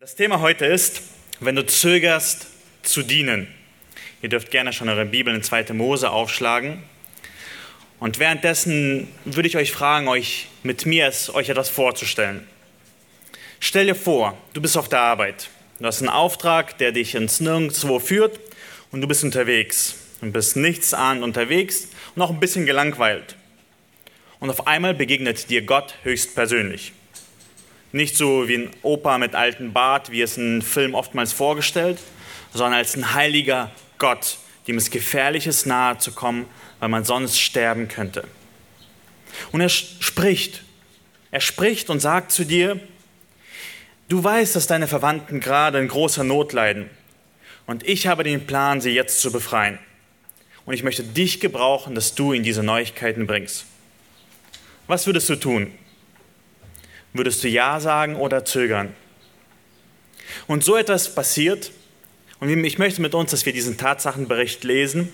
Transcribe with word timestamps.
Das 0.00 0.14
Thema 0.14 0.40
heute 0.40 0.64
ist, 0.64 1.02
wenn 1.40 1.56
du 1.56 1.66
zögerst 1.66 2.46
zu 2.82 3.02
dienen. 3.02 3.48
Ihr 4.22 4.30
dürft 4.30 4.50
gerne 4.50 4.72
schon 4.72 4.88
eure 4.88 5.04
Bibel 5.04 5.34
in 5.34 5.42
2. 5.42 5.74
Mose 5.74 6.08
aufschlagen. 6.10 6.82
Und 7.98 8.18
währenddessen 8.18 9.08
würde 9.26 9.46
ich 9.46 9.58
euch 9.58 9.72
fragen, 9.72 10.08
euch 10.08 10.46
mit 10.62 10.86
mir 10.86 11.06
es, 11.06 11.28
euch 11.34 11.50
etwas 11.50 11.68
vorzustellen. 11.68 12.46
Stell 13.58 13.84
dir 13.84 13.94
vor, 13.94 14.38
du 14.54 14.62
bist 14.62 14.78
auf 14.78 14.88
der 14.88 15.00
Arbeit. 15.00 15.50
Du 15.80 15.84
hast 15.84 16.00
einen 16.00 16.08
Auftrag, 16.08 16.78
der 16.78 16.92
dich 16.92 17.14
ins 17.14 17.40
Nirgendwo 17.40 17.98
führt 17.98 18.40
und 18.92 19.02
du 19.02 19.06
bist 19.06 19.22
unterwegs. 19.22 19.96
Du 20.22 20.32
bist 20.32 20.56
nichts 20.56 20.94
an 20.94 21.22
unterwegs 21.22 21.88
und 22.16 22.22
auch 22.22 22.30
ein 22.30 22.40
bisschen 22.40 22.64
gelangweilt. 22.64 23.36
Und 24.38 24.48
auf 24.48 24.66
einmal 24.66 24.94
begegnet 24.94 25.50
dir 25.50 25.60
Gott 25.60 25.94
höchstpersönlich. 26.04 26.92
Nicht 27.92 28.16
so 28.16 28.48
wie 28.48 28.56
ein 28.56 28.70
Opa 28.82 29.18
mit 29.18 29.34
altem 29.34 29.72
Bart, 29.72 30.10
wie 30.10 30.22
es 30.22 30.36
in 30.36 30.62
Film 30.62 30.94
oftmals 30.94 31.32
vorgestellt, 31.32 31.98
sondern 32.52 32.74
als 32.74 32.96
ein 32.96 33.14
heiliger 33.14 33.70
Gott, 33.98 34.38
dem 34.68 34.76
es 34.76 34.90
gefährlich 34.90 35.46
ist, 35.46 35.66
nahe 35.66 35.98
zu 35.98 36.12
kommen, 36.12 36.46
weil 36.78 36.88
man 36.88 37.04
sonst 37.04 37.38
sterben 37.40 37.88
könnte. 37.88 38.24
Und 39.52 39.60
er 39.60 39.68
spricht. 39.68 40.62
Er 41.30 41.40
spricht 41.40 41.90
und 41.90 42.00
sagt 42.00 42.32
zu 42.32 42.44
dir, 42.44 42.80
du 44.08 44.22
weißt, 44.22 44.56
dass 44.56 44.66
deine 44.66 44.88
Verwandten 44.88 45.40
gerade 45.40 45.78
in 45.78 45.88
großer 45.88 46.24
Not 46.24 46.52
leiden. 46.52 46.90
Und 47.66 47.86
ich 47.86 48.06
habe 48.06 48.24
den 48.24 48.46
Plan, 48.46 48.80
sie 48.80 48.90
jetzt 48.90 49.20
zu 49.20 49.30
befreien. 49.30 49.78
Und 50.64 50.74
ich 50.74 50.82
möchte 50.82 51.02
dich 51.02 51.40
gebrauchen, 51.40 51.94
dass 51.94 52.14
du 52.14 52.32
ihnen 52.32 52.44
diese 52.44 52.62
Neuigkeiten 52.62 53.26
bringst. 53.26 53.64
Was 54.86 55.06
würdest 55.06 55.28
du 55.28 55.36
tun? 55.36 55.72
Würdest 57.12 57.42
du 57.42 57.48
Ja 57.48 57.80
sagen 57.80 58.16
oder 58.16 58.44
zögern? 58.44 58.94
Und 60.46 60.64
so 60.64 60.76
etwas 60.76 61.14
passiert, 61.14 61.72
und 62.40 62.64
ich 62.64 62.78
möchte 62.78 63.02
mit 63.02 63.14
uns, 63.14 63.32
dass 63.32 63.44
wir 63.44 63.52
diesen 63.52 63.76
Tatsachenbericht 63.76 64.64
lesen. 64.64 65.12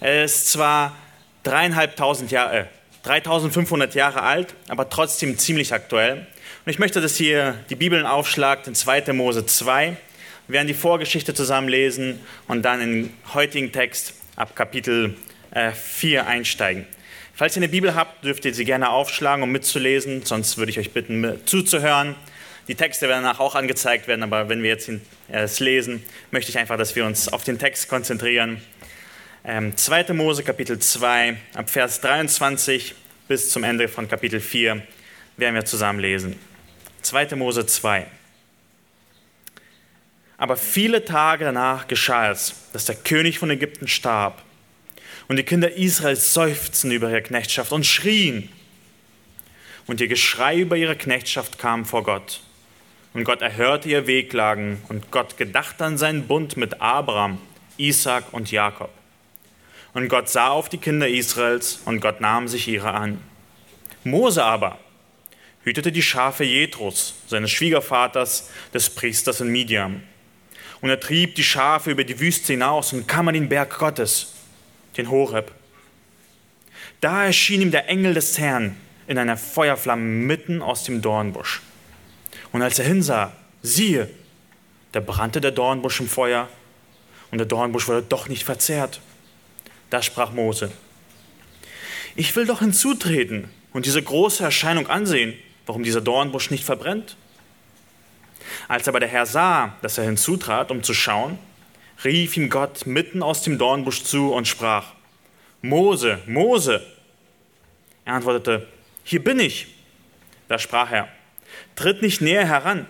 Er 0.00 0.24
ist 0.24 0.50
zwar 0.50 0.96
dreieinhalbtausend 1.42 2.30
Jahre, 2.30 2.60
äh, 2.60 2.64
3500 3.02 3.94
Jahre 3.94 4.22
alt, 4.22 4.54
aber 4.68 4.88
trotzdem 4.88 5.38
ziemlich 5.38 5.72
aktuell. 5.72 6.26
Und 6.64 6.70
ich 6.70 6.78
möchte, 6.78 7.00
dass 7.00 7.18
ihr 7.18 7.56
die 7.68 7.74
Bibeln 7.74 8.06
aufschlagt 8.06 8.68
in 8.68 8.74
2. 8.76 9.12
Mose 9.12 9.44
2. 9.44 9.96
Wir 10.46 10.52
werden 10.52 10.68
die 10.68 10.74
Vorgeschichte 10.74 11.34
zusammen 11.34 11.68
lesen 11.68 12.20
und 12.46 12.62
dann 12.62 12.80
in 12.80 13.12
heutigen 13.34 13.72
Text 13.72 14.14
ab 14.36 14.54
Kapitel 14.54 15.16
4 15.52 16.20
äh, 16.20 16.22
einsteigen. 16.22 16.86
Falls 17.38 17.54
ihr 17.54 17.60
eine 17.60 17.68
Bibel 17.68 17.94
habt, 17.94 18.24
dürft 18.24 18.44
ihr 18.46 18.52
sie 18.52 18.64
gerne 18.64 18.90
aufschlagen, 18.90 19.44
um 19.44 19.52
mitzulesen. 19.52 20.24
Sonst 20.24 20.58
würde 20.58 20.72
ich 20.72 20.80
euch 20.80 20.90
bitten, 20.90 21.38
zuzuhören. 21.46 22.16
Die 22.66 22.74
Texte 22.74 23.08
werden 23.08 23.22
danach 23.22 23.38
auch 23.38 23.54
angezeigt 23.54 24.08
werden, 24.08 24.24
aber 24.24 24.48
wenn 24.48 24.60
wir 24.64 24.70
jetzt 24.70 24.90
es 25.28 25.60
lesen, 25.60 26.02
möchte 26.32 26.50
ich 26.50 26.58
einfach, 26.58 26.76
dass 26.76 26.96
wir 26.96 27.06
uns 27.06 27.32
auf 27.32 27.44
den 27.44 27.60
Text 27.60 27.88
konzentrieren. 27.88 28.60
Ähm, 29.44 29.76
2. 29.76 30.14
Mose, 30.14 30.42
Kapitel 30.42 30.80
2, 30.80 31.36
ab 31.54 31.70
Vers 31.70 32.00
23 32.00 32.96
bis 33.28 33.50
zum 33.50 33.62
Ende 33.62 33.86
von 33.86 34.08
Kapitel 34.08 34.40
4 34.40 34.82
werden 35.36 35.54
wir 35.54 35.64
zusammen 35.64 36.00
lesen. 36.00 36.34
2. 37.02 37.36
Mose 37.36 37.66
2. 37.66 38.04
Aber 40.38 40.56
viele 40.56 41.04
Tage 41.04 41.44
danach 41.44 41.86
geschah 41.86 42.32
es, 42.32 42.68
dass 42.72 42.86
der 42.86 42.96
König 42.96 43.38
von 43.38 43.48
Ägypten 43.48 43.86
starb 43.86 44.42
und 45.28 45.36
die 45.36 45.44
Kinder 45.44 45.72
Israels 45.72 46.32
seufzten 46.32 46.90
über 46.90 47.10
ihre 47.10 47.22
Knechtschaft 47.22 47.72
und 47.72 47.84
schrien. 47.84 48.48
Und 49.86 50.00
ihr 50.00 50.08
Geschrei 50.08 50.58
über 50.58 50.76
ihre 50.76 50.96
Knechtschaft 50.96 51.58
kam 51.58 51.84
vor 51.84 52.02
Gott. 52.02 52.40
Und 53.14 53.24
Gott 53.24 53.42
erhörte 53.42 53.88
ihr 53.88 54.06
Wehklagen 54.06 54.82
und 54.88 55.10
Gott 55.10 55.36
gedachte 55.36 55.84
an 55.84 55.98
seinen 55.98 56.26
Bund 56.26 56.56
mit 56.56 56.80
Abraham, 56.80 57.38
Isaac 57.76 58.24
und 58.32 58.50
Jakob. 58.50 58.90
Und 59.94 60.08
Gott 60.08 60.28
sah 60.28 60.48
auf 60.48 60.68
die 60.68 60.78
Kinder 60.78 61.08
Israels 61.08 61.80
und 61.84 62.00
Gott 62.00 62.20
nahm 62.20 62.48
sich 62.48 62.68
ihrer 62.68 62.94
an. 62.94 63.20
Mose 64.04 64.44
aber 64.44 64.78
hütete 65.64 65.90
die 65.92 66.02
Schafe 66.02 66.44
Jethros, 66.44 67.14
seines 67.26 67.50
Schwiegervaters, 67.50 68.50
des 68.72 68.90
Priesters 68.90 69.40
in 69.40 69.48
Midian. 69.48 70.02
Und 70.80 70.90
er 70.90 71.00
trieb 71.00 71.34
die 71.34 71.44
Schafe 71.44 71.90
über 71.90 72.04
die 72.04 72.20
Wüste 72.20 72.52
hinaus 72.52 72.92
und 72.92 73.08
kam 73.08 73.28
an 73.28 73.34
den 73.34 73.48
Berg 73.48 73.78
Gottes 73.78 74.37
den 74.98 75.10
Horeb. 75.10 75.52
Da 77.00 77.24
erschien 77.24 77.62
ihm 77.62 77.70
der 77.70 77.88
Engel 77.88 78.12
des 78.12 78.38
Herrn 78.38 78.76
in 79.06 79.16
einer 79.16 79.36
Feuerflamme 79.36 80.02
mitten 80.02 80.60
aus 80.60 80.84
dem 80.84 81.00
Dornbusch. 81.00 81.62
Und 82.52 82.62
als 82.62 82.78
er 82.78 82.84
hinsah, 82.84 83.32
siehe, 83.62 84.10
da 84.92 85.00
brannte 85.00 85.40
der 85.40 85.52
Dornbusch 85.52 86.00
im 86.00 86.08
Feuer 86.08 86.48
und 87.30 87.38
der 87.38 87.46
Dornbusch 87.46 87.88
wurde 87.88 88.02
doch 88.02 88.28
nicht 88.28 88.44
verzehrt. 88.44 89.00
Da 89.90 90.02
sprach 90.02 90.32
Mose, 90.32 90.70
ich 92.16 92.34
will 92.36 92.46
doch 92.46 92.58
hinzutreten 92.58 93.48
und 93.72 93.86
diese 93.86 94.02
große 94.02 94.42
Erscheinung 94.42 94.88
ansehen, 94.88 95.34
warum 95.66 95.82
dieser 95.82 96.00
Dornbusch 96.00 96.50
nicht 96.50 96.64
verbrennt. 96.64 97.16
Als 98.66 98.88
aber 98.88 99.00
der 99.00 99.08
Herr 99.08 99.26
sah, 99.26 99.76
dass 99.82 99.98
er 99.98 100.04
hinzutrat, 100.04 100.70
um 100.70 100.82
zu 100.82 100.94
schauen, 100.94 101.38
rief 102.04 102.36
ihm 102.36 102.50
Gott 102.50 102.86
mitten 102.86 103.22
aus 103.22 103.42
dem 103.42 103.58
Dornbusch 103.58 104.04
zu 104.04 104.32
und 104.32 104.46
sprach, 104.46 104.92
Mose, 105.62 106.20
Mose. 106.26 106.86
Er 108.04 108.14
antwortete, 108.14 108.68
hier 109.02 109.22
bin 109.22 109.40
ich. 109.40 109.66
Da 110.48 110.58
sprach 110.58 110.90
er, 110.92 111.08
tritt 111.76 112.00
nicht 112.02 112.20
näher 112.20 112.46
heran, 112.46 112.86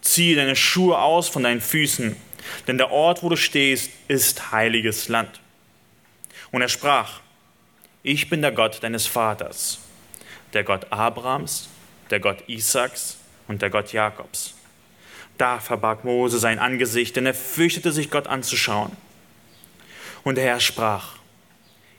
ziehe 0.00 0.36
deine 0.36 0.54
Schuhe 0.54 0.98
aus 0.98 1.28
von 1.28 1.42
deinen 1.42 1.60
Füßen, 1.60 2.16
denn 2.68 2.78
der 2.78 2.92
Ort, 2.92 3.22
wo 3.22 3.28
du 3.28 3.36
stehst, 3.36 3.90
ist 4.08 4.52
heiliges 4.52 5.08
Land. 5.08 5.40
Und 6.52 6.62
er 6.62 6.68
sprach, 6.68 7.20
ich 8.02 8.30
bin 8.30 8.40
der 8.40 8.52
Gott 8.52 8.82
deines 8.84 9.06
Vaters, 9.06 9.80
der 10.52 10.62
Gott 10.62 10.92
Abrahams, 10.92 11.68
der 12.10 12.20
Gott 12.20 12.44
Isaaks 12.46 13.18
und 13.48 13.62
der 13.62 13.70
Gott 13.70 13.92
Jakobs. 13.92 14.54
Da 15.38 15.58
verbarg 15.58 16.04
Mose 16.04 16.38
sein 16.38 16.58
Angesicht, 16.58 17.16
denn 17.16 17.26
er 17.26 17.34
fürchtete 17.34 17.92
sich 17.92 18.10
Gott 18.10 18.26
anzuschauen. 18.26 18.92
Und 20.24 20.36
der 20.36 20.44
Herr 20.44 20.60
sprach, 20.60 21.16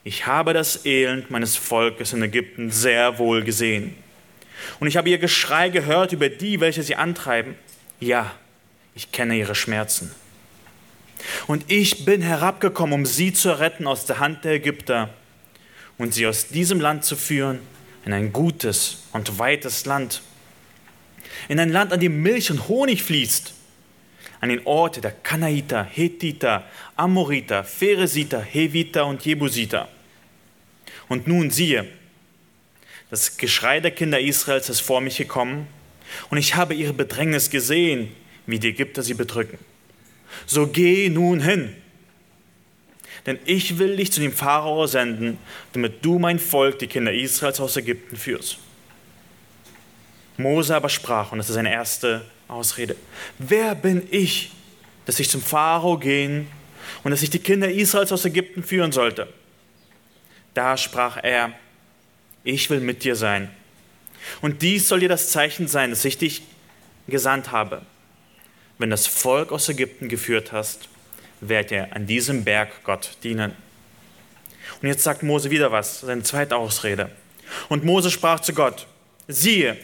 ich 0.04 0.26
habe 0.26 0.52
das 0.52 0.84
Elend 0.86 1.30
meines 1.30 1.56
Volkes 1.56 2.12
in 2.12 2.22
Ägypten 2.22 2.70
sehr 2.70 3.18
wohl 3.18 3.42
gesehen. 3.42 3.94
Und 4.80 4.88
ich 4.88 4.96
habe 4.96 5.10
ihr 5.10 5.18
Geschrei 5.18 5.68
gehört 5.68 6.12
über 6.12 6.28
die, 6.28 6.60
welche 6.60 6.82
sie 6.82 6.96
antreiben. 6.96 7.56
Ja, 8.00 8.34
ich 8.94 9.12
kenne 9.12 9.36
ihre 9.36 9.54
Schmerzen. 9.54 10.10
Und 11.46 11.70
ich 11.70 12.04
bin 12.04 12.22
herabgekommen, 12.22 12.94
um 12.94 13.06
sie 13.06 13.32
zu 13.32 13.58
retten 13.58 13.86
aus 13.86 14.04
der 14.06 14.18
Hand 14.18 14.44
der 14.44 14.52
Ägypter 14.52 15.10
und 15.96 16.14
sie 16.14 16.26
aus 16.26 16.48
diesem 16.48 16.80
Land 16.80 17.04
zu 17.04 17.16
führen 17.16 17.60
in 18.04 18.12
ein 18.12 18.32
gutes 18.32 19.04
und 19.12 19.38
weites 19.38 19.84
Land, 19.84 20.22
in 21.48 21.60
ein 21.60 21.70
Land, 21.70 21.92
an 21.92 22.00
dem 22.00 22.22
Milch 22.22 22.50
und 22.50 22.68
Honig 22.68 23.02
fließt, 23.02 23.54
an 24.40 24.48
den 24.48 24.66
Orte 24.66 25.00
der 25.00 25.12
Kanaiter, 25.12 25.84
Hethiter, 25.84 26.64
Amoriter, 26.96 27.64
Pheresiter, 27.64 28.40
Heviter 28.40 29.06
und 29.06 29.24
Jebusiter. 29.24 29.88
Und 31.08 31.26
nun 31.26 31.50
siehe, 31.50 31.86
das 33.10 33.36
Geschrei 33.36 33.80
der 33.80 33.90
Kinder 33.90 34.20
Israels 34.20 34.68
ist 34.68 34.80
vor 34.80 35.00
mich 35.00 35.16
gekommen, 35.16 35.66
und 36.30 36.38
ich 36.38 36.54
habe 36.54 36.74
ihre 36.74 36.94
Bedrängnis 36.94 37.50
gesehen, 37.50 38.12
wie 38.46 38.58
die 38.58 38.68
Ägypter 38.68 39.02
sie 39.02 39.14
bedrücken. 39.14 39.58
So 40.46 40.66
geh 40.66 41.08
nun 41.10 41.40
hin, 41.40 41.74
denn 43.26 43.38
ich 43.44 43.78
will 43.78 43.96
dich 43.96 44.12
zu 44.12 44.20
dem 44.20 44.32
Pharao 44.32 44.86
senden, 44.86 45.38
damit 45.72 46.04
du 46.04 46.18
mein 46.18 46.38
Volk, 46.38 46.78
die 46.78 46.86
Kinder 46.86 47.12
Israels 47.12 47.60
aus 47.60 47.76
Ägypten 47.76 48.16
führst. 48.16 48.58
Mose 50.38 50.74
aber 50.74 50.88
sprach, 50.88 51.32
und 51.32 51.38
das 51.38 51.48
ist 51.48 51.54
seine 51.54 51.72
erste 51.72 52.24
Ausrede, 52.46 52.96
wer 53.38 53.74
bin 53.74 54.06
ich, 54.10 54.52
dass 55.04 55.20
ich 55.20 55.28
zum 55.28 55.42
Pharao 55.42 55.98
gehen 55.98 56.46
und 57.02 57.10
dass 57.10 57.22
ich 57.22 57.30
die 57.30 57.40
Kinder 57.40 57.70
Israels 57.70 58.12
aus 58.12 58.24
Ägypten 58.24 58.62
führen 58.62 58.92
sollte? 58.92 59.28
Da 60.54 60.76
sprach 60.76 61.18
er, 61.22 61.52
ich 62.44 62.70
will 62.70 62.80
mit 62.80 63.04
dir 63.04 63.16
sein. 63.16 63.50
Und 64.40 64.62
dies 64.62 64.88
soll 64.88 65.00
dir 65.00 65.08
das 65.08 65.30
Zeichen 65.30 65.68
sein, 65.68 65.90
dass 65.90 66.04
ich 66.04 66.18
dich 66.18 66.42
gesandt 67.08 67.50
habe. 67.50 67.82
Wenn 68.78 68.90
das 68.90 69.06
Volk 69.06 69.50
aus 69.50 69.68
Ägypten 69.68 70.08
geführt 70.08 70.52
hast, 70.52 70.88
werdet 71.40 71.72
ihr 71.72 71.96
an 71.96 72.06
diesem 72.06 72.44
Berg 72.44 72.84
Gott 72.84 73.16
dienen. 73.24 73.52
Und 74.80 74.88
jetzt 74.88 75.02
sagt 75.02 75.22
Mose 75.22 75.50
wieder 75.50 75.72
was, 75.72 76.00
seine 76.00 76.22
zweite 76.22 76.56
Ausrede. 76.56 77.10
Und 77.68 77.84
Mose 77.84 78.10
sprach 78.10 78.40
zu 78.40 78.52
Gott, 78.52 78.86
siehe, 79.26 79.76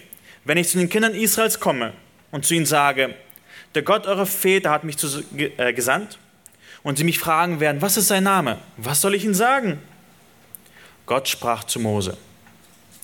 wenn 0.45 0.59
ich 0.59 0.69
zu 0.69 0.79
den 0.79 0.89
Kindern 0.89 1.15
Israels 1.15 1.61
komme 1.61 1.93
und 2.31 2.45
zu 2.45 2.55
ihnen 2.55 2.67
sage, 2.67 3.15
der 3.75 3.83
Gott 3.83 4.07
eurer 4.07 4.27
Väter 4.27 4.71
hat 4.71 4.85
mich 4.85 4.97
zu, 4.97 5.25
äh, 5.37 5.73
gesandt, 5.73 6.19
und 6.85 6.99
sie 6.99 7.05
mich 7.05 7.19
fragen 7.19 7.59
werden, 7.59 7.83
was 7.83 7.97
ist 7.97 8.09
sein 8.09 8.23
Name? 8.23 8.61
Was 8.77 9.01
soll 9.01 9.15
ich 9.17 9.25
ihnen 9.25 9.35
sagen? 9.35 9.81
Gott 11.07 11.29
sprach 11.29 11.65
zu 11.65 11.81
Mose, 11.81 12.17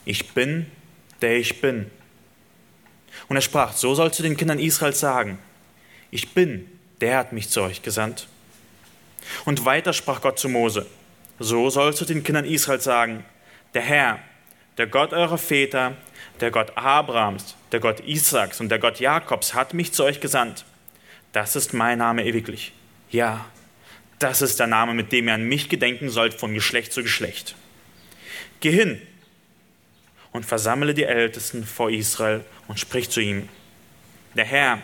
ich 0.04 0.32
bin, 0.32 0.66
der 1.20 1.38
ich 1.38 1.60
bin. 1.60 1.90
Und 3.28 3.36
er 3.36 3.42
sprach, 3.42 3.72
so 3.72 3.94
sollst 3.94 4.18
du 4.18 4.22
den 4.22 4.36
Kindern 4.36 4.58
Israels 4.58 5.00
sagen, 5.00 5.38
ich 6.10 6.34
bin, 6.34 6.70
der 7.00 7.18
hat 7.18 7.32
mich 7.32 7.48
zu 7.48 7.62
euch 7.62 7.82
gesandt. 7.82 8.28
Und 9.44 9.64
weiter 9.64 9.92
sprach 9.92 10.20
Gott 10.20 10.38
zu 10.38 10.48
Mose, 10.48 10.86
so 11.38 11.70
sollst 11.70 12.00
du 12.00 12.04
den 12.04 12.22
Kindern 12.22 12.44
Israels 12.44 12.84
sagen, 12.84 13.24
der 13.74 13.82
Herr, 13.82 14.18
der 14.80 14.86
Gott 14.86 15.12
eurer 15.12 15.36
Väter, 15.36 15.94
der 16.40 16.50
Gott 16.50 16.72
Abrahams, 16.74 17.54
der 17.70 17.80
Gott 17.80 18.00
Isaaks 18.00 18.62
und 18.62 18.70
der 18.70 18.78
Gott 18.78 18.98
Jakobs 18.98 19.52
hat 19.52 19.74
mich 19.74 19.92
zu 19.92 20.04
euch 20.04 20.20
gesandt. 20.20 20.64
Das 21.34 21.54
ist 21.54 21.74
mein 21.74 21.98
Name 21.98 22.24
ewiglich. 22.24 22.72
Ja, 23.10 23.44
das 24.20 24.40
ist 24.40 24.58
der 24.58 24.68
Name, 24.68 24.94
mit 24.94 25.12
dem 25.12 25.28
ihr 25.28 25.34
an 25.34 25.44
mich 25.44 25.68
gedenken 25.68 26.08
sollt 26.08 26.32
von 26.32 26.54
Geschlecht 26.54 26.94
zu 26.94 27.02
Geschlecht. 27.02 27.56
Geh 28.60 28.72
hin 28.72 29.02
und 30.32 30.46
versammle 30.46 30.94
die 30.94 31.04
Ältesten 31.04 31.66
vor 31.66 31.90
Israel 31.90 32.42
und 32.66 32.80
sprich 32.80 33.10
zu 33.10 33.20
ihm. 33.20 33.50
Der 34.34 34.46
Herr, 34.46 34.78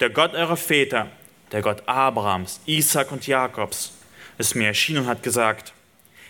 der 0.00 0.10
Gott 0.10 0.34
eurer 0.34 0.58
Väter, 0.58 1.06
der 1.50 1.62
Gott 1.62 1.82
Abrahams, 1.88 2.60
Isaak 2.66 3.10
und 3.10 3.26
Jakobs, 3.26 3.94
ist 4.36 4.54
mir 4.54 4.66
erschienen 4.66 5.04
und 5.04 5.06
hat 5.06 5.22
gesagt, 5.22 5.72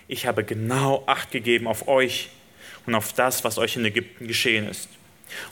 ich 0.07 0.29
habe 0.29 0.45
genau 0.45 1.03
Acht 1.09 1.33
gegeben 1.33 1.67
auf 1.67 1.89
euch 1.89 2.31
und 2.91 2.97
auf 2.97 3.13
das, 3.13 3.45
was 3.45 3.57
euch 3.59 3.77
in 3.77 3.85
Ägypten 3.85 4.27
geschehen 4.27 4.69
ist. 4.69 4.89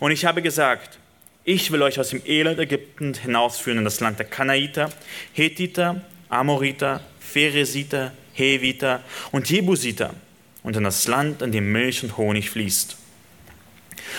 Und 0.01 0.11
ich 0.11 0.25
habe 0.25 0.43
gesagt, 0.43 0.99
ich 1.45 1.71
will 1.71 1.83
euch 1.83 1.99
aus 1.99 2.11
dem 2.11 2.21
Elend 2.27 2.59
Ägypten 2.59 3.15
hinausführen 3.15 3.79
in 3.79 3.85
das 3.85 4.01
Land 4.01 4.19
der 4.19 4.27
Kanaiter, 4.27 4.91
Hethiter, 5.33 6.03
Amoriter, 6.29 7.01
Pheresiter, 7.21 8.13
Heviter 8.35 9.03
und 9.31 9.49
Jebusiter 9.49 10.15
und 10.63 10.77
in 10.77 10.85
das 10.85 11.07
Land, 11.07 11.41
in 11.43 11.53
dem 11.53 11.71
Milch 11.71 12.03
und 12.03 12.17
Honig 12.17 12.51
fließt. 12.51 12.97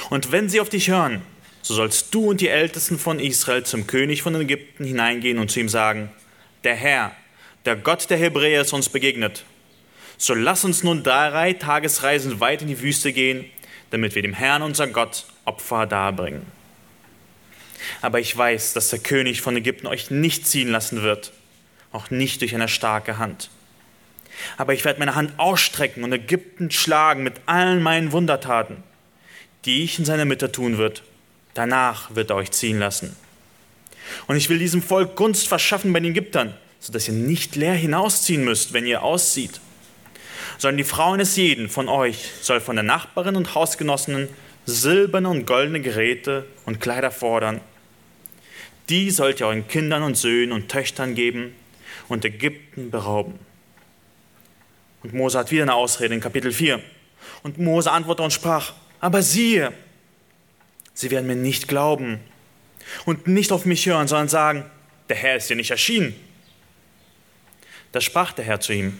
Und 0.09 0.31
wenn 0.31 0.49
sie 0.49 0.61
auf 0.61 0.69
dich 0.69 0.89
hören, 0.89 1.21
so 1.61 1.73
sollst 1.73 2.15
du 2.15 2.29
und 2.29 2.41
die 2.41 2.47
Ältesten 2.47 2.97
von 2.97 3.19
Israel 3.19 3.63
zum 3.63 3.85
König 3.85 4.21
von 4.21 4.33
Ägypten 4.35 4.85
hineingehen 4.85 5.39
und 5.39 5.51
zu 5.51 5.59
ihm 5.59 5.69
sagen, 5.69 6.09
der 6.63 6.75
Herr, 6.75 7.11
der 7.65 7.75
Gott 7.75 8.09
der 8.09 8.17
Hebräer 8.17 8.61
ist 8.61 8.73
uns 8.73 8.89
begegnet. 8.89 9.43
So 10.21 10.33
lass 10.33 10.65
uns 10.65 10.83
nun 10.83 11.01
drei 11.01 11.53
Tagesreisen 11.53 12.41
weit 12.41 12.61
in 12.61 12.67
die 12.67 12.81
Wüste 12.81 13.13
gehen, 13.13 13.45
damit 13.89 14.15
wir 14.15 14.21
dem 14.21 14.33
Herrn, 14.33 14.61
unser 14.61 14.87
Gott, 14.87 15.25
Opfer 15.45 15.87
darbringen. 15.87 16.45
Aber 18.01 18.19
ich 18.19 18.35
weiß, 18.35 18.73
dass 18.73 18.89
der 18.89 18.99
König 18.99 19.41
von 19.41 19.55
Ägypten 19.55 19.87
euch 19.87 20.11
nicht 20.11 20.45
ziehen 20.45 20.67
lassen 20.67 21.03
wird, 21.03 21.31
auch 21.93 22.09
nicht 22.09 22.41
durch 22.41 22.53
eine 22.53 22.67
starke 22.67 23.17
Hand. 23.17 23.49
Aber 24.57 24.73
ich 24.73 24.83
werde 24.83 24.99
meine 24.99 25.15
Hand 25.15 25.39
ausstrecken 25.39 26.03
und 26.03 26.11
Ägypten 26.11 26.69
schlagen 26.69 27.23
mit 27.23 27.35
allen 27.45 27.81
meinen 27.81 28.11
Wundertaten, 28.11 28.83
die 29.63 29.83
ich 29.85 29.99
in 29.99 30.05
seiner 30.05 30.25
Mitte 30.25 30.51
tun 30.51 30.77
wird. 30.77 31.01
Danach 31.53 32.13
wird 32.13 32.29
er 32.29 32.35
euch 32.35 32.51
ziehen 32.51 32.77
lassen. 32.77 33.15
Und 34.27 34.35
ich 34.35 34.49
will 34.49 34.59
diesem 34.59 34.81
Volk 34.81 35.15
Gunst 35.15 35.47
verschaffen 35.47 35.93
bei 35.93 36.01
den 36.01 36.11
Ägyptern, 36.11 36.53
sodass 36.81 37.07
ihr 37.07 37.13
nicht 37.13 37.55
leer 37.55 37.73
hinausziehen 37.73 38.43
müsst, 38.43 38.73
wenn 38.73 38.85
ihr 38.85 39.01
auszieht. 39.01 39.61
Sondern 40.59 40.77
die 40.77 40.83
Frauen 40.83 41.17
des 41.17 41.35
jeden 41.35 41.69
von 41.69 41.89
euch 41.89 42.29
soll 42.41 42.61
von 42.61 42.75
der 42.75 42.83
Nachbarin 42.83 43.35
und 43.35 43.55
Hausgenossinnen 43.55 44.29
silberne 44.65 45.29
und 45.29 45.47
goldene 45.47 45.81
Geräte 45.81 46.45
und 46.65 46.79
Kleider 46.79 47.09
fordern. 47.09 47.61
Die 48.89 49.09
sollt 49.09 49.39
ihr 49.39 49.47
euren 49.47 49.67
Kindern 49.67 50.03
und 50.03 50.15
Söhnen 50.15 50.51
und 50.51 50.69
Töchtern 50.69 51.15
geben 51.15 51.55
und 52.07 52.25
Ägypten 52.25 52.91
berauben. 52.91 53.39
Und 55.01 55.13
Mose 55.13 55.39
hat 55.39 55.51
wieder 55.51 55.63
eine 55.63 55.73
Ausrede 55.75 56.13
in 56.13 56.21
Kapitel 56.21 56.51
4. 56.51 56.81
Und 57.41 57.57
Mose 57.57 57.91
antwortete 57.91 58.23
und 58.23 58.31
sprach, 58.31 58.73
aber 58.99 59.21
siehe, 59.21 59.71
sie 60.93 61.09
werden 61.09 61.27
mir 61.27 61.35
nicht 61.35 61.67
glauben 61.67 62.19
und 63.05 63.27
nicht 63.27 63.51
auf 63.51 63.65
mich 63.65 63.85
hören, 63.85 64.07
sondern 64.07 64.27
sagen, 64.27 64.65
der 65.07 65.15
Herr 65.15 65.37
ist 65.37 65.49
dir 65.49 65.55
nicht 65.55 65.71
erschienen. 65.71 66.15
Da 67.91 68.01
sprach 68.01 68.33
der 68.33 68.45
Herr 68.45 68.59
zu 68.59 68.73
ihm, 68.73 68.99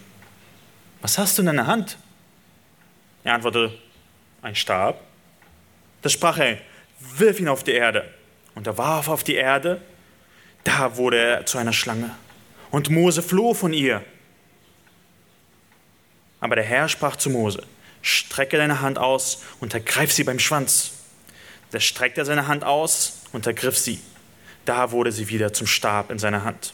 was 1.01 1.18
hast 1.18 1.38
du 1.38 1.42
in 1.42 1.48
deiner 1.48 1.68
Hand? 1.68 1.98
Er 3.24 3.34
antwortete, 3.36 3.78
ein 4.42 4.56
Stab. 4.56 5.01
Da 6.01 6.10
sprach 6.10 6.38
er, 6.38 6.57
wirf 7.00 7.40
ihn 7.40 7.48
auf 7.48 7.63
die 7.63 7.72
Erde. 7.72 8.10
Und 8.56 8.68
er 8.68 8.78
warf 8.78 9.07
auf 9.07 9.24
die 9.24 9.36
Erde, 9.36 9.81
da 10.63 10.98
wurde 10.98 11.18
er 11.18 11.46
zu 11.46 11.57
einer 11.57 11.74
Schlange. 11.74 12.12
Und 12.72 12.90
Mose 12.90 13.22
floh 13.22 13.54
von 13.54 13.74
ihr. 13.74 14.04
Aber 16.40 16.56
der 16.56 16.66
Herr 16.66 16.90
sprach 16.90 17.16
zu 17.16 17.30
Mose, 17.30 17.63
strecke 18.01 18.57
deine 18.57 18.81
Hand 18.81 18.98
aus 18.98 19.44
und 19.60 19.74
ergreif 19.74 20.12
sie 20.12 20.24
beim 20.24 20.40
Schwanz. 20.40 20.92
Da 21.72 21.80
streckte 21.80 22.22
er 22.22 22.25
seine 22.25 22.48
Hand 22.48 22.63
aus 22.63 23.24
und 23.31 23.46
ergriff 23.46 23.78
sie. 23.78 24.01
Da 24.66 24.92
wurde 24.92 25.12
sie 25.12 25.30
wieder 25.30 25.54
zum 25.54 25.68
Stab 25.68 26.12
in 26.12 26.19
seiner 26.19 26.44
Hand. 26.44 26.74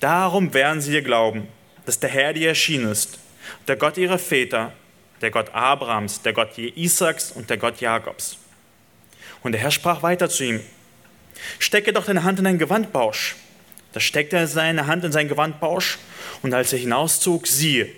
Darum 0.00 0.52
werden 0.54 0.80
sie 0.80 0.90
dir 0.90 1.02
glauben, 1.02 1.48
dass 1.86 1.98
der 1.98 2.10
Herr 2.10 2.32
dir 2.32 2.48
erschienen 2.48 2.90
ist, 2.90 3.18
der 3.66 3.76
Gott 3.76 3.96
ihrer 3.96 4.18
Väter, 4.18 4.72
der 5.20 5.30
Gott 5.30 5.54
Abrahams, 5.54 6.20
der 6.20 6.32
Gott 6.32 6.58
Isaaks 6.58 7.32
und 7.32 7.48
der 7.48 7.56
Gott 7.56 7.80
Jakobs. 7.80 8.36
Und 9.42 9.52
der 9.52 9.60
Herr 9.60 9.70
sprach 9.70 10.02
weiter 10.02 10.28
zu 10.28 10.44
ihm, 10.44 10.60
stecke 11.58 11.92
doch 11.92 12.04
deine 12.04 12.24
Hand 12.24 12.38
in 12.38 12.44
deinen 12.44 12.58
Gewandbausch. 12.58 13.36
Da 13.92 14.00
steckte 14.00 14.36
er 14.36 14.46
seine 14.46 14.86
Hand 14.86 15.04
in 15.04 15.12
seinen 15.12 15.28
Gewandbausch 15.28 15.98
und 16.42 16.52
als 16.52 16.72
er 16.72 16.78
hinauszog, 16.78 17.46
siehe, 17.46 17.88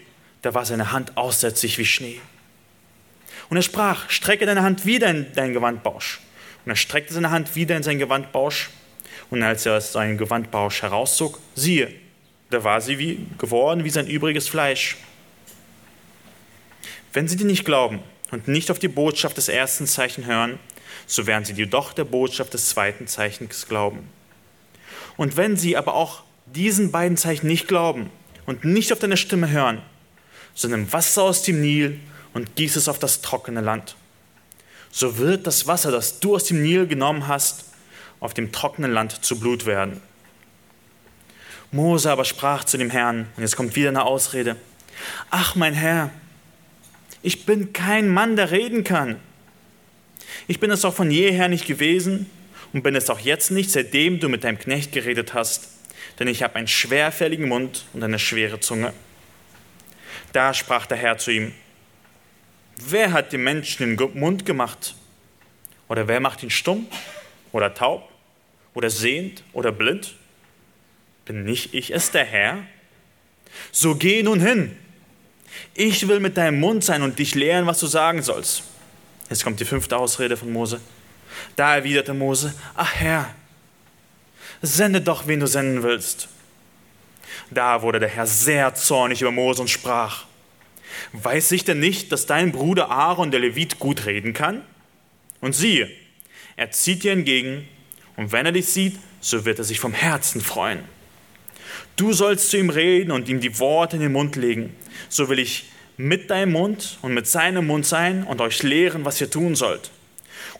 da 0.42 0.54
war 0.54 0.64
seine 0.64 0.92
Hand 0.92 1.16
aussätzlich 1.16 1.78
wie 1.78 1.86
Schnee. 1.86 2.20
Und 3.48 3.56
er 3.56 3.62
sprach, 3.62 4.08
strecke 4.10 4.46
deine 4.46 4.62
Hand 4.62 4.84
wieder 4.86 5.08
in 5.08 5.32
deinen 5.32 5.54
Gewandbausch. 5.54 6.20
Und 6.64 6.72
er 6.72 6.76
streckte 6.76 7.14
seine 7.14 7.30
Hand 7.30 7.56
wieder 7.56 7.76
in 7.76 7.82
seinen 7.82 7.98
Gewandbausch. 7.98 8.70
Und 9.30 9.42
als 9.42 9.66
er 9.66 9.76
aus 9.76 9.92
seinem 9.92 10.18
Gewandbausch 10.18 10.82
herauszog, 10.82 11.40
siehe, 11.54 11.92
da 12.50 12.64
war 12.64 12.80
sie 12.80 12.98
wie, 12.98 13.26
geworden 13.38 13.84
wie 13.84 13.90
sein 13.90 14.06
übriges 14.06 14.48
Fleisch. 14.48 14.96
Wenn 17.12 17.28
sie 17.28 17.36
dir 17.36 17.46
nicht 17.46 17.64
glauben 17.64 18.00
und 18.30 18.48
nicht 18.48 18.70
auf 18.70 18.78
die 18.78 18.88
Botschaft 18.88 19.36
des 19.36 19.48
ersten 19.48 19.86
Zeichen 19.86 20.26
hören, 20.26 20.58
so 21.06 21.26
werden 21.26 21.44
sie 21.44 21.54
dir 21.54 21.66
doch 21.66 21.92
der 21.92 22.04
Botschaft 22.04 22.54
des 22.54 22.68
zweiten 22.68 23.06
Zeichens 23.06 23.66
glauben. 23.66 24.08
Und 25.16 25.36
wenn 25.36 25.56
sie 25.56 25.76
aber 25.76 25.94
auch 25.94 26.22
diesen 26.46 26.90
beiden 26.90 27.16
Zeichen 27.16 27.46
nicht 27.46 27.68
glauben 27.68 28.10
und 28.46 28.64
nicht 28.64 28.92
auf 28.92 28.98
deine 28.98 29.16
Stimme 29.16 29.50
hören, 29.50 29.82
so 30.54 30.68
nimm 30.68 30.92
Wasser 30.92 31.22
aus 31.22 31.42
dem 31.42 31.60
Nil 31.60 31.98
und 32.34 32.56
gieß 32.56 32.76
es 32.76 32.88
auf 32.88 32.98
das 32.98 33.20
trockene 33.20 33.60
Land. 33.60 33.96
So 34.90 35.18
wird 35.18 35.46
das 35.46 35.66
Wasser, 35.66 35.90
das 35.90 36.20
du 36.20 36.34
aus 36.34 36.44
dem 36.44 36.62
Nil 36.62 36.86
genommen 36.86 37.26
hast, 37.26 37.64
auf 38.20 38.34
dem 38.34 38.52
trockenen 38.52 38.92
Land 38.92 39.24
zu 39.24 39.38
Blut 39.38 39.66
werden. 39.66 40.00
Mose 41.70 42.10
aber 42.10 42.24
sprach 42.24 42.64
zu 42.64 42.78
dem 42.78 42.90
Herrn, 42.90 43.26
und 43.36 43.42
jetzt 43.42 43.56
kommt 43.56 43.76
wieder 43.76 43.90
eine 43.90 44.04
Ausrede, 44.04 44.56
ach 45.30 45.54
mein 45.54 45.74
Herr, 45.74 46.10
ich 47.22 47.44
bin 47.44 47.72
kein 47.72 48.08
Mann, 48.08 48.36
der 48.36 48.50
reden 48.50 48.84
kann. 48.84 49.16
Ich 50.46 50.60
bin 50.60 50.70
es 50.70 50.84
auch 50.84 50.94
von 50.94 51.10
jeher 51.10 51.48
nicht 51.48 51.66
gewesen 51.66 52.30
und 52.72 52.82
bin 52.82 52.94
es 52.94 53.10
auch 53.10 53.18
jetzt 53.18 53.50
nicht, 53.50 53.70
seitdem 53.70 54.20
du 54.20 54.28
mit 54.28 54.44
deinem 54.44 54.58
Knecht 54.58 54.92
geredet 54.92 55.34
hast, 55.34 55.68
denn 56.18 56.28
ich 56.28 56.42
habe 56.42 56.56
einen 56.56 56.68
schwerfälligen 56.68 57.48
Mund 57.48 57.84
und 57.92 58.02
eine 58.02 58.18
schwere 58.18 58.60
Zunge. 58.60 58.92
Da 60.32 60.54
sprach 60.54 60.86
der 60.86 60.96
Herr 60.96 61.18
zu 61.18 61.30
ihm, 61.30 61.52
wer 62.76 63.12
hat 63.12 63.32
dem 63.32 63.44
Menschen 63.44 63.96
den 63.96 64.18
Mund 64.18 64.46
gemacht? 64.46 64.94
Oder 65.88 66.06
wer 66.06 66.20
macht 66.20 66.42
ihn 66.42 66.50
stumm 66.50 66.86
oder 67.52 67.74
taub 67.74 68.08
oder 68.74 68.90
sehend 68.90 69.42
oder 69.52 69.72
blind? 69.72 70.14
Bin 71.28 71.44
nicht 71.44 71.74
ich 71.74 71.92
es, 71.92 72.10
der 72.10 72.24
Herr? 72.24 72.64
So 73.70 73.94
geh 73.96 74.22
nun 74.22 74.40
hin. 74.40 74.74
Ich 75.74 76.08
will 76.08 76.20
mit 76.20 76.38
deinem 76.38 76.58
Mund 76.58 76.82
sein 76.82 77.02
und 77.02 77.18
dich 77.18 77.34
lehren, 77.34 77.66
was 77.66 77.80
du 77.80 77.86
sagen 77.86 78.22
sollst. 78.22 78.62
Jetzt 79.28 79.44
kommt 79.44 79.60
die 79.60 79.66
fünfte 79.66 79.98
Ausrede 79.98 80.38
von 80.38 80.50
Mose. 80.50 80.80
Da 81.54 81.76
erwiderte 81.76 82.14
Mose, 82.14 82.54
ach 82.74 82.94
Herr, 82.94 83.34
sende 84.62 85.02
doch, 85.02 85.26
wen 85.26 85.40
du 85.40 85.46
senden 85.46 85.82
willst. 85.82 86.28
Da 87.50 87.82
wurde 87.82 88.00
der 88.00 88.08
Herr 88.08 88.26
sehr 88.26 88.74
zornig 88.74 89.20
über 89.20 89.30
Mose 89.30 89.60
und 89.60 89.68
sprach, 89.68 90.24
weiß 91.12 91.52
ich 91.52 91.62
denn 91.62 91.78
nicht, 91.78 92.10
dass 92.10 92.24
dein 92.24 92.52
Bruder 92.52 92.90
Aaron, 92.90 93.30
der 93.30 93.40
Levit, 93.40 93.78
gut 93.78 94.06
reden 94.06 94.32
kann? 94.32 94.62
Und 95.42 95.54
siehe, 95.54 95.90
er 96.56 96.70
zieht 96.70 97.04
dir 97.04 97.12
entgegen, 97.12 97.68
und 98.16 98.32
wenn 98.32 98.46
er 98.46 98.52
dich 98.52 98.66
sieht, 98.66 98.98
so 99.20 99.44
wird 99.44 99.58
er 99.58 99.64
sich 99.64 99.78
vom 99.78 99.92
Herzen 99.92 100.40
freuen. 100.40 100.80
Du 101.98 102.12
sollst 102.12 102.50
zu 102.50 102.58
ihm 102.58 102.70
reden 102.70 103.10
und 103.10 103.28
ihm 103.28 103.40
die 103.40 103.58
Worte 103.58 103.96
in 103.96 104.02
den 104.02 104.12
Mund 104.12 104.36
legen. 104.36 104.72
So 105.08 105.28
will 105.28 105.40
ich 105.40 105.64
mit 105.96 106.30
deinem 106.30 106.52
Mund 106.52 106.96
und 107.02 107.12
mit 107.12 107.26
seinem 107.26 107.66
Mund 107.66 107.84
sein 107.86 108.22
und 108.22 108.40
euch 108.40 108.62
lehren, 108.62 109.04
was 109.04 109.20
ihr 109.20 109.28
tun 109.28 109.56
sollt. 109.56 109.90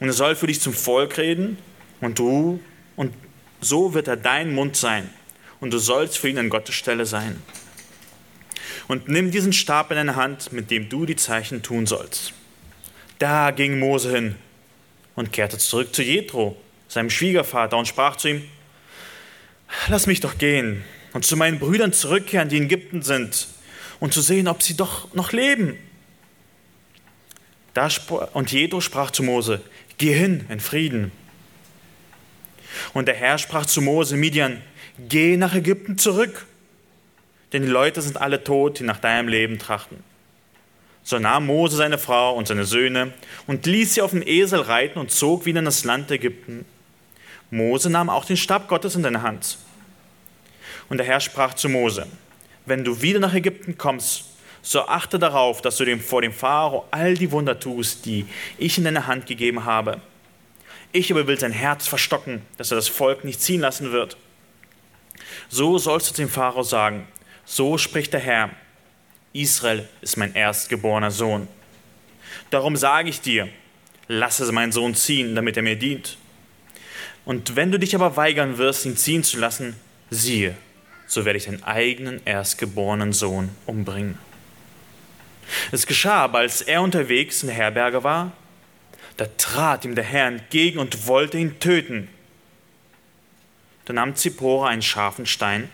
Und 0.00 0.08
er 0.08 0.14
soll 0.14 0.34
für 0.34 0.48
dich 0.48 0.60
zum 0.60 0.72
Volk 0.72 1.16
reden 1.16 1.56
und 2.00 2.18
du, 2.18 2.58
und 2.96 3.14
so 3.60 3.94
wird 3.94 4.08
er 4.08 4.16
dein 4.16 4.52
Mund 4.52 4.76
sein 4.76 5.08
und 5.60 5.72
du 5.72 5.78
sollst 5.78 6.18
für 6.18 6.28
ihn 6.28 6.38
an 6.38 6.48
Gottes 6.48 6.74
Stelle 6.74 7.06
sein. 7.06 7.40
Und 8.88 9.08
nimm 9.08 9.30
diesen 9.30 9.52
Stab 9.52 9.92
in 9.92 9.96
deine 9.96 10.16
Hand, 10.16 10.52
mit 10.52 10.72
dem 10.72 10.88
du 10.88 11.06
die 11.06 11.14
Zeichen 11.14 11.62
tun 11.62 11.86
sollst. 11.86 12.32
Da 13.20 13.52
ging 13.52 13.78
Mose 13.78 14.10
hin 14.10 14.34
und 15.14 15.32
kehrte 15.32 15.58
zurück 15.58 15.94
zu 15.94 16.02
Jethro, 16.02 16.56
seinem 16.88 17.10
Schwiegervater, 17.10 17.76
und 17.76 17.86
sprach 17.86 18.16
zu 18.16 18.28
ihm: 18.30 18.44
lass 19.88 20.08
mich 20.08 20.18
doch 20.18 20.36
gehen 20.36 20.82
und 21.12 21.24
zu 21.24 21.36
meinen 21.36 21.58
Brüdern 21.58 21.92
zurückkehren, 21.92 22.48
die 22.48 22.58
in 22.58 22.64
Ägypten 22.64 23.02
sind, 23.02 23.48
und 24.00 24.12
zu 24.12 24.20
sehen, 24.20 24.46
ob 24.48 24.62
sie 24.62 24.76
doch 24.76 25.12
noch 25.14 25.32
leben. 25.32 25.76
Da 27.74 27.88
und 28.32 28.52
Jethro 28.52 28.80
sprach 28.80 29.10
zu 29.10 29.22
Mose, 29.22 29.60
geh 29.98 30.12
hin 30.12 30.46
in 30.48 30.60
Frieden. 30.60 31.12
Und 32.94 33.08
der 33.08 33.14
Herr 33.14 33.38
sprach 33.38 33.66
zu 33.66 33.80
Mose, 33.80 34.16
Midian, 34.16 34.62
geh 35.08 35.36
nach 35.36 35.54
Ägypten 35.54 35.98
zurück, 35.98 36.46
denn 37.52 37.62
die 37.62 37.68
Leute 37.68 38.02
sind 38.02 38.16
alle 38.16 38.44
tot, 38.44 38.78
die 38.78 38.84
nach 38.84 38.98
deinem 38.98 39.28
Leben 39.28 39.58
trachten. 39.58 40.02
So 41.02 41.18
nahm 41.18 41.46
Mose 41.46 41.76
seine 41.76 41.98
Frau 41.98 42.34
und 42.36 42.46
seine 42.46 42.64
Söhne 42.64 43.14
und 43.46 43.64
ließ 43.64 43.94
sie 43.94 44.02
auf 44.02 44.10
dem 44.10 44.22
Esel 44.22 44.60
reiten 44.60 44.98
und 44.98 45.10
zog 45.10 45.46
wieder 45.46 45.60
in 45.60 45.64
das 45.64 45.84
Land 45.84 46.10
Ägypten. 46.10 46.66
Mose 47.50 47.88
nahm 47.88 48.10
auch 48.10 48.26
den 48.26 48.36
Stab 48.36 48.68
Gottes 48.68 48.94
in 48.94 49.02
deine 49.02 49.22
Hand. 49.22 49.56
Und 50.88 50.98
der 50.98 51.06
Herr 51.06 51.20
sprach 51.20 51.54
zu 51.54 51.68
Mose, 51.68 52.06
wenn 52.66 52.84
du 52.84 53.02
wieder 53.02 53.18
nach 53.18 53.34
Ägypten 53.34 53.76
kommst, 53.78 54.24
so 54.62 54.86
achte 54.86 55.18
darauf, 55.18 55.62
dass 55.62 55.76
du 55.76 55.84
dem, 55.84 56.00
vor 56.00 56.22
dem 56.22 56.32
Pharao 56.32 56.86
all 56.90 57.14
die 57.14 57.30
Wunder 57.30 57.58
tust, 57.58 58.04
die 58.06 58.26
ich 58.58 58.76
in 58.78 58.84
deine 58.84 59.06
Hand 59.06 59.26
gegeben 59.26 59.64
habe. 59.64 60.00
Ich 60.92 61.10
aber 61.10 61.26
will 61.26 61.38
sein 61.38 61.52
Herz 61.52 61.86
verstocken, 61.86 62.42
dass 62.56 62.70
er 62.70 62.76
das 62.76 62.88
Volk 62.88 63.24
nicht 63.24 63.40
ziehen 63.40 63.60
lassen 63.60 63.92
wird. 63.92 64.16
So 65.48 65.78
sollst 65.78 66.10
du 66.10 66.14
dem 66.14 66.28
Pharao 66.28 66.62
sagen, 66.62 67.06
so 67.44 67.78
spricht 67.78 68.12
der 68.12 68.20
Herr, 68.20 68.50
Israel 69.32 69.88
ist 70.00 70.16
mein 70.16 70.34
erstgeborener 70.34 71.10
Sohn. 71.10 71.48
Darum 72.50 72.76
sage 72.76 73.10
ich 73.10 73.20
dir, 73.20 73.48
lasse 74.08 74.50
meinen 74.52 74.72
Sohn 74.72 74.94
ziehen, 74.94 75.34
damit 75.34 75.56
er 75.56 75.62
mir 75.62 75.76
dient. 75.76 76.18
Und 77.24 77.56
wenn 77.56 77.70
du 77.70 77.78
dich 77.78 77.94
aber 77.94 78.16
weigern 78.16 78.58
wirst, 78.58 78.86
ihn 78.86 78.96
ziehen 78.96 79.22
zu 79.22 79.38
lassen, 79.38 79.76
siehe, 80.10 80.56
so 81.08 81.24
werde 81.24 81.38
ich 81.38 81.46
deinen 81.46 81.64
eigenen 81.64 82.20
erstgeborenen 82.24 83.12
Sohn 83.12 83.48
umbringen. 83.66 84.18
Es 85.72 85.86
geschah 85.86 86.24
aber, 86.24 86.38
als 86.38 86.60
er 86.60 86.82
unterwegs 86.82 87.42
in 87.42 87.48
der 87.48 87.56
Herberge 87.56 88.04
war, 88.04 88.32
da 89.16 89.26
trat 89.38 89.84
ihm 89.84 89.94
der 89.94 90.04
Herr 90.04 90.28
entgegen 90.28 90.78
und 90.78 91.06
wollte 91.08 91.38
ihn 91.38 91.58
töten. 91.58 92.08
Da 93.86 93.94
nahm 93.94 94.14
Zippora 94.14 94.68
einen 94.68 94.82
scharfen 94.82 95.24
Stein 95.24 95.70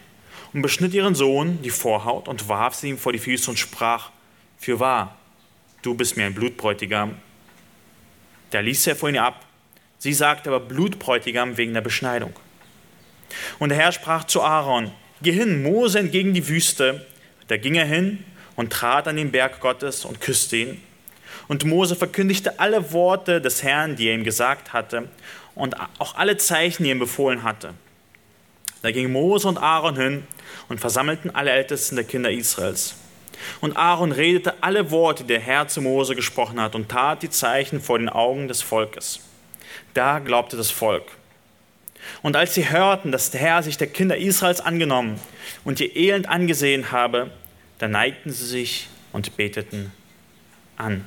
und 0.53 0.63
beschnitt 0.63 0.95
ihren 0.95 1.17
Sohn 1.17 1.61
die 1.63 1.71
Vorhaut 1.71 2.29
und 2.29 2.49
warf 2.49 2.77
sie 2.77 2.91
ihm 2.91 2.99
vor 2.99 3.13
die 3.13 3.19
Füße 3.19 3.51
und 3.51 3.59
sprach, 3.59 4.11
für 4.57 4.79
wahr, 4.79 5.17
du 5.83 5.95
bist 5.95 6.17
mir 6.17 6.27
ein 6.27 6.35
Blutbräutigam. 6.35 7.17
Da 8.51 8.61
ließ 8.61 8.87
er 8.87 8.95
vor 8.95 9.09
ihn 9.09 9.19
ab. 9.19 9.45
Sie 9.99 10.15
sagte 10.15 10.51
aber 10.51 10.61
Blutbräutigam 10.61 11.57
wegen 11.57 11.75
der 11.75 11.81
Beschneidung. 11.81 12.33
Und 13.59 13.71
der 13.71 13.79
Herr 13.79 13.91
sprach 13.91 14.25
zu 14.25 14.43
Aaron, 14.43 14.93
Geh 15.25 15.33
hin, 15.33 15.63
Mose 15.63 16.01
entgegen 16.01 16.35
die 16.35 16.47
Wüste. 16.49 17.07
Da 17.49 17.57
ging 17.57 17.77
er 17.77 17.87
hin 17.87 18.23
und 18.57 18.71
trat 18.71 19.09
an 19.09 19.17
den 19.17 19.31
Berg 19.31 19.59
Gottes 19.59 20.05
und 20.05 20.21
küsste 20.21 20.59
ihn. 20.59 20.83
Und 21.49 21.65
Mose 21.65 21.97
verkündigte 21.97 22.61
alle 22.61 22.93
Worte 22.93 23.41
des 23.41 23.63
Herrn, 23.63 23.97
die 23.97 24.09
er 24.09 24.15
ihm 24.15 24.25
gesagt 24.25 24.75
hatte, 24.75 25.09
und 25.55 25.77
auch 25.99 26.17
alle 26.17 26.37
Zeichen, 26.37 26.85
die 26.85 26.91
er 26.91 26.97
ihm 26.97 26.99
befohlen 26.99 27.43
hatte. 27.43 27.71
Da 28.83 28.91
gingen 28.91 29.13
Mose 29.13 29.49
und 29.49 29.57
Aaron 29.57 29.97
hin 29.97 30.25
und 30.69 30.79
versammelten 30.79 31.35
alle 31.35 31.53
Ältesten 31.53 31.97
der 31.97 32.05
Kinder 32.05 32.31
Israels. 32.31 32.95
Und 33.63 33.79
Aaron 33.79 34.13
redete 34.13 34.53
alle 34.61 34.91
Worte, 34.91 35.23
die 35.23 35.29
der 35.29 35.41
Herr 35.41 35.69
zu 35.69 35.81
Mose 35.81 36.15
gesprochen 36.15 36.61
hat, 36.61 36.75
und 36.75 36.91
tat 36.91 37.23
die 37.23 37.31
Zeichen 37.31 37.81
vor 37.81 37.99
den 37.99 38.11
Augen 38.11 38.47
des 38.47 38.61
Volkes. 38.61 39.21
Da 39.95 40.19
glaubte 40.19 40.59
das 40.59 40.71
Volk. 40.71 41.13
Und 42.23 42.37
als 42.37 42.55
sie 42.55 42.71
hörten, 42.71 43.13
dass 43.13 43.31
der 43.31 43.41
Herr 43.41 43.63
sich 43.63 43.77
der 43.77 43.87
Kinder 43.87 44.17
Israels 44.17 44.61
angenommen 44.61 45.21
und 45.65 45.81
ihr 45.81 45.95
Elend 45.95 46.29
angesehen 46.29 46.91
habe, 46.91 47.31
da 47.79 47.89
neigten 47.89 48.33
sie 48.33 48.47
sich 48.47 48.89
und 49.13 49.37
beteten 49.37 49.93
an. 50.77 51.05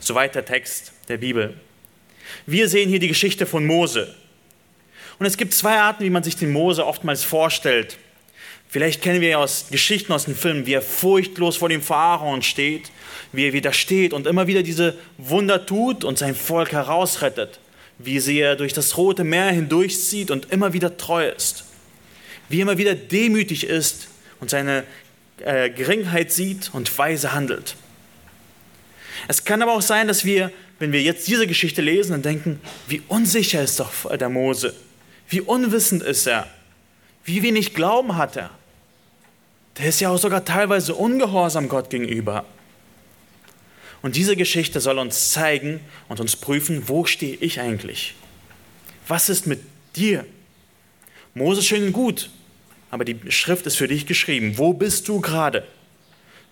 Soweit 0.00 0.34
der 0.34 0.44
Text 0.44 0.92
der 1.08 1.18
Bibel. 1.18 1.54
Wir 2.46 2.68
sehen 2.68 2.88
hier 2.88 2.98
die 2.98 3.08
Geschichte 3.08 3.46
von 3.46 3.66
Mose. 3.66 4.14
Und 5.18 5.26
es 5.26 5.36
gibt 5.36 5.54
zwei 5.54 5.78
Arten, 5.78 6.04
wie 6.04 6.10
man 6.10 6.22
sich 6.22 6.36
den 6.36 6.52
Mose 6.52 6.84
oftmals 6.86 7.22
vorstellt. 7.22 7.98
Vielleicht 8.68 9.02
kennen 9.02 9.20
wir 9.20 9.28
ja 9.28 9.38
aus 9.38 9.66
Geschichten 9.70 10.12
aus 10.12 10.24
den 10.24 10.34
Filmen, 10.34 10.66
wie 10.66 10.72
er 10.72 10.82
furchtlos 10.82 11.56
vor 11.56 11.68
dem 11.68 11.80
Pharaon 11.80 12.42
steht, 12.42 12.90
wie 13.32 13.46
er 13.46 13.52
wieder 13.52 13.72
steht 13.72 14.12
und 14.12 14.26
immer 14.26 14.46
wieder 14.46 14.64
diese 14.64 14.98
Wunder 15.16 15.64
tut 15.64 16.02
und 16.02 16.18
sein 16.18 16.34
Volk 16.34 16.72
herausrettet 16.72 17.60
wie 17.98 18.20
sie 18.20 18.38
er 18.38 18.56
durch 18.56 18.72
das 18.72 18.96
Rote 18.96 19.24
Meer 19.24 19.50
hindurchzieht 19.50 20.30
und 20.30 20.50
immer 20.50 20.72
wieder 20.72 20.96
treu 20.96 21.28
ist, 21.28 21.64
wie 22.48 22.58
er 22.58 22.62
immer 22.62 22.78
wieder 22.78 22.94
demütig 22.94 23.64
ist 23.64 24.08
und 24.40 24.50
seine 24.50 24.84
äh, 25.38 25.70
Geringheit 25.70 26.32
sieht 26.32 26.70
und 26.72 26.96
weise 26.98 27.32
handelt. 27.32 27.76
Es 29.28 29.44
kann 29.44 29.62
aber 29.62 29.72
auch 29.72 29.82
sein, 29.82 30.08
dass 30.08 30.24
wir, 30.24 30.50
wenn 30.78 30.92
wir 30.92 31.02
jetzt 31.02 31.26
diese 31.28 31.46
Geschichte 31.46 31.82
lesen, 31.82 32.12
dann 32.12 32.22
denken, 32.22 32.60
wie 32.88 33.02
unsicher 33.08 33.62
ist 33.62 33.80
doch 33.80 34.16
der 34.16 34.28
Mose, 34.28 34.74
wie 35.28 35.40
unwissend 35.40 36.02
ist 36.02 36.26
er, 36.26 36.48
wie 37.24 37.42
wenig 37.42 37.74
Glauben 37.74 38.16
hat 38.16 38.36
er. 38.36 38.50
Der 39.78 39.86
ist 39.86 40.00
ja 40.00 40.10
auch 40.10 40.18
sogar 40.18 40.44
teilweise 40.44 40.94
ungehorsam 40.94 41.68
Gott 41.68 41.90
gegenüber. 41.90 42.44
Und 44.04 44.16
diese 44.16 44.36
Geschichte 44.36 44.82
soll 44.82 44.98
uns 44.98 45.30
zeigen 45.30 45.80
und 46.10 46.20
uns 46.20 46.36
prüfen, 46.36 46.90
wo 46.90 47.06
stehe 47.06 47.38
ich 47.40 47.58
eigentlich? 47.58 48.12
Was 49.08 49.30
ist 49.30 49.46
mit 49.46 49.60
dir? 49.96 50.26
Mose 51.32 51.62
schön 51.62 51.90
gut, 51.90 52.28
aber 52.90 53.06
die 53.06 53.18
Schrift 53.32 53.64
ist 53.64 53.76
für 53.76 53.88
dich 53.88 54.04
geschrieben. 54.04 54.58
Wo 54.58 54.74
bist 54.74 55.08
du 55.08 55.22
gerade? 55.22 55.66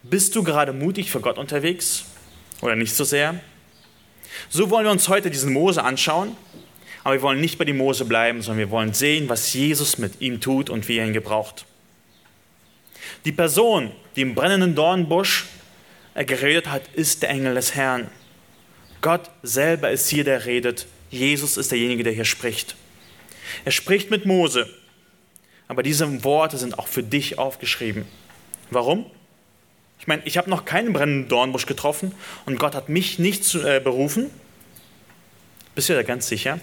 Bist 0.02 0.34
du 0.34 0.42
gerade 0.42 0.72
mutig 0.72 1.10
für 1.10 1.20
Gott 1.20 1.36
unterwegs 1.36 2.06
oder 2.62 2.74
nicht 2.74 2.94
so 2.94 3.04
sehr? 3.04 3.38
So 4.48 4.70
wollen 4.70 4.86
wir 4.86 4.90
uns 4.90 5.10
heute 5.10 5.30
diesen 5.30 5.52
Mose 5.52 5.84
anschauen, 5.84 6.34
aber 7.04 7.16
wir 7.16 7.22
wollen 7.22 7.42
nicht 7.42 7.58
bei 7.58 7.66
dem 7.66 7.76
Mose 7.76 8.06
bleiben, 8.06 8.40
sondern 8.40 8.60
wir 8.60 8.70
wollen 8.70 8.94
sehen, 8.94 9.28
was 9.28 9.52
Jesus 9.52 9.98
mit 9.98 10.22
ihm 10.22 10.40
tut 10.40 10.70
und 10.70 10.88
wie 10.88 10.96
er 10.96 11.06
ihn 11.06 11.12
gebraucht. 11.12 11.66
Die 13.26 13.32
Person, 13.32 13.92
die 14.16 14.22
im 14.22 14.34
brennenden 14.34 14.74
Dornbusch 14.74 15.44
er 16.14 16.24
geredet 16.24 16.68
hat, 16.68 16.82
ist 16.94 17.22
der 17.22 17.30
Engel 17.30 17.54
des 17.54 17.74
Herrn. 17.74 18.10
Gott 19.00 19.30
selber 19.42 19.90
ist 19.90 20.08
hier, 20.08 20.24
der 20.24 20.46
redet. 20.46 20.86
Jesus 21.10 21.56
ist 21.56 21.70
derjenige, 21.72 22.02
der 22.04 22.12
hier 22.12 22.24
spricht. 22.24 22.76
Er 23.64 23.72
spricht 23.72 24.10
mit 24.10 24.24
Mose, 24.24 24.68
aber 25.68 25.82
diese 25.82 26.24
Worte 26.24 26.56
sind 26.56 26.78
auch 26.78 26.86
für 26.86 27.02
dich 27.02 27.38
aufgeschrieben. 27.38 28.04
Warum? 28.70 29.06
Ich 29.98 30.06
meine, 30.06 30.22
ich 30.24 30.36
habe 30.36 30.50
noch 30.50 30.64
keinen 30.64 30.92
brennenden 30.92 31.28
Dornbusch 31.28 31.66
getroffen 31.66 32.14
und 32.46 32.58
Gott 32.58 32.74
hat 32.74 32.88
mich 32.88 33.18
nicht 33.18 33.44
zu, 33.44 33.62
äh, 33.62 33.80
berufen. 33.80 34.30
Bist 35.74 35.88
du 35.88 35.94
da 35.94 36.02
ganz 36.02 36.28
sicher? 36.28 36.58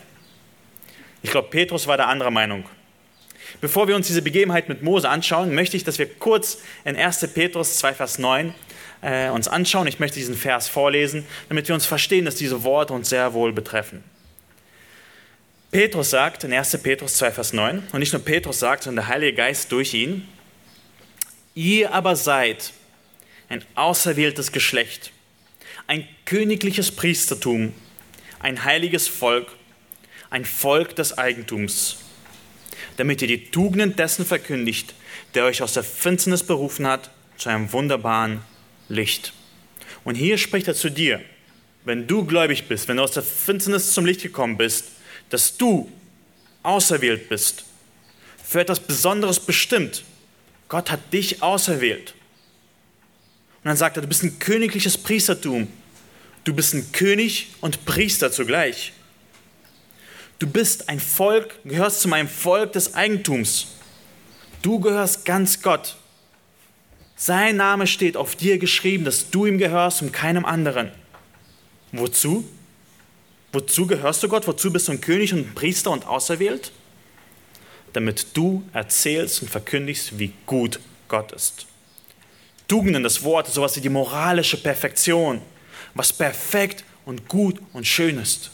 Ich 1.21 1.31
glaube, 1.31 1.49
Petrus 1.49 1.87
war 1.87 1.97
der 1.97 2.07
anderer 2.07 2.31
Meinung. 2.31 2.65
Bevor 3.61 3.87
wir 3.87 3.95
uns 3.95 4.07
diese 4.07 4.21
Begebenheit 4.21 4.69
mit 4.69 4.83
Mose 4.83 5.09
anschauen, 5.09 5.53
möchte 5.55 5.75
ich, 5.75 5.83
dass 5.83 5.99
wir 5.99 6.07
kurz 6.07 6.59
in 6.85 6.95
1. 6.95 7.27
Petrus 7.33 7.77
2, 7.77 7.93
Vers 7.93 8.19
9 8.19 8.53
äh, 9.01 9.29
uns 9.29 9.47
anschauen. 9.47 9.87
Ich 9.87 9.99
möchte 9.99 10.19
diesen 10.19 10.35
Vers 10.35 10.67
vorlesen, 10.67 11.25
damit 11.47 11.67
wir 11.67 11.75
uns 11.75 11.85
verstehen, 11.85 12.25
dass 12.25 12.35
diese 12.35 12.63
Worte 12.63 12.93
uns 12.93 13.09
sehr 13.09 13.33
wohl 13.33 13.53
betreffen. 13.53 14.03
Petrus 15.71 16.09
sagt 16.09 16.43
in 16.43 16.53
1. 16.53 16.79
Petrus 16.81 17.15
2, 17.17 17.31
Vers 17.31 17.53
9, 17.53 17.83
und 17.91 17.99
nicht 17.99 18.13
nur 18.13 18.23
Petrus 18.23 18.59
sagt, 18.59 18.83
sondern 18.83 19.05
der 19.05 19.13
Heilige 19.13 19.37
Geist 19.37 19.71
durch 19.71 19.93
ihn, 19.93 20.27
ihr 21.53 21.93
aber 21.93 22.15
seid 22.15 22.73
ein 23.49 23.63
auserwähltes 23.75 24.51
Geschlecht, 24.51 25.11
ein 25.85 26.07
königliches 26.25 26.91
Priestertum, 26.91 27.73
ein 28.39 28.63
heiliges 28.63 29.07
Volk, 29.07 29.55
ein 30.31 30.45
Volk 30.45 30.95
des 30.95 31.17
Eigentums, 31.17 31.97
damit 32.97 33.21
ihr 33.21 33.27
die 33.27 33.51
Tugenden 33.51 33.95
dessen 33.95 34.25
verkündigt, 34.25 34.93
der 35.35 35.45
euch 35.45 35.61
aus 35.61 35.73
der 35.73 35.83
Finsternis 35.83 36.43
berufen 36.43 36.87
hat, 36.87 37.11
zu 37.37 37.49
einem 37.49 37.71
wunderbaren 37.71 38.41
Licht. 38.89 39.33
Und 40.03 40.15
hier 40.15 40.37
spricht 40.37 40.67
er 40.67 40.75
zu 40.75 40.89
dir, 40.89 41.21
wenn 41.85 42.07
du 42.07 42.25
gläubig 42.25 42.67
bist, 42.67 42.87
wenn 42.87 42.97
du 42.97 43.03
aus 43.03 43.11
der 43.11 43.23
Finsternis 43.23 43.93
zum 43.93 44.05
Licht 44.05 44.21
gekommen 44.21 44.57
bist, 44.57 44.85
dass 45.29 45.55
du 45.57 45.89
auserwählt 46.63 47.29
bist, 47.29 47.63
für 48.43 48.61
etwas 48.61 48.79
Besonderes 48.79 49.39
bestimmt. 49.39 50.03
Gott 50.67 50.91
hat 50.91 51.13
dich 51.13 51.41
auserwählt. 51.41 52.13
Und 53.63 53.65
dann 53.65 53.77
sagt 53.77 53.97
er, 53.97 54.01
du 54.01 54.07
bist 54.07 54.23
ein 54.23 54.39
königliches 54.39 54.97
Priestertum. 54.97 55.67
Du 56.43 56.53
bist 56.53 56.73
ein 56.73 56.91
König 56.91 57.49
und 57.61 57.85
Priester 57.85 58.31
zugleich. 58.31 58.93
Du 60.39 60.47
bist 60.47 60.87
ein 60.87 60.99
Volk, 60.99 61.59
gehörst 61.65 62.01
zu 62.01 62.07
meinem 62.07 62.29
Volk 62.29 62.71
des 62.73 62.93
Eigentums. 62.93 63.67
Du 64.61 64.79
gehörst 64.79 65.25
ganz 65.25 65.61
Gott. 65.61 65.97
Sein 67.21 67.57
Name 67.57 67.85
steht 67.85 68.15
auf 68.15 68.35
dir 68.35 68.57
geschrieben, 68.57 69.03
dass 69.03 69.29
du 69.29 69.45
ihm 69.45 69.57
gehörst 69.57 70.01
und 70.01 70.13
keinem 70.13 70.45
anderen. 70.45 70.91
Wozu? 71.91 72.47
Wozu 73.51 73.87
gehörst 73.87 74.23
du 74.23 74.29
Gott? 74.29 74.47
Wozu 74.47 74.71
bist 74.71 74.87
du 74.87 74.93
ein 74.93 75.01
König 75.01 75.33
und 75.33 75.39
ein 75.39 75.53
Priester 75.53 75.91
und 75.91 76.07
auserwählt? 76.07 76.71
damit 77.93 78.27
du 78.35 78.63
erzählst 78.73 79.41
und 79.41 79.49
verkündigst, 79.49 80.19
wie 80.19 80.33
gut 80.45 80.79
Gott 81.07 81.31
ist. 81.31 81.65
Tugenden, 82.67 83.03
das 83.03 83.23
Wort, 83.23 83.47
sowas 83.47 83.75
wie 83.75 83.81
die 83.81 83.89
moralische 83.89 84.57
Perfektion, 84.57 85.41
was 85.95 86.13
perfekt 86.13 86.83
und 87.05 87.27
gut 87.27 87.59
und 87.73 87.87
schön 87.87 88.19
ist. 88.19 88.51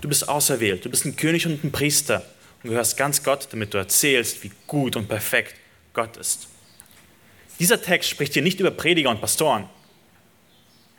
Du 0.00 0.08
bist 0.08 0.28
auserwählt, 0.28 0.84
du 0.84 0.90
bist 0.90 1.04
ein 1.04 1.16
König 1.16 1.46
und 1.46 1.64
ein 1.64 1.72
Priester 1.72 2.24
und 2.62 2.70
gehörst 2.70 2.96
ganz 2.96 3.22
Gott, 3.22 3.48
damit 3.52 3.72
du 3.72 3.78
erzählst, 3.78 4.42
wie 4.42 4.50
gut 4.66 4.96
und 4.96 5.08
perfekt 5.08 5.54
Gott 5.92 6.16
ist. 6.16 6.48
Dieser 7.60 7.80
Text 7.80 8.08
spricht 8.08 8.32
hier 8.32 8.42
nicht 8.42 8.58
über 8.58 8.70
Prediger 8.70 9.10
und 9.10 9.20
Pastoren. 9.20 9.66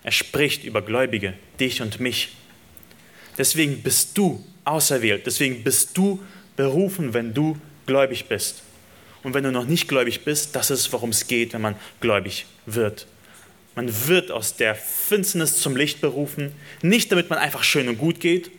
Er 0.04 0.12
spricht 0.12 0.64
über 0.64 0.82
Gläubige, 0.84 1.34
dich 1.60 1.82
und 1.82 2.00
mich. 2.00 2.30
Deswegen 3.38 3.82
bist 3.82 4.18
du 4.18 4.46
auserwählt, 4.64 5.26
deswegen 5.26 5.64
bist 5.64 5.98
du 5.98 6.24
berufen, 6.56 7.16
wenn 7.16 7.34
du 7.34 7.58
gläubig 7.88 8.26
bist. 8.26 8.62
Und 9.24 9.34
wenn 9.34 9.44
du 9.44 9.52
noch 9.52 9.66
nicht 9.66 9.88
gläubig 9.88 10.24
bist, 10.24 10.56
das 10.56 10.70
ist, 10.70 10.92
worum 10.94 11.10
es 11.10 11.28
geht, 11.28 11.54
wenn 11.54 11.62
man 11.62 11.76
gläubig 12.00 12.46
wird. 12.68 13.08
Man 13.76 14.08
wird 14.08 14.32
aus 14.32 14.56
der 14.56 14.76
Finsternis 14.76 15.60
zum 15.62 15.76
Licht 15.76 16.02
berufen, 16.02 16.54
nicht 16.84 17.12
damit 17.12 17.30
man 17.30 17.40
einfach 17.40 17.64
schön 17.64 17.88
und 17.88 17.98
gut 17.98 18.20
geht, 18.20 18.52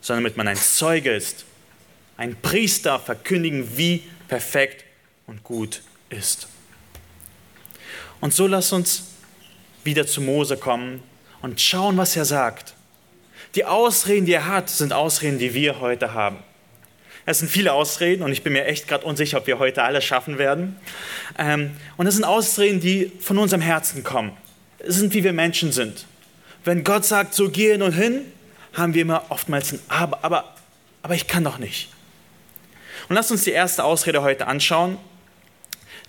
sondern 0.00 0.24
damit 0.24 0.36
man 0.36 0.48
ein 0.48 0.56
Zeuge 0.56 1.12
ist, 1.12 1.44
ein 2.16 2.34
Priester 2.40 2.98
verkündigen, 2.98 3.76
wie 3.76 4.02
perfekt 4.26 4.84
und 5.26 5.44
gut 5.44 5.82
ist. 6.10 6.48
Und 8.20 8.34
so 8.34 8.46
lass 8.46 8.72
uns 8.72 9.04
wieder 9.84 10.06
zu 10.06 10.20
Mose 10.20 10.56
kommen 10.56 11.02
und 11.42 11.60
schauen, 11.60 11.96
was 11.96 12.16
er 12.16 12.24
sagt. 12.24 12.74
Die 13.54 13.64
Ausreden, 13.64 14.26
die 14.26 14.32
er 14.32 14.46
hat, 14.46 14.68
sind 14.68 14.92
Ausreden, 14.92 15.38
die 15.38 15.54
wir 15.54 15.80
heute 15.80 16.12
haben. 16.12 16.38
Es 17.26 17.40
sind 17.40 17.50
viele 17.50 17.74
Ausreden 17.74 18.22
und 18.22 18.32
ich 18.32 18.42
bin 18.42 18.54
mir 18.54 18.64
echt 18.64 18.88
gerade 18.88 19.04
unsicher, 19.04 19.38
ob 19.38 19.46
wir 19.46 19.58
heute 19.58 19.82
alle 19.82 20.00
schaffen 20.00 20.38
werden. 20.38 20.76
Ähm, 21.36 21.72
und 21.96 22.06
es 22.06 22.14
sind 22.14 22.24
Ausreden, 22.24 22.80
die 22.80 23.12
von 23.20 23.38
unserem 23.38 23.60
Herzen 23.60 24.02
kommen. 24.02 24.32
Es 24.78 24.96
sind, 24.96 25.12
wie 25.12 25.24
wir 25.24 25.32
Menschen 25.32 25.72
sind. 25.72 26.06
Wenn 26.64 26.84
Gott 26.84 27.04
sagt, 27.04 27.34
so 27.34 27.50
gehe 27.50 27.76
nun 27.78 27.92
hin, 27.92 28.22
haben 28.72 28.94
wir 28.94 29.02
immer 29.02 29.26
oftmals 29.28 29.72
ein 29.72 29.80
Aber, 29.88 30.24
aber, 30.24 30.54
aber 31.02 31.14
ich 31.14 31.26
kann 31.26 31.44
doch 31.44 31.58
nicht. 31.58 31.90
Und 33.08 33.14
lasst 33.14 33.30
uns 33.30 33.44
die 33.44 33.52
erste 33.52 33.84
Ausrede 33.84 34.22
heute 34.22 34.46
anschauen. 34.46 34.98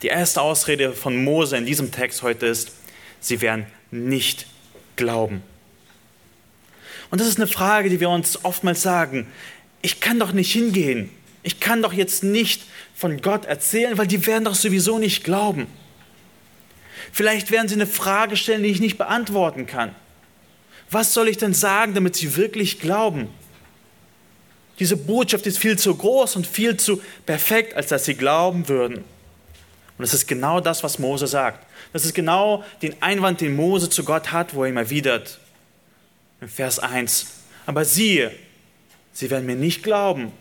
Die 0.02 0.08
erste 0.08 0.42
Ausrede 0.42 0.94
von 0.94 1.24
Mose 1.24 1.58
in 1.58 1.66
diesem 1.66 1.92
Text 1.92 2.24
heute 2.24 2.46
ist, 2.46 2.72
sie 3.20 3.42
werden 3.42 3.66
nicht 3.92 4.48
glauben. 4.96 5.44
Und 7.12 7.20
das 7.20 7.28
ist 7.28 7.38
eine 7.38 7.48
Frage, 7.48 7.90
die 7.90 8.00
wir 8.00 8.10
uns 8.10 8.44
oftmals 8.46 8.82
sagen 8.82 9.28
ich 9.82 10.00
kann 10.00 10.20
doch 10.20 10.32
nicht 10.32 10.52
hingehen. 10.52 11.10
Ich 11.44 11.60
kann 11.60 11.82
doch 11.82 11.94
jetzt 11.94 12.24
nicht 12.24 12.64
von 12.94 13.22
Gott 13.22 13.46
erzählen, 13.46 13.98
weil 13.98 14.08
die 14.08 14.26
werden 14.26 14.44
doch 14.44 14.56
sowieso 14.56 15.00
nicht 15.00 15.24
glauben. 15.24 15.68
Vielleicht 17.12 17.50
werden 17.50 17.68
sie 17.70 17.76
eine 17.76 17.88
Frage 17.88 18.36
stellen, 18.36 18.64
die 18.64 18.70
ich 18.70 18.82
nicht 18.82 18.98
beantworten 18.98 19.66
kann. 19.66 19.96
Was 20.92 21.14
soll 21.14 21.30
ich 21.30 21.38
denn 21.38 21.54
sagen, 21.54 21.94
damit 21.94 22.16
sie 22.16 22.36
wirklich 22.36 22.80
glauben? 22.80 23.30
Diese 24.80 24.98
Botschaft 24.98 25.46
ist 25.48 25.60
viel 25.60 25.78
zu 25.78 25.96
groß 25.96 26.36
und 26.36 26.48
viel 26.48 26.78
zu 26.78 27.02
perfekt, 27.26 27.74
als 27.74 27.88
dass 27.88 28.06
sie 28.06 28.16
glauben 28.16 28.68
würden. 28.68 29.04
Und 30.00 30.04
das 30.04 30.16
ist 30.16 30.28
genau 30.28 30.60
das, 30.60 30.84
was 30.84 30.98
Mose 30.98 31.28
sagt. 31.28 31.64
Das 31.94 32.06
ist 32.06 32.16
genau 32.16 32.64
den 32.82 33.00
Einwand, 33.04 33.42
den 33.42 33.56
Mose 33.56 33.88
zu 33.88 34.04
Gott 34.04 34.32
hat, 34.32 34.56
wo 34.56 34.64
er 34.64 34.70
ihm 34.72 34.78
erwidert. 34.78 35.40
In 36.42 36.48
Vers 36.48 36.80
1. 36.80 37.28
Aber 37.68 37.86
siehe, 37.86 38.32
Sie 39.20 39.30
werden 39.30 39.46
mir 39.46 39.58
nicht 39.58 39.84
glauben. 39.84 40.32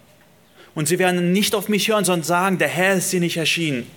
Und 0.76 0.86
sie 0.86 1.00
werden 1.00 1.32
nicht 1.32 1.56
auf 1.56 1.68
mich 1.68 1.88
hören, 1.88 2.04
sondern 2.04 2.24
sagen, 2.24 2.58
der 2.58 2.68
Herr 2.68 2.94
ist 2.94 3.12
dir 3.12 3.18
nicht 3.18 3.36
erschienen. 3.36 3.90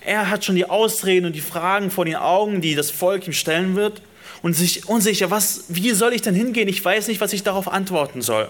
Er 0.00 0.30
hat 0.30 0.44
schon 0.44 0.54
die 0.54 0.66
Ausreden 0.66 1.26
und 1.26 1.32
die 1.32 1.40
Fragen 1.40 1.90
vor 1.90 2.04
den 2.04 2.14
Augen, 2.14 2.60
die 2.60 2.76
das 2.76 2.92
Volk 2.92 3.26
ihm 3.26 3.32
stellen 3.32 3.74
wird. 3.74 4.02
Und 4.42 4.52
sich 4.52 4.88
unsicher, 4.88 5.32
was, 5.32 5.64
wie 5.68 5.90
soll 5.90 6.12
ich 6.12 6.22
denn 6.22 6.36
hingehen? 6.36 6.68
Ich 6.68 6.84
weiß 6.84 7.08
nicht, 7.08 7.20
was 7.20 7.32
ich 7.32 7.42
darauf 7.42 7.66
antworten 7.66 8.22
soll. 8.22 8.48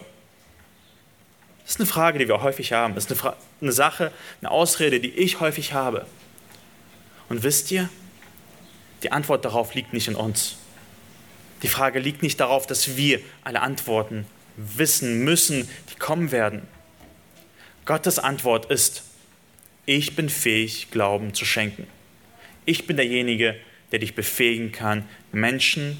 Das 1.64 1.72
ist 1.72 1.80
eine 1.80 1.86
Frage, 1.86 2.18
die 2.18 2.28
wir 2.28 2.42
häufig 2.42 2.72
haben. 2.72 2.94
Das 2.94 3.04
ist 3.04 3.10
eine, 3.10 3.18
Fra 3.18 3.36
eine 3.60 3.72
Sache, 3.72 4.12
eine 4.40 4.50
Ausrede, 4.50 5.00
die 5.00 5.10
ich 5.10 5.40
häufig 5.40 5.72
habe. 5.72 6.06
Und 7.28 7.42
wisst 7.42 7.70
ihr, 7.70 7.88
die 9.02 9.12
Antwort 9.12 9.44
darauf 9.44 9.74
liegt 9.74 9.92
nicht 9.92 10.08
in 10.08 10.14
uns. 10.14 10.56
Die 11.62 11.68
Frage 11.68 11.98
liegt 11.98 12.22
nicht 12.22 12.38
darauf, 12.40 12.66
dass 12.66 12.96
wir 12.96 13.20
alle 13.42 13.62
Antworten 13.62 14.26
wissen 14.56 15.24
müssen, 15.24 15.68
die 15.90 15.98
kommen 15.98 16.30
werden. 16.30 16.62
Gottes 17.86 18.18
Antwort 18.18 18.70
ist, 18.70 19.04
ich 19.86 20.16
bin 20.16 20.28
fähig, 20.28 20.90
Glauben 20.90 21.34
zu 21.34 21.44
schenken. 21.44 21.86
Ich 22.66 22.86
bin 22.86 22.96
derjenige, 22.96 23.56
der 23.92 23.98
dich 23.98 24.14
befähigen 24.14 24.72
kann, 24.72 25.08
Menschen 25.32 25.98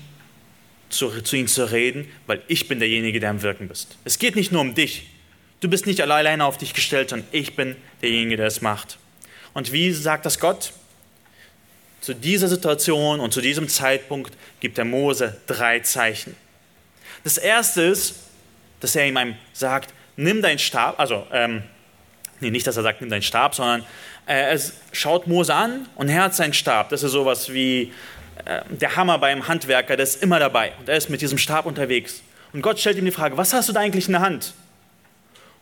zu, 0.88 1.22
zu 1.22 1.36
ihnen 1.36 1.48
zu 1.48 1.70
reden, 1.70 2.10
weil 2.26 2.42
ich 2.48 2.68
bin 2.68 2.78
derjenige, 2.78 3.20
der 3.20 3.30
am 3.30 3.42
Wirken 3.42 3.68
bist. 3.68 3.98
Es 4.04 4.18
geht 4.18 4.36
nicht 4.36 4.52
nur 4.52 4.60
um 4.60 4.74
dich. 4.74 5.08
Du 5.64 5.70
bist 5.70 5.86
nicht 5.86 6.02
alleine 6.02 6.44
auf 6.44 6.58
dich 6.58 6.74
gestellt, 6.74 7.08
sondern 7.08 7.26
ich 7.32 7.56
bin 7.56 7.74
derjenige, 8.02 8.36
der 8.36 8.48
es 8.48 8.60
macht. 8.60 8.98
Und 9.54 9.72
wie 9.72 9.92
sagt 9.92 10.26
das 10.26 10.38
Gott? 10.38 10.74
Zu 12.02 12.12
dieser 12.12 12.48
Situation 12.48 13.18
und 13.18 13.32
zu 13.32 13.40
diesem 13.40 13.66
Zeitpunkt 13.70 14.34
gibt 14.60 14.76
der 14.76 14.84
Mose 14.84 15.40
drei 15.46 15.80
Zeichen. 15.80 16.36
Das 17.22 17.38
erste 17.38 17.80
ist, 17.80 18.16
dass 18.80 18.94
er 18.94 19.06
ihm 19.06 19.36
sagt, 19.54 19.94
nimm 20.16 20.42
deinen 20.42 20.58
Stab, 20.58 21.00
also 21.00 21.26
ähm, 21.32 21.62
nee, 22.40 22.50
nicht, 22.50 22.66
dass 22.66 22.76
er 22.76 22.82
sagt, 22.82 23.00
nimm 23.00 23.08
deinen 23.08 23.22
Stab, 23.22 23.54
sondern 23.54 23.86
äh, 24.26 24.52
er 24.52 24.60
schaut 24.92 25.26
Mose 25.26 25.54
an 25.54 25.88
und 25.94 26.10
er 26.10 26.24
hat 26.24 26.34
seinen 26.34 26.52
Stab. 26.52 26.90
Das 26.90 27.02
ist 27.02 27.12
sowas 27.12 27.50
wie 27.50 27.90
äh, 28.44 28.60
der 28.68 28.96
Hammer 28.96 29.16
beim 29.16 29.48
Handwerker, 29.48 29.96
der 29.96 30.04
ist 30.04 30.22
immer 30.22 30.38
dabei 30.38 30.74
und 30.78 30.90
er 30.90 30.98
ist 30.98 31.08
mit 31.08 31.22
diesem 31.22 31.38
Stab 31.38 31.64
unterwegs. 31.64 32.20
Und 32.52 32.60
Gott 32.60 32.78
stellt 32.78 32.98
ihm 32.98 33.06
die 33.06 33.10
Frage, 33.12 33.38
was 33.38 33.54
hast 33.54 33.70
du 33.70 33.72
da 33.72 33.80
eigentlich 33.80 34.08
in 34.08 34.12
der 34.12 34.20
Hand? 34.20 34.52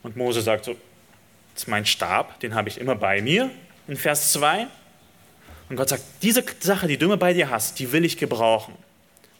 Und 0.03 0.17
Mose 0.17 0.43
sagt 0.43 0.65
so, 0.65 0.77
das 1.55 1.65
ist 1.65 1.69
mein 1.69 1.87
Stab, 1.87 2.41
den 2.41 2.55
habe 2.55 2.69
ich 2.69 2.81
immer 2.81 2.95
bei 2.95 3.21
mir, 3.23 3.51
in 3.87 3.97
Vers 3.97 4.33
2. 4.33 4.67
Und 5.69 5.77
Gott 5.77 5.89
sagt, 5.89 6.03
diese 6.23 6.45
Sache, 6.61 6.87
die 6.87 6.97
du 6.97 7.07
immer 7.07 7.17
bei 7.17 7.33
dir 7.33 7.51
hast, 7.51 7.79
die 7.79 7.93
will 7.93 8.05
ich 8.05 8.17
gebrauchen. 8.17 8.75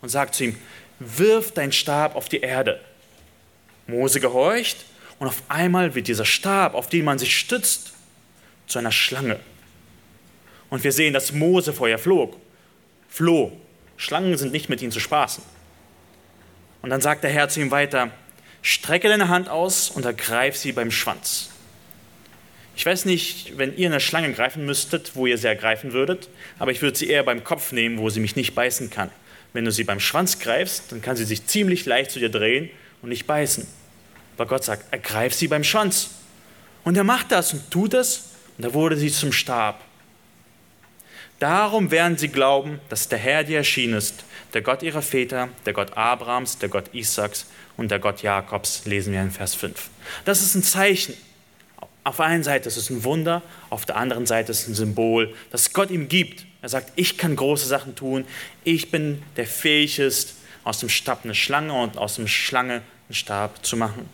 Und 0.01 0.09
sagt 0.09 0.35
zu 0.35 0.45
ihm, 0.45 0.59
wirf 0.99 1.53
deinen 1.53 1.73
Stab 1.73 2.17
auf 2.17 2.29
die 2.29 2.41
Erde. 2.41 2.81
Mose 3.87 4.21
gehorcht 4.21 4.85
und 5.19 5.29
auf 5.29 5.43
einmal 5.49 5.95
wird 5.95 6.09
dieser 6.09 6.25
Stab, 6.25 6.75
auf 6.75 6.89
den 6.89 7.05
man 7.05 7.19
sich 7.19 7.37
stützt, 7.37 7.93
zu 8.67 8.79
einer 8.79 8.93
Schlange. 8.93 9.39
Und 10.71 10.85
wir 10.85 10.93
sehen, 10.93 11.13
dass 11.13 11.33
Mose 11.33 11.73
vorher 11.73 11.99
flog. 11.99 12.37
Floh. 13.09 13.53
Schlangen 13.97 14.37
sind 14.39 14.53
nicht 14.53 14.69
mit 14.69 14.81
ihm 14.81 14.91
zu 14.91 15.01
spaßen. 15.01 15.45
Und 16.81 16.91
dann 16.91 17.01
sagt 17.01 17.23
der 17.23 17.31
Herr 17.31 17.49
zu 17.49 17.61
ihm 17.61 17.71
weiter, 17.71 18.11
strecke 18.63 19.09
deine 19.09 19.29
Hand 19.29 19.49
aus 19.49 19.91
und 19.91 20.05
ergreif 20.05 20.57
sie 20.57 20.73
beim 20.73 20.91
Schwanz. 20.91 21.51
Ich 22.75 22.87
weiß 22.87 23.05
nicht, 23.05 23.59
wenn 23.59 23.77
ihr 23.77 23.89
eine 23.89 24.01
Schlange 24.01 24.33
greifen 24.33 24.65
müsstet, 24.65 25.13
wo 25.15 25.27
ihr 25.27 25.37
sie 25.37 25.47
ergreifen 25.47 25.93
würdet, 25.93 26.29
aber 26.59 26.71
ich 26.71 26.81
würde 26.81 26.97
sie 26.97 27.09
eher 27.09 27.23
beim 27.23 27.45
Kopf 27.45 27.73
nehmen, 27.73 27.99
wo 27.99 28.09
sie 28.09 28.21
mich 28.21 28.35
nicht 28.35 28.55
beißen 28.55 28.89
kann. 28.89 29.11
Wenn 29.53 29.67
du 29.67 29.73
sie 29.73 29.85
beim 29.85 30.01
Schwanz 30.01 30.39
greifst, 30.39 30.91
dann 30.91 31.03
kann 31.03 31.17
sie 31.17 31.25
sich 31.25 31.47
ziemlich 31.47 31.85
leicht 31.85 32.11
zu 32.11 32.19
dir 32.19 32.31
drehen 32.31 32.71
und 33.03 33.11
nicht 33.11 33.27
beißen. 33.27 33.67
Aber 34.37 34.47
Gott 34.47 34.65
sagt, 34.65 34.91
ergreif 34.93 35.35
sie 35.35 35.49
beim 35.49 35.65
Schwanz. 35.65 36.11
Und 36.85 36.97
er 36.97 37.05
macht 37.05 37.31
das 37.31 37.53
und 37.53 37.71
tut 37.71 37.93
es 37.93 38.31
und 38.57 38.65
da 38.65 38.73
wurde 38.73 38.97
sie 38.97 39.11
zum 39.11 39.33
Stab. 39.33 39.85
Darum 41.43 41.91
werden 41.91 42.19
sie 42.19 42.29
glauben, 42.29 42.79
dass 42.89 43.09
der 43.09 43.19
Herr 43.19 43.43
dir 43.43 43.57
erschienen 43.57 43.95
ist, 43.95 44.23
der 44.55 44.63
Gott 44.63 44.85
ihrer 44.85 45.03
Väter, 45.03 45.49
der 45.67 45.73
Gott 45.73 45.97
Abrahams, 45.97 46.59
der 46.59 46.69
Gott 46.69 46.95
Isaaks 46.95 47.47
und 47.77 47.91
der 47.91 47.99
Gott 47.99 48.23
Jakobs, 48.23 48.85
lesen 48.85 49.13
wir 49.13 49.21
in 49.23 49.33
Vers 49.33 49.57
5. 49.57 49.91
Das 50.25 50.41
ist 50.41 50.55
ein 50.55 50.63
Zeichen. 50.63 51.15
Auf 52.05 52.19
der 52.19 52.27
einen 52.27 52.45
Seite 52.45 52.69
ist 52.69 52.77
es 52.77 52.91
ein 52.91 53.03
Wunder, 53.03 53.43
auf 53.71 53.85
der 53.85 53.97
anderen 53.97 54.25
Seite 54.25 54.53
ist 54.53 54.61
es 54.61 54.69
ein 54.69 54.75
Symbol, 54.77 55.35
das 55.51 55.73
Gott 55.73 55.91
ihm 55.91 56.07
gibt. 56.07 56.47
Er 56.61 56.69
sagt, 56.69 56.93
ich 56.95 57.19
kann 57.19 57.35
große 57.35 57.67
Sachen 57.67 57.97
tun, 57.97 58.25
ich 58.63 58.93
bin 58.93 59.21
der 59.37 59.49
fähig 59.49 59.99
ist, 59.99 60.37
aus 60.63 60.79
dem 60.79 60.91
Stab 60.91 61.25
eine 61.25 61.35
Schlange 61.35 61.73
und 61.73 61.99
aus 61.99 62.15
dem 62.15 62.29
Schlange 62.29 62.83
einen 63.09 63.15
Stab 63.15 63.67
zu 63.67 63.77
machen. 63.77 64.09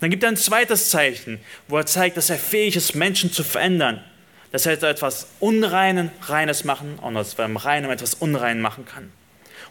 Dann 0.00 0.10
gibt 0.10 0.22
er 0.22 0.28
ein 0.28 0.36
zweites 0.36 0.90
Zeichen, 0.90 1.40
wo 1.66 1.78
er 1.78 1.86
zeigt, 1.86 2.18
dass 2.18 2.28
er 2.28 2.36
fähig 2.36 2.76
ist, 2.76 2.94
Menschen 2.94 3.32
zu 3.32 3.42
verändern. 3.42 4.04
Dass 4.52 4.66
er 4.66 4.80
etwas 4.82 5.26
Unreinen 5.40 6.10
Reines 6.22 6.64
machen 6.64 6.98
und 6.98 7.16
aus 7.16 7.34
beim 7.34 7.56
Reinen 7.56 7.90
etwas 7.90 8.14
Unrein 8.14 8.60
machen 8.60 8.84
kann. 8.84 9.10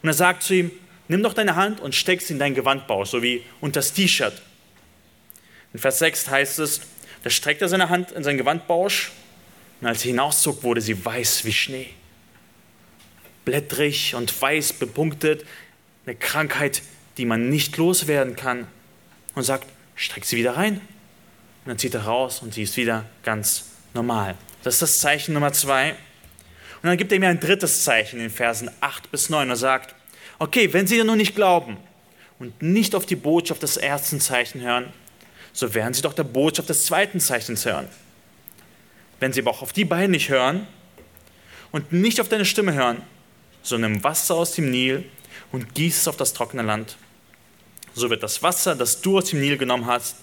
Und 0.01 0.09
er 0.09 0.13
sagt 0.13 0.43
zu 0.43 0.55
ihm, 0.55 0.71
nimm 1.07 1.23
doch 1.23 1.33
deine 1.33 1.55
Hand 1.55 1.79
und 1.79 1.95
steck 1.95 2.21
sie 2.21 2.33
in 2.33 2.39
dein 2.39 2.55
so 3.05 3.21
wie 3.21 3.43
unter 3.61 3.79
das 3.79 3.93
T-Shirt. 3.93 4.41
In 5.73 5.79
Vers 5.79 5.99
6 5.99 6.29
heißt 6.29 6.59
es, 6.59 6.81
da 7.23 7.29
streckte 7.29 7.65
er 7.65 7.69
seine 7.69 7.89
Hand 7.89 8.11
in 8.11 8.23
seinen 8.23 8.37
Gewandbausch 8.37 9.11
und 9.81 9.87
als 9.87 10.03
er 10.03 10.11
hinauszog, 10.11 10.63
wurde 10.63 10.79
sie 10.79 11.03
weiß 11.03 11.43
wie 11.43 11.53
Schnee. 11.53 11.89
Blättrig 13.45 14.13
und 14.13 14.39
weiß 14.39 14.73
bepunktet, 14.73 15.45
eine 16.05 16.15
Krankheit, 16.15 16.83
die 17.17 17.25
man 17.25 17.49
nicht 17.49 17.77
loswerden 17.77 18.35
kann. 18.35 18.67
Und 19.33 19.43
sagt, 19.43 19.67
streck 19.95 20.25
sie 20.25 20.37
wieder 20.37 20.55
rein. 20.55 20.75
Und 20.75 21.67
dann 21.67 21.77
zieht 21.79 21.95
er 21.95 22.05
raus 22.05 22.41
und 22.41 22.53
sie 22.53 22.63
ist 22.63 22.77
wieder 22.77 23.05
ganz 23.23 23.65
normal. 23.93 24.35
Das 24.63 24.75
ist 24.75 24.81
das 24.81 24.99
Zeichen 24.99 25.33
Nummer 25.33 25.53
zwei. 25.53 25.91
Und 25.91 26.87
dann 26.87 26.97
gibt 26.97 27.11
er 27.11 27.19
mir 27.19 27.29
ein 27.29 27.39
drittes 27.39 27.83
Zeichen 27.83 28.17
in 28.17 28.23
den 28.23 28.31
Versen 28.31 28.69
8 28.81 29.11
bis 29.11 29.29
9 29.29 29.49
und 29.49 29.55
sagt, 29.55 29.95
okay, 30.39 30.71
wenn 30.73 30.87
sie 30.87 31.03
nun 31.03 31.17
nicht 31.17 31.35
glauben 31.35 31.77
und 32.39 32.61
nicht 32.61 32.95
auf 32.95 33.05
die 33.05 33.15
Botschaft 33.15 33.61
des 33.61 33.77
ersten 33.77 34.19
Zeichen 34.19 34.61
hören, 34.61 34.91
so 35.53 35.73
werden 35.73 35.93
sie 35.93 36.01
doch 36.01 36.13
der 36.13 36.23
Botschaft 36.23 36.69
des 36.69 36.85
zweiten 36.85 37.19
Zeichens 37.19 37.65
hören. 37.65 37.87
Wenn 39.19 39.33
sie 39.33 39.41
aber 39.41 39.51
auch 39.51 39.61
auf 39.61 39.73
die 39.73 39.85
beiden 39.85 40.11
nicht 40.11 40.29
hören 40.29 40.65
und 41.71 41.91
nicht 41.91 42.19
auf 42.19 42.29
deine 42.29 42.45
Stimme 42.45 42.73
hören, 42.73 43.03
so 43.61 43.77
nimm 43.77 44.03
Wasser 44.03 44.35
aus 44.35 44.53
dem 44.53 44.71
Nil 44.71 45.05
und 45.51 45.75
gieß 45.75 46.01
es 46.01 46.07
auf 46.07 46.17
das 46.17 46.33
trockene 46.33 46.63
Land. 46.63 46.97
So 47.93 48.09
wird 48.09 48.23
das 48.23 48.41
Wasser, 48.41 48.75
das 48.75 49.01
du 49.01 49.17
aus 49.17 49.25
dem 49.25 49.41
Nil 49.41 49.57
genommen 49.57 49.85
hast, 49.85 50.17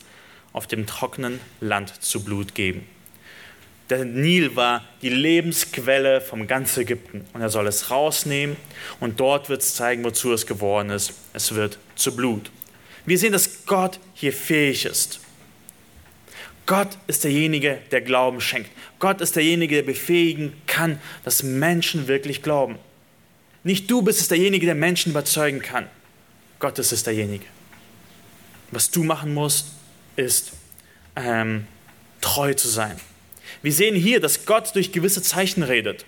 auf 0.53 0.67
dem 0.67 0.87
trockenen 0.87 1.39
Land 1.61 2.03
zu 2.03 2.25
Blut 2.25 2.55
geben. 2.55 2.87
Der 3.91 4.05
Nil 4.05 4.55
war 4.55 4.85
die 5.01 5.09
Lebensquelle 5.09 6.21
vom 6.21 6.47
ganzen 6.47 6.83
Ägypten 6.83 7.25
und 7.33 7.41
er 7.41 7.49
soll 7.49 7.67
es 7.67 7.91
rausnehmen 7.91 8.57
und 9.01 9.19
dort 9.19 9.49
wird 9.49 9.63
es 9.63 9.75
zeigen, 9.75 10.05
wozu 10.05 10.33
es 10.33 10.47
geworden 10.47 10.91
ist. 10.91 11.15
Es 11.33 11.55
wird 11.55 11.79
zu 11.95 12.15
Blut. 12.15 12.51
Wir 13.07 13.19
sehen, 13.19 13.33
dass 13.33 13.65
Gott 13.65 13.99
hier 14.13 14.35
fähig 14.35 14.85
ist. 14.85 15.21
Gott 16.67 16.99
ist 17.07 17.25
derjenige, 17.25 17.79
der 17.91 18.03
Glauben 18.03 18.43
schenkt. 18.43 18.71
Gott 18.99 19.23
ist 19.23 19.37
derjenige, 19.37 19.77
der 19.77 19.83
befähigen 19.85 20.53
kann, 20.67 21.01
dass 21.25 21.43
Menschen 21.43 22.09
wirklich 22.09 22.43
glauben. 22.43 22.79
Nicht 23.65 23.91
du 23.91 24.03
bist 24.03 24.21
es 24.21 24.29
derjenige, 24.29 24.67
der 24.67 24.75
Menschen 24.75 25.13
überzeugen 25.13 25.63
kann. 25.63 25.87
Gott 26.59 26.79
ist 26.79 26.93
es 26.93 27.05
derjenige. 27.05 27.47
Was 28.71 28.91
du 28.91 29.03
machen 29.03 29.33
musst, 29.33 29.69
ist 30.17 30.53
ähm, 31.17 31.67
treu 32.21 32.53
zu 32.53 32.69
sein. 32.69 33.01
Wir 33.63 33.73
sehen 33.73 33.95
hier, 33.95 34.21
dass 34.21 34.47
Gott 34.47 34.75
durch 34.75 34.93
gewisse 34.93 35.23
Zeichen 35.23 35.63
redet. 35.63 36.05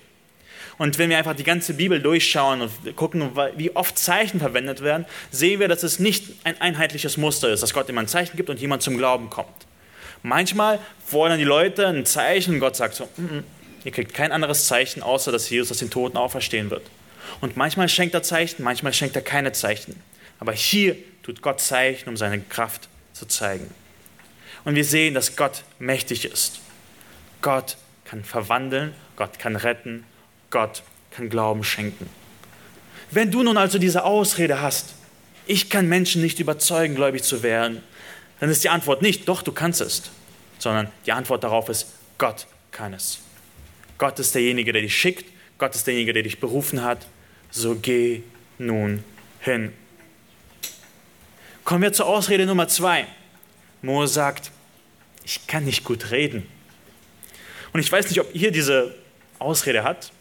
Und 0.78 0.98
wenn 0.98 1.10
wir 1.10 1.18
einfach 1.18 1.36
die 1.36 1.44
ganze 1.44 1.74
Bibel 1.74 2.00
durchschauen 2.00 2.62
und 2.62 2.96
gucken, 2.96 3.32
wie 3.56 3.76
oft 3.76 3.98
Zeichen 3.98 4.40
verwendet 4.40 4.82
werden, 4.82 5.04
sehen 5.30 5.60
wir, 5.60 5.68
dass 5.68 5.82
es 5.82 5.98
nicht 5.98 6.24
ein 6.44 6.58
einheitliches 6.60 7.18
Muster 7.18 7.50
ist, 7.50 7.62
dass 7.62 7.74
Gott 7.74 7.88
immer 7.90 8.00
ein 8.00 8.08
Zeichen 8.08 8.36
gibt 8.36 8.48
und 8.48 8.60
jemand 8.60 8.82
zum 8.82 8.96
Glauben 8.96 9.28
kommt. 9.28 9.66
Manchmal 10.22 10.78
fordern 11.04 11.38
die 11.38 11.44
Leute 11.44 11.86
ein 11.86 12.06
Zeichen 12.06 12.54
und 12.54 12.60
Gott 12.60 12.76
sagt 12.76 12.94
so, 12.94 13.04
mm 13.16 13.24
-mm, 13.24 13.42
ihr 13.84 13.92
kriegt 13.92 14.14
kein 14.14 14.32
anderes 14.32 14.66
Zeichen, 14.66 15.02
außer 15.02 15.32
dass 15.32 15.50
Jesus 15.50 15.70
aus 15.70 15.78
den 15.78 15.90
Toten 15.90 16.16
auferstehen 16.16 16.70
wird. 16.70 16.82
Und 17.42 17.56
manchmal 17.56 17.88
schenkt 17.88 18.14
er 18.14 18.22
Zeichen, 18.22 18.62
manchmal 18.62 18.92
schenkt 18.92 19.16
er 19.16 19.22
keine 19.22 19.52
Zeichen. 19.52 20.02
Aber 20.38 20.52
hier 20.52 20.96
tut 21.22 21.42
Gott 21.42 21.60
Zeichen, 21.60 22.08
um 22.08 22.16
seine 22.16 22.40
Kraft 22.40 22.88
zu 23.12 23.26
zeigen. 23.26 23.66
Und 24.64 24.74
wir 24.74 24.84
sehen, 24.84 25.12
dass 25.12 25.36
Gott 25.36 25.62
mächtig 25.78 26.24
ist. 26.24 26.60
Gott 27.42 27.76
kann 28.04 28.24
verwandeln, 28.24 28.94
Gott 29.16 29.38
kann 29.38 29.56
retten, 29.56 30.04
Gott 30.50 30.82
kann 31.10 31.28
Glauben 31.28 31.64
schenken. 31.64 32.08
Wenn 33.10 33.30
du 33.30 33.42
nun 33.42 33.56
also 33.56 33.78
diese 33.78 34.04
Ausrede 34.04 34.60
hast, 34.60 34.94
ich 35.46 35.68
kann 35.68 35.88
Menschen 35.88 36.22
nicht 36.22 36.38
überzeugen, 36.38 36.94
gläubig 36.94 37.22
zu 37.22 37.42
werden, 37.42 37.82
dann 38.38 38.50
ist 38.50 38.64
die 38.64 38.68
Antwort 38.68 39.02
nicht, 39.02 39.28
doch, 39.28 39.42
du 39.42 39.52
kannst 39.52 39.80
es, 39.80 40.02
sondern 40.58 40.88
die 41.06 41.12
Antwort 41.12 41.44
darauf 41.44 41.68
ist, 41.68 41.88
Gott 42.18 42.46
kann 42.70 42.94
es. 42.94 43.18
Gott 43.98 44.18
ist 44.18 44.34
derjenige, 44.34 44.72
der 44.72 44.82
dich 44.82 44.96
schickt, 44.96 45.26
Gott 45.58 45.74
ist 45.74 45.86
derjenige, 45.86 46.12
der 46.12 46.22
dich 46.22 46.40
berufen 46.40 46.82
hat, 46.82 47.06
so 47.50 47.74
geh 47.74 48.22
nun 48.58 49.04
hin. 49.40 49.72
Kommen 51.64 51.82
wir 51.82 51.92
zur 51.92 52.06
Ausrede 52.06 52.46
Nummer 52.46 52.68
zwei. 52.68 53.06
Mose 53.82 54.12
sagt, 54.12 54.50
ich 55.24 55.46
kann 55.46 55.64
nicht 55.64 55.84
gut 55.84 56.10
reden. 56.10 56.46
Und 57.72 57.80
ich 57.80 57.90
weiß 57.90 58.08
nicht, 58.08 58.20
ob 58.20 58.34
ihr 58.34 58.50
diese 58.50 58.94
Ausrede 59.38 59.84
hat. 59.84 60.12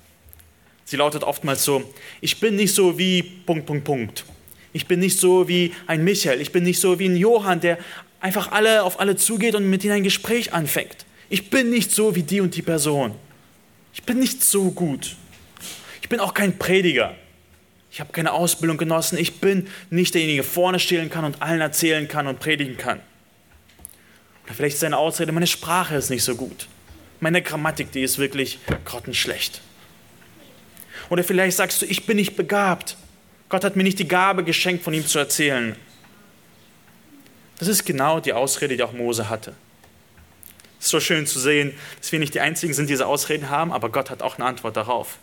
Sie 0.86 0.98
lautet 0.98 1.24
oftmals 1.24 1.64
so, 1.64 1.94
ich 2.22 2.40
bin 2.40 2.56
nicht 2.56 2.74
so 2.74 2.98
wie 2.98 3.22
Punkt, 3.22 3.66
Punkt, 3.66 3.84
Punkt. 3.84 4.26
Ich 4.74 4.88
bin 4.88 5.00
nicht 5.00 5.20
so 5.20 5.48
wie 5.48 5.74
ein 5.88 6.04
Michael. 6.04 6.42
Ich 6.42 6.52
bin 6.52 6.64
nicht 6.64 6.80
so 6.80 7.00
wie 7.00 7.08
ein 7.08 7.16
Johann, 7.16 7.60
der 7.60 7.78
einfach 8.20 8.52
alle 8.52 8.84
auf 8.84 9.00
alle 9.00 9.16
zugeht 9.16 9.56
und 9.56 9.70
mit 9.70 9.84
ihnen 9.84 9.94
ein 9.94 10.04
Gespräch 10.04 10.54
anfängt. 10.54 11.06
Ich 11.30 11.50
bin 11.50 11.70
nicht 11.70 11.92
so 11.92 12.16
wie 12.16 12.24
die 12.24 12.42
und 12.42 12.56
die 12.56 12.62
Person. 12.62 13.14
Ich 13.94 14.04
bin 14.04 14.20
nicht 14.20 14.44
so 14.44 14.72
gut. 14.72 15.16
Ich 16.02 16.10
bin 16.10 16.20
auch 16.20 16.34
kein 16.34 16.58
Prediger. 16.58 17.16
Ich 17.92 18.00
habe 18.00 18.12
keine 18.12 18.34
Ausbildung 18.34 18.78
genossen. 18.78 19.18
Ich 19.18 19.40
bin 19.40 19.68
nicht 19.90 20.14
derjenige, 20.14 20.42
der 20.42 20.52
vorne 20.52 20.80
stehen 20.80 21.10
kann 21.10 21.26
und 21.26 21.42
allen 21.42 21.62
erzählen 21.62 22.08
kann 22.08 22.28
und 22.28 22.40
predigen 22.40 22.78
kann. 22.78 23.00
Oder 24.46 24.54
vielleicht 24.54 24.76
ist 24.76 24.82
seine 24.82 24.98
Ausrede, 24.98 25.32
meine 25.32 25.48
Sprache 25.48 25.96
ist 25.96 26.10
nicht 26.10 26.24
so 26.24 26.36
gut. 26.36 26.68
Meine 27.20 27.42
Grammatik, 27.42 27.92
die 27.92 28.02
ist 28.02 28.18
wirklich 28.18 28.60
grottenschlecht. 28.86 29.62
Oder 31.10 31.24
vielleicht 31.24 31.58
sagst 31.58 31.82
du, 31.82 31.86
ich 31.86 32.06
bin 32.06 32.18
nicht 32.18 32.36
begabt. 32.36 32.96
Gott 33.50 33.64
hat 33.64 33.76
mir 33.76 33.84
nicht 33.84 34.00
die 34.00 34.08
Gabe 34.08 34.44
geschenkt, 34.44 34.84
von 34.84 34.94
ihm 34.94 35.06
zu 35.06 35.20
erzählen. 35.20 35.76
Das 37.58 37.68
ist 37.68 37.86
genau 37.86 38.20
die 38.20 38.34
Ausrede, 38.34 38.78
die 38.78 38.84
auch 38.84 38.94
Mose 38.94 39.30
hatte. 39.30 39.54
Es 40.80 40.86
ist 40.86 40.92
so 40.92 41.00
schön 41.02 41.28
zu 41.28 41.40
sehen, 41.40 41.74
dass 42.00 42.12
wir 42.12 42.20
nicht 42.20 42.34
die 42.34 42.40
Einzigen 42.40 42.74
sind, 42.74 42.86
die 42.86 42.94
diese 42.94 43.06
Ausreden 43.06 43.50
haben, 43.50 43.74
aber 43.74 43.90
Gott 43.90 44.10
hat 44.10 44.22
auch 44.22 44.38
eine 44.38 44.46
Antwort 44.46 44.78
darauf. 44.78 45.18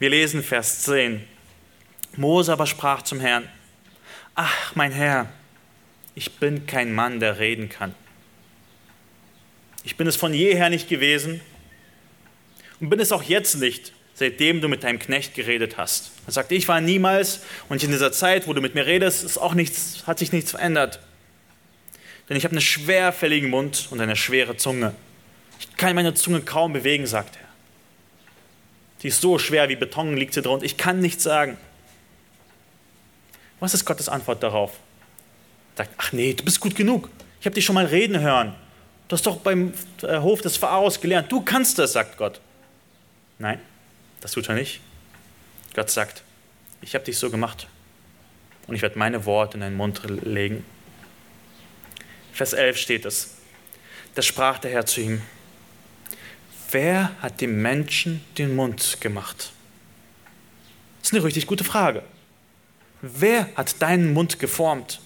Wir 0.00 0.10
lesen 0.10 0.42
Vers 0.42 0.82
10. 0.82 1.24
Mose 2.16 2.52
aber 2.52 2.66
sprach 2.66 3.02
zum 3.02 3.20
Herrn, 3.20 3.48
ach 4.34 4.74
mein 4.74 4.90
Herr, 4.90 5.28
ich 6.16 6.38
bin 6.38 6.66
kein 6.66 6.92
Mann, 6.92 7.20
der 7.20 7.38
reden 7.38 7.68
kann. 7.68 7.94
Ich 9.84 9.96
bin 9.96 10.06
es 10.06 10.16
von 10.16 10.34
jeher 10.34 10.70
nicht 10.70 10.88
gewesen 10.88 11.40
und 12.80 12.90
bin 12.90 13.00
es 13.00 13.12
auch 13.12 13.22
jetzt 13.22 13.56
nicht, 13.56 13.92
seitdem 14.14 14.60
du 14.60 14.68
mit 14.68 14.84
deinem 14.84 14.98
Knecht 14.98 15.34
geredet 15.34 15.76
hast. 15.76 16.12
Er 16.26 16.32
sagte, 16.32 16.54
ich 16.54 16.68
war 16.68 16.80
niemals 16.80 17.40
und 17.68 17.82
in 17.82 17.90
dieser 17.90 18.12
Zeit, 18.12 18.46
wo 18.46 18.52
du 18.52 18.60
mit 18.60 18.74
mir 18.74 18.86
redest, 18.86 19.24
ist 19.24 19.38
auch 19.38 19.54
nichts, 19.54 20.04
hat 20.06 20.18
sich 20.18 20.32
nichts 20.32 20.50
verändert 20.50 21.00
denn 22.30 22.36
ich 22.36 22.44
habe 22.44 22.52
einen 22.52 22.60
schwerfälligen 22.60 23.50
Mund 23.50 23.88
und 23.90 24.00
eine 24.00 24.14
schwere 24.14 24.56
Zunge. 24.56 24.94
Ich 25.58 25.76
kann 25.76 25.96
meine 25.96 26.14
Zunge 26.14 26.40
kaum 26.40 26.72
bewegen, 26.72 27.04
sagt 27.04 27.34
er. 27.34 27.48
Die 29.02 29.08
ist 29.08 29.20
so 29.20 29.36
schwer 29.38 29.68
wie 29.68 29.74
Beton, 29.74 30.16
liegt 30.16 30.34
sie 30.34 30.40
drunter. 30.40 30.64
Ich 30.64 30.76
kann 30.76 31.00
nichts 31.00 31.24
sagen. 31.24 31.58
Was 33.58 33.74
ist 33.74 33.84
Gottes 33.84 34.08
Antwort 34.08 34.44
darauf? 34.44 34.78
Er 35.74 35.84
sagt, 35.84 35.94
ach 35.98 36.12
nee, 36.12 36.32
du 36.32 36.44
bist 36.44 36.60
gut 36.60 36.76
genug. 36.76 37.10
Ich 37.40 37.46
habe 37.46 37.54
dich 37.54 37.64
schon 37.64 37.74
mal 37.74 37.86
reden 37.86 38.20
hören. 38.20 38.54
Du 39.10 39.16
hast 39.16 39.26
doch 39.26 39.38
beim 39.38 39.72
äh, 40.02 40.20
Hof 40.20 40.40
des 40.40 40.56
Pharaos 40.56 41.00
gelernt. 41.00 41.32
Du 41.32 41.40
kannst 41.40 41.80
das, 41.80 41.94
sagt 41.94 42.16
Gott. 42.16 42.40
Nein, 43.40 43.58
das 44.20 44.30
tut 44.30 44.48
er 44.48 44.54
nicht. 44.54 44.80
Gott 45.74 45.90
sagt, 45.90 46.22
ich 46.80 46.94
habe 46.94 47.04
dich 47.04 47.18
so 47.18 47.28
gemacht 47.28 47.66
und 48.68 48.76
ich 48.76 48.82
werde 48.82 48.96
meine 49.00 49.24
Worte 49.24 49.56
in 49.56 49.62
deinen 49.62 49.76
Mund 49.76 50.00
legen 50.06 50.64
Vers 52.32 52.52
11 52.52 52.76
steht 52.76 53.04
es. 53.04 53.34
Da 54.14 54.22
sprach 54.22 54.58
der 54.58 54.70
Herr 54.70 54.86
zu 54.86 55.00
ihm, 55.00 55.22
wer 56.70 57.10
hat 57.20 57.40
dem 57.40 57.60
Menschen 57.60 58.24
den 58.38 58.54
Mund 58.54 58.98
gemacht? 59.00 59.50
Das 61.00 61.08
ist 61.08 61.14
eine 61.14 61.24
richtig 61.24 61.48
gute 61.48 61.64
Frage. 61.64 62.04
Wer 63.02 63.48
hat 63.56 63.82
deinen 63.82 64.12
Mund 64.12 64.38
geformt? 64.38 65.00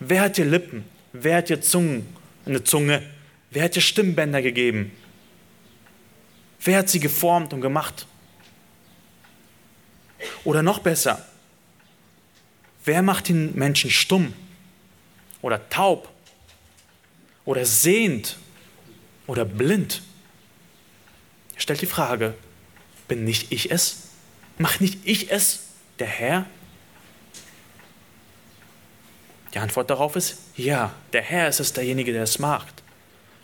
Wer 0.00 0.22
hat 0.22 0.38
dir 0.38 0.44
Lippen? 0.44 0.84
Wer 1.12 1.36
hat 1.36 1.50
dir 1.50 1.60
Zungen, 1.60 2.16
eine 2.50 2.64
Zunge? 2.64 3.02
Wer 3.50 3.64
hat 3.64 3.74
dir 3.74 3.80
Stimmbänder 3.80 4.42
gegeben? 4.42 4.92
Wer 6.62 6.78
hat 6.78 6.88
sie 6.88 7.00
geformt 7.00 7.52
und 7.52 7.60
gemacht? 7.60 8.06
Oder 10.44 10.62
noch 10.62 10.80
besser, 10.80 11.26
wer 12.84 13.02
macht 13.02 13.28
den 13.28 13.54
Menschen 13.56 13.90
stumm? 13.90 14.34
oder 15.42 15.68
taub 15.68 16.08
oder 17.44 17.64
sehend 17.64 18.36
oder 19.26 19.44
blind. 19.44 20.02
Stellt 21.56 21.80
die 21.80 21.86
Frage, 21.86 22.34
bin 23.08 23.24
nicht 23.24 23.52
ich 23.52 23.70
es? 23.70 24.08
Mach 24.58 24.80
nicht 24.80 25.00
ich 25.04 25.30
es, 25.30 25.66
der 25.98 26.06
Herr? 26.06 26.46
Die 29.54 29.58
Antwort 29.58 29.90
darauf 29.90 30.16
ist 30.16 30.36
ja, 30.56 30.94
der 31.12 31.22
Herr 31.22 31.48
ist 31.48 31.60
es 31.60 31.72
derjenige, 31.72 32.12
der 32.12 32.22
es 32.22 32.38
macht. 32.38 32.82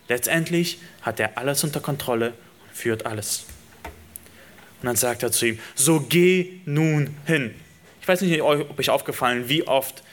Letztendlich 0.09 0.79
hat 1.03 1.19
er 1.19 1.37
alles 1.37 1.65
unter 1.65 1.81
Kontrolle 1.81 2.29
und 2.29 2.77
führt 2.77 3.07
alles. 3.07 3.47
Und 4.81 4.87
dann 4.87 4.97
sagt 4.97 5.23
er 5.23 5.33
zu 5.33 5.47
ihm, 5.47 5.59
so 5.75 6.01
geh 6.01 6.61
nun 6.65 7.17
hin. 7.27 7.55
Ich 8.01 8.07
weiß 8.07 8.21
nicht, 8.21 8.41
ob 8.41 8.79
euch 8.79 8.91
aufgefallen, 8.91 9.49
wie 9.49 9.67
oft 9.67 10.05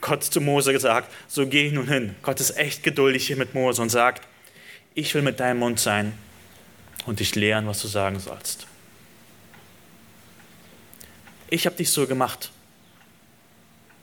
Gott 0.00 0.22
zu 0.22 0.40
Mose 0.40 0.72
gesagt, 0.72 1.12
so 1.28 1.46
geh 1.46 1.70
nun 1.72 1.88
hin. 1.88 2.14
Gott 2.22 2.38
ist 2.38 2.56
echt 2.56 2.82
geduldig 2.82 3.26
hier 3.26 3.36
mit 3.36 3.54
Mose 3.54 3.82
und 3.82 3.88
sagt, 3.88 4.26
ich 4.94 5.14
will 5.14 5.22
mit 5.22 5.40
deinem 5.40 5.58
Mund 5.58 5.80
sein 5.80 6.12
und 7.06 7.20
dich 7.20 7.34
lehren, 7.34 7.66
was 7.66 7.80
du 7.82 7.88
sagen 7.88 8.20
sollst. 8.20 8.66
Ich 11.48 11.66
habe 11.66 11.76
dich 11.76 11.90
so 11.90 12.06
gemacht 12.06 12.50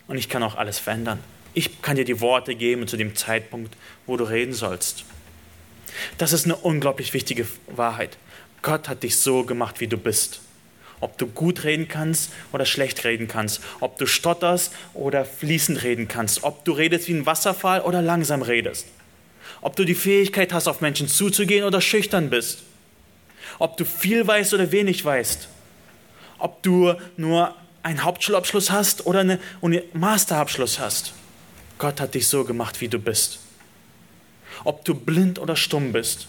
und 0.10 0.18
ich 0.18 0.28
kann 0.28 0.44
auch 0.44 0.56
alles 0.56 0.80
verändern. 0.80 1.20
Ich 1.54 1.82
kann 1.82 1.96
dir 1.96 2.04
die 2.04 2.20
Worte 2.20 2.56
geben 2.56 2.88
zu 2.88 2.98
dem 2.98 3.16
Zeitpunkt, 3.16 3.78
wo 4.06 4.18
du 4.18 4.24
reden 4.24 4.54
sollst. 4.54 5.06
Das 6.18 6.34
ist 6.34 6.46
eine 6.46 6.56
unglaublich 6.56 7.14
wichtige 7.14 7.48
Wahrheit. 7.68 8.18
Gott 8.62 8.90
hat 8.90 9.04
dich 9.04 9.18
so 9.18 9.44
gemacht, 9.44 9.80
wie 9.80 9.88
du 9.88 9.98
bist. 9.98 10.42
Ob 11.00 11.18
du 11.18 11.28
gut 11.28 11.64
reden 11.64 11.88
kannst 11.88 12.32
oder 12.52 12.66
schlecht 12.66 13.06
reden 13.06 13.28
kannst, 13.28 13.62
ob 13.80 13.98
du 14.00 14.06
stotterst 14.06 14.74
oder 14.94 15.24
fließend 15.26 15.84
reden 15.84 16.08
kannst, 16.08 16.44
ob 16.44 16.66
du 16.66 16.74
redest 16.74 17.08
wie 17.08 17.14
ein 17.14 17.26
Wasserfall 17.26 17.82
oder 17.82 18.02
langsam 18.02 18.42
redest, 18.42 18.88
ob 19.62 19.76
du 19.76 19.86
die 19.86 19.96
Fähigkeit 19.96 20.52
hast, 20.52 20.68
auf 20.68 20.82
Menschen 20.82 21.08
zuzugehen 21.08 21.64
oder 21.64 21.80
schüchtern 21.80 22.30
bist, 22.30 22.64
ob 23.60 23.78
du 23.78 23.86
viel 23.86 24.28
weißt 24.28 24.54
oder 24.54 24.72
wenig 24.72 25.06
weißt, 25.06 25.48
ob 26.40 26.62
du 26.64 26.96
nur 27.16 27.56
einen 27.90 28.04
Hauptschulabschluss 28.04 28.70
hast 28.70 29.08
oder 29.08 29.22
einen 29.22 29.40
Masterabschluss 29.94 30.80
hast. 30.80 31.14
Gott 31.80 32.00
hat 32.00 32.14
dich 32.14 32.28
so 32.28 32.44
gemacht, 32.44 32.82
wie 32.82 32.88
du 32.88 33.00
bist. 33.00 33.40
Ob 34.64 34.86
du 34.86 34.94
blind 34.94 35.40
oder 35.40 35.56
stumm 35.56 35.92
bist. 35.92 36.28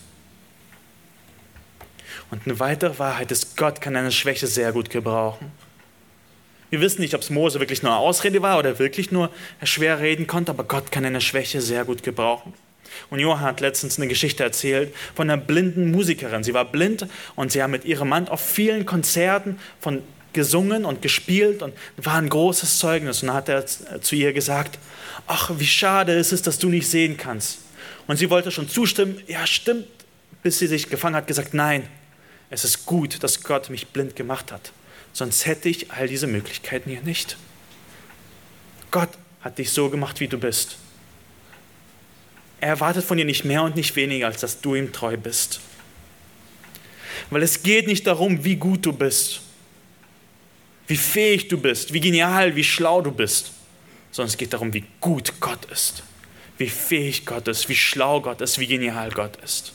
Und 2.31 2.47
eine 2.47 2.59
weitere 2.61 2.99
Wahrheit 2.99 3.31
ist, 3.31 3.57
Gott 3.57 3.81
kann 3.81 3.95
deine 3.95 4.13
Schwäche 4.13 4.47
sehr 4.47 4.73
gut 4.73 4.89
gebrauchen. 4.89 5.53
Wir 6.71 6.81
wissen 6.81 7.03
nicht, 7.03 7.15
ob 7.15 7.21
es 7.21 7.31
Mose 7.31 7.59
wirklich 7.61 7.83
nur 7.83 7.93
eine 7.93 8.01
Ausrede 8.01 8.41
war 8.41 8.59
oder 8.59 8.79
wirklich 8.79 9.11
nur 9.11 9.31
schwer 9.63 9.99
reden 10.01 10.27
konnte, 10.27 10.53
aber 10.53 10.65
Gott 10.65 10.91
kann 10.91 11.03
deine 11.03 11.21
Schwäche 11.21 11.61
sehr 11.61 11.85
gut 11.85 12.03
gebrauchen. 12.03 12.55
Und 13.11 13.19
Johann 13.19 13.41
hat 13.43 13.61
letztens 13.61 13.99
eine 13.99 14.09
Geschichte 14.09 14.45
erzählt 14.45 14.95
von 15.15 15.29
einer 15.29 15.41
blinden 15.41 15.91
Musikerin. 15.91 16.43
Sie 16.43 16.55
war 16.55 16.65
blind 16.65 17.07
und 17.35 17.53
sie 17.53 17.63
haben 17.63 17.73
mit 17.73 17.85
ihrem 17.85 18.09
Mann 18.09 18.29
auf 18.29 18.41
vielen 18.41 18.87
Konzerten 18.87 19.59
von 19.81 20.03
gesungen 20.33 20.85
und 20.85 21.03
gespielt 21.03 21.63
und 21.63 21.75
war 21.97 22.15
ein 22.15 22.29
großes 22.29 22.79
Zeugnis. 22.79 23.23
Und 23.23 23.29
dann 23.29 23.37
hat 23.37 23.49
er 23.49 23.67
zu 23.67 24.17
ihr 24.17 24.33
gesagt, 24.33 24.79
ach, 25.27 25.51
wie 25.57 25.67
schade 25.67 26.13
ist 26.13 26.33
es, 26.33 26.43
dass 26.43 26.59
du 26.59 26.69
nicht 26.69 26.89
sehen 26.89 27.17
kannst. 27.17 27.59
Und 28.07 28.17
sie 28.17 28.31
wollte 28.31 28.51
schon 28.51 28.69
zustimmen, 28.69 29.23
ja 29.27 29.47
stimmt, 29.47 29.87
bis 30.43 30.59
sie 30.59 30.67
sich 30.67 30.89
gefangen 30.89 31.17
hat, 31.17 31.27
gesagt, 31.27 31.55
nein, 31.55 31.87
es 32.51 32.65
ist 32.65 32.87
gut, 32.87 33.23
dass 33.23 33.43
Gott 33.43 33.71
mich 33.71 33.89
blind 33.89 34.17
gemacht 34.17 34.51
hat. 34.53 34.73
Sonst 35.13 35.47
hätte 35.47 35.69
ich 35.69 35.91
all 35.93 36.09
diese 36.09 36.27
Möglichkeiten 36.27 36.91
hier 36.91 37.03
nicht. 37.03 37.37
Gott 38.91 39.11
hat 39.41 39.59
dich 39.59 39.71
so 39.71 39.89
gemacht, 39.91 40.21
wie 40.21 40.29
du 40.29 40.39
bist. 40.39 40.77
Er 42.61 42.69
erwartet 42.69 43.05
von 43.05 43.17
dir 43.17 43.25
nicht 43.25 43.45
mehr 43.45 43.63
und 43.63 43.77
nicht 43.77 43.97
weniger, 43.97 44.27
als 44.27 44.41
dass 44.41 44.61
du 44.61 44.75
ihm 44.75 44.93
treu 44.93 45.17
bist. 45.17 45.61
Weil 47.31 47.43
es 47.43 47.63
geht 47.63 47.87
nicht 47.87 48.07
darum, 48.07 48.45
wie 48.45 48.57
gut 48.57 48.85
du 48.85 48.93
bist, 48.93 49.41
wie 50.91 50.97
fähig 50.97 51.47
du 51.47 51.57
bist, 51.57 51.93
wie 51.93 52.01
genial, 52.01 52.57
wie 52.57 52.65
schlau 52.65 53.01
du 53.01 53.13
bist, 53.13 53.53
sondern 54.11 54.29
es 54.29 54.37
geht 54.37 54.53
darum, 54.53 54.75
wie 54.75 54.85
gut 55.01 55.35
Gott 55.39 55.65
ist, 55.67 56.03
wie 56.59 56.69
fähig 56.69 57.25
Gott 57.25 57.47
ist, 57.47 57.69
wie 57.69 57.77
schlau 57.77 58.21
Gott 58.21 58.41
ist, 58.41 58.59
wie 58.59 58.67
genial 58.67 59.11
Gott 59.13 59.37
ist. 59.37 59.73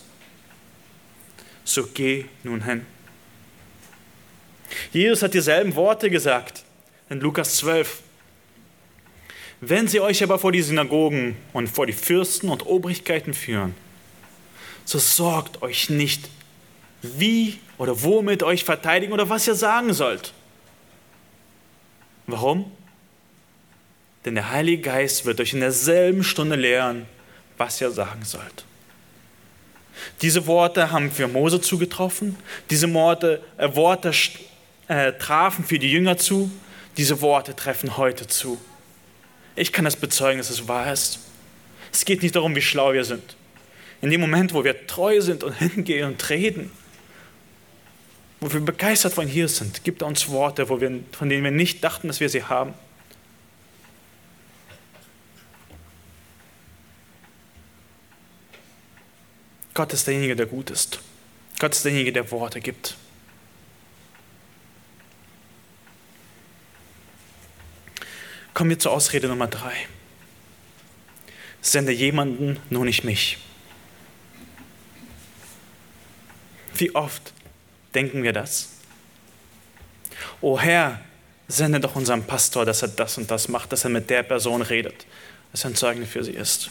So 1.63 1.87
geh 1.93 2.25
nun 2.43 2.65
hin. 2.65 2.85
Jesus 4.91 5.21
hat 5.21 5.33
dieselben 5.33 5.73
Worte 5.75 6.09
gesagt 6.09 6.65
in 7.09 7.21
Lukas 7.21 7.55
12. 7.57 8.01
Wenn 9.61 9.87
sie 9.87 10.01
euch 10.01 10.21
aber 10.21 10.37
vor 10.37 10.51
die 10.51 10.61
Synagogen 10.61 11.37
und 11.53 11.69
vor 11.69 11.87
die 11.87 11.93
Fürsten 11.93 12.49
und 12.49 12.65
Obrigkeiten 12.65 13.33
führen, 13.33 13.73
so 14.83 14.99
sorgt 14.99 15.61
euch 15.61 15.89
nicht, 15.89 16.29
wie 17.01 17.59
oder 17.77 18.03
womit 18.03 18.43
euch 18.43 18.65
verteidigen 18.65 19.13
oder 19.13 19.29
was 19.29 19.47
ihr 19.47 19.55
sagen 19.55 19.93
sollt. 19.93 20.33
Warum? 22.27 22.71
Denn 24.25 24.35
der 24.35 24.51
Heilige 24.51 24.81
Geist 24.81 25.25
wird 25.25 25.39
euch 25.39 25.53
in 25.53 25.59
derselben 25.59 26.23
Stunde 26.23 26.55
lehren, 26.55 27.05
was 27.57 27.79
ihr 27.79 27.91
sagen 27.91 28.23
sollt. 28.23 28.65
Diese 30.21 30.45
Worte 30.47 30.91
haben 30.91 31.11
für 31.11 31.27
Mose 31.27 31.61
zugetroffen, 31.61 32.35
diese 32.69 32.91
Worte, 32.93 33.41
äh, 33.57 33.73
Worte 33.75 34.11
äh, 34.87 35.13
trafen 35.13 35.63
für 35.63 35.79
die 35.79 35.91
Jünger 35.91 36.17
zu, 36.17 36.51
diese 36.97 37.21
Worte 37.21 37.55
treffen 37.55 37.97
heute 37.97 38.27
zu. 38.27 38.59
Ich 39.55 39.71
kann 39.71 39.85
das 39.85 39.95
bezeugen, 39.95 40.37
dass 40.39 40.49
es 40.49 40.67
wahr 40.67 40.91
ist. 40.91 41.19
Es 41.93 42.03
geht 42.03 42.23
nicht 42.23 42.35
darum, 42.35 42.55
wie 42.55 42.61
schlau 42.61 42.93
wir 42.93 43.05
sind. 43.05 43.35
In 44.01 44.09
dem 44.09 44.19
Moment, 44.19 44.53
wo 44.53 44.63
wir 44.63 44.85
treu 44.87 45.21
sind 45.21 45.43
und 45.43 45.53
hingehen 45.53 46.07
und 46.07 46.29
reden, 46.29 46.71
wo 48.45 48.53
wir 48.53 48.59
begeistert 48.59 49.11
von 49.11 49.25
hier 49.25 49.47
sind, 49.47 49.83
gibt 49.83 50.03
er 50.03 50.07
uns 50.07 50.29
Worte, 50.29 50.69
wo 50.69 50.79
wir, 50.79 51.03
von 51.13 51.29
denen 51.29 51.43
wir 51.43 51.49
nicht 51.49 51.83
dachten, 51.83 52.07
dass 52.07 52.19
wir 52.19 52.29
sie 52.29 52.43
haben. 52.43 52.75
Gott 59.73 59.91
ist 59.93 60.05
derjenige, 60.05 60.35
der 60.35 60.45
gut 60.45 60.69
ist. 60.69 60.99
Gott 61.57 61.73
ist 61.73 61.83
derjenige, 61.85 62.13
der 62.13 62.29
Worte 62.29 62.61
gibt. 62.61 62.95
Kommen 68.53 68.69
wir 68.69 68.77
zur 68.77 68.91
Ausrede 68.91 69.27
Nummer 69.27 69.47
drei. 69.47 69.73
Sende 71.61 71.91
jemanden, 71.91 72.59
nur 72.69 72.85
nicht 72.85 73.03
mich. 73.03 73.39
Wie 76.75 76.93
oft 76.93 77.34
denken 77.95 78.23
wir 78.23 78.33
das? 78.33 78.69
O 80.41 80.59
Herr, 80.59 80.99
sende 81.47 81.79
doch 81.79 81.95
unserem 81.95 82.23
Pastor, 82.23 82.65
dass 82.65 82.81
er 82.81 82.89
das 82.89 83.17
und 83.17 83.31
das 83.31 83.47
macht, 83.47 83.71
dass 83.71 83.83
er 83.83 83.89
mit 83.89 84.09
der 84.09 84.23
Person 84.23 84.61
redet, 84.61 85.05
dass 85.51 85.63
er 85.63 85.71
ein 85.71 85.75
Zeugnis 85.75 86.09
für 86.09 86.23
sie 86.23 86.31
ist. 86.31 86.69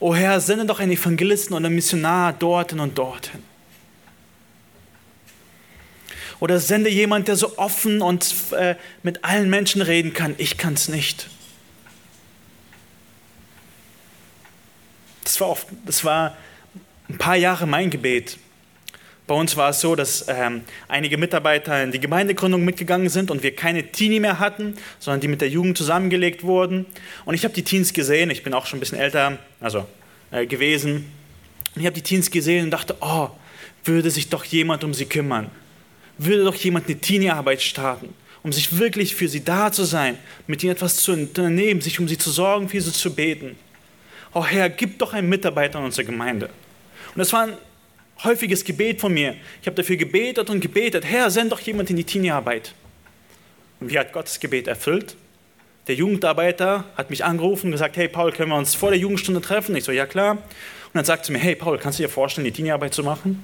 O 0.00 0.14
Herr, 0.14 0.40
sende 0.40 0.66
doch 0.66 0.80
einen 0.80 0.92
Evangelisten 0.92 1.54
oder 1.54 1.66
einen 1.66 1.74
Missionar 1.74 2.32
dorthin 2.32 2.80
und 2.80 2.96
dorthin. 2.96 3.42
Oder 6.40 6.60
sende 6.60 6.90
jemand, 6.90 7.28
der 7.28 7.36
so 7.36 7.58
offen 7.58 8.02
und 8.02 8.34
äh, 8.52 8.74
mit 9.02 9.24
allen 9.24 9.48
Menschen 9.48 9.80
reden 9.80 10.12
kann. 10.12 10.34
Ich 10.38 10.58
kann 10.58 10.74
es 10.74 10.88
nicht. 10.88 11.28
Das 15.22 15.40
war, 15.40 15.48
oft, 15.48 15.66
das 15.86 16.04
war 16.04 16.36
ein 17.08 17.18
paar 17.18 17.36
Jahre 17.36 17.66
mein 17.66 17.88
Gebet. 17.88 18.36
Bei 19.26 19.34
uns 19.34 19.56
war 19.56 19.70
es 19.70 19.80
so, 19.80 19.96
dass 19.96 20.26
ähm, 20.28 20.62
einige 20.86 21.16
Mitarbeiter 21.16 21.82
in 21.82 21.92
die 21.92 22.00
Gemeindegründung 22.00 22.64
mitgegangen 22.64 23.08
sind 23.08 23.30
und 23.30 23.42
wir 23.42 23.56
keine 23.56 23.90
Teenie 23.90 24.20
mehr 24.20 24.38
hatten, 24.38 24.76
sondern 24.98 25.20
die 25.20 25.28
mit 25.28 25.40
der 25.40 25.48
Jugend 25.48 25.78
zusammengelegt 25.78 26.42
wurden. 26.42 26.84
Und 27.24 27.34
ich 27.34 27.44
habe 27.44 27.54
die 27.54 27.64
Teens 27.64 27.92
gesehen, 27.94 28.30
ich 28.30 28.42
bin 28.42 28.52
auch 28.52 28.66
schon 28.66 28.78
ein 28.78 28.80
bisschen 28.80 28.98
älter 28.98 29.38
also, 29.60 29.86
äh, 30.30 30.46
gewesen. 30.46 31.10
Und 31.74 31.80
ich 31.80 31.86
habe 31.86 31.94
die 31.94 32.02
Teens 32.02 32.30
gesehen 32.30 32.66
und 32.66 32.70
dachte, 32.70 32.96
oh, 33.00 33.30
würde 33.84 34.10
sich 34.10 34.28
doch 34.28 34.44
jemand 34.44 34.84
um 34.84 34.92
sie 34.92 35.06
kümmern 35.06 35.50
würde 36.18 36.44
doch 36.44 36.54
jemand 36.54 36.86
eine 36.86 36.98
Teenie-Arbeit 36.98 37.62
starten, 37.62 38.14
um 38.42 38.52
sich 38.52 38.78
wirklich 38.78 39.14
für 39.14 39.28
sie 39.28 39.44
da 39.44 39.72
zu 39.72 39.84
sein, 39.84 40.18
mit 40.46 40.62
ihnen 40.62 40.72
etwas 40.72 40.96
zu 40.96 41.12
unternehmen, 41.12 41.80
sich 41.80 41.98
um 41.98 42.08
sie 42.08 42.18
zu 42.18 42.30
sorgen, 42.30 42.68
für 42.68 42.80
sie 42.80 42.92
zu 42.92 43.14
beten. 43.14 43.56
Oh 44.32 44.44
Herr, 44.44 44.68
gib 44.68 44.98
doch 44.98 45.12
einen 45.12 45.28
Mitarbeiter 45.28 45.78
in 45.78 45.86
unserer 45.86 46.04
Gemeinde. 46.04 46.46
Und 46.46 47.18
das 47.18 47.32
war 47.32 47.44
ein 47.44 47.52
häufiges 48.22 48.64
Gebet 48.64 49.00
von 49.00 49.12
mir. 49.12 49.34
Ich 49.60 49.66
habe 49.66 49.76
dafür 49.76 49.96
gebetet 49.96 50.50
und 50.50 50.60
gebetet, 50.60 51.04
Herr, 51.04 51.30
send 51.30 51.52
doch 51.52 51.60
jemand 51.60 51.90
in 51.90 51.96
die 51.96 52.04
Teenie-Arbeit. 52.04 52.74
Und 53.80 53.90
wie 53.90 53.98
hat 53.98 54.12
Gott 54.12 54.26
das 54.26 54.38
Gebet 54.38 54.68
erfüllt? 54.68 55.16
Der 55.86 55.94
Jugendarbeiter 55.94 56.84
hat 56.96 57.10
mich 57.10 57.24
angerufen 57.24 57.66
und 57.66 57.72
gesagt, 57.72 57.96
hey 57.96 58.08
Paul, 58.08 58.32
können 58.32 58.50
wir 58.50 58.56
uns 58.56 58.74
vor 58.74 58.90
der 58.90 58.98
Jugendstunde 58.98 59.40
treffen? 59.40 59.76
Ich 59.76 59.84
so, 59.84 59.92
ja 59.92 60.06
klar. 60.06 60.32
Und 60.32 60.94
dann 60.94 61.04
sagte 61.04 61.30
er 61.30 61.32
mir, 61.32 61.40
hey 61.40 61.54
Paul, 61.54 61.78
kannst 61.78 61.98
du 61.98 62.04
dir 62.04 62.08
vorstellen, 62.08 62.44
die 62.44 62.52
Teenie-Arbeit 62.52 62.94
zu 62.94 63.02
machen? 63.02 63.42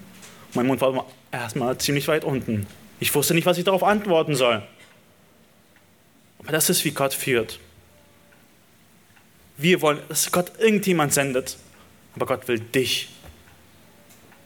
Mein 0.54 0.66
Mund 0.66 0.80
war 0.80 1.06
erstmal 1.30 1.76
ziemlich 1.78 2.09
weit 2.09 2.24
unten. 2.24 2.66
Ich 2.98 3.14
wusste 3.14 3.35
nicht, 3.35 3.46
was 3.46 3.59
ich 3.59 3.64
darauf 3.64 3.83
antworten 3.83 4.35
soll. 4.35 4.62
Aber 6.38 6.52
das 6.52 6.70
ist, 6.70 6.85
wie 6.85 6.92
Gott 6.92 7.12
führt. 7.12 7.61
Wir 9.56 9.83
wollen, 9.83 9.98
dass 10.09 10.33
Gott 10.33 10.52
irgendjemand 10.59 11.12
sendet, 11.12 11.59
aber 12.16 12.24
Gott 12.24 12.48
will 12.48 12.61
dich. 12.61 13.11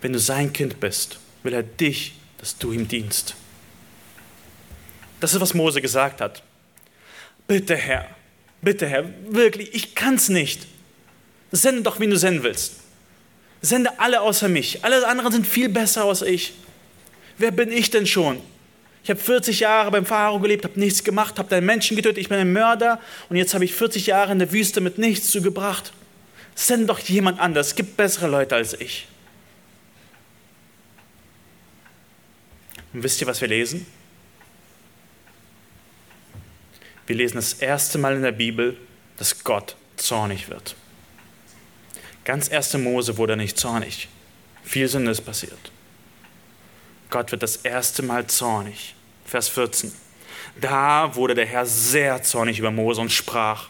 Wenn 0.04 0.12
du 0.12 0.18
sein 0.18 0.52
Kind 0.52 0.80
bist, 0.80 1.18
will 1.44 1.54
er 1.54 1.62
dich, 1.62 2.12
dass 2.36 2.58
du 2.58 2.72
ihm 2.72 2.86
dienst. 2.86 3.36
Das 5.18 5.32
ist, 5.32 5.40
was 5.40 5.54
Mose 5.54 5.80
gesagt 5.80 6.20
hat. 6.20 6.42
Bitte, 7.48 7.74
Herr, 7.74 8.08
bitte, 8.60 8.86
Herr, 8.86 9.08
wirklich, 9.30 9.72
ich 9.72 9.94
kann 9.94 10.16
es 10.16 10.28
nicht. 10.28 10.66
Sende 11.52 11.80
doch, 11.80 12.00
wen 12.00 12.10
du 12.10 12.18
senden 12.18 12.42
willst. 12.42 12.80
Sende 13.62 13.98
alle 13.98 14.20
außer 14.20 14.46
mich. 14.46 14.84
Alle 14.84 15.08
anderen 15.08 15.32
sind 15.32 15.46
viel 15.46 15.70
besser 15.70 16.04
als 16.04 16.20
ich. 16.20 16.52
Wer 17.38 17.52
bin 17.52 17.72
ich 17.72 17.88
denn 17.88 18.06
schon? 18.06 18.42
Ich 19.04 19.08
habe 19.08 19.20
40 19.20 19.60
Jahre 19.60 19.90
beim 19.90 20.04
Pharao 20.04 20.38
gelebt, 20.38 20.66
habe 20.66 20.78
nichts 20.78 21.02
gemacht, 21.02 21.38
habe 21.38 21.56
einen 21.56 21.64
Menschen 21.64 21.96
getötet, 21.96 22.18
ich 22.18 22.28
bin 22.28 22.36
ein 22.36 22.52
Mörder 22.52 23.00
und 23.30 23.36
jetzt 23.36 23.54
habe 23.54 23.64
ich 23.64 23.72
40 23.72 24.08
Jahre 24.08 24.32
in 24.32 24.38
der 24.38 24.52
Wüste 24.52 24.82
mit 24.82 24.98
nichts 24.98 25.30
zugebracht. 25.30 25.94
Send 26.54 26.90
doch 26.90 26.98
jemand 26.98 27.40
anders, 27.40 27.68
es 27.68 27.74
gibt 27.74 27.96
bessere 27.96 28.26
Leute 28.26 28.54
als 28.54 28.78
ich. 28.78 29.08
Und 32.94 33.02
wisst 33.02 33.20
ihr, 33.20 33.26
was 33.26 33.40
wir 33.40 33.48
lesen? 33.48 33.84
Wir 37.06 37.16
lesen 37.16 37.36
das 37.36 37.54
erste 37.54 37.98
Mal 37.98 38.14
in 38.16 38.22
der 38.22 38.32
Bibel, 38.32 38.76
dass 39.18 39.44
Gott 39.44 39.76
zornig 39.96 40.48
wird. 40.48 40.76
Ganz 42.24 42.48
erste 42.48 42.78
Mose 42.78 43.18
wurde 43.18 43.36
nicht 43.36 43.58
zornig. 43.58 44.08
Viel 44.62 44.88
Sünde 44.88 45.10
ist 45.10 45.20
passiert. 45.22 45.72
Gott 47.10 47.30
wird 47.32 47.42
das 47.42 47.56
erste 47.56 48.02
Mal 48.02 48.26
zornig. 48.28 48.94
Vers 49.26 49.48
14. 49.48 49.92
Da 50.60 51.14
wurde 51.16 51.34
der 51.34 51.46
Herr 51.46 51.66
sehr 51.66 52.22
zornig 52.22 52.58
über 52.58 52.70
Mose 52.70 53.00
und 53.00 53.12
sprach, 53.12 53.68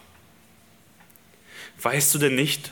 weißt 1.80 2.14
du 2.14 2.18
denn 2.18 2.34
nicht, 2.34 2.70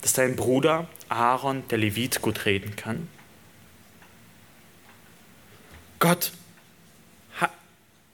dass 0.00 0.14
dein 0.14 0.36
Bruder 0.36 0.88
Aaron, 1.08 1.68
der 1.68 1.78
Levit, 1.78 2.22
gut 2.22 2.46
reden 2.46 2.76
kann? 2.76 3.08
Gott 6.04 6.32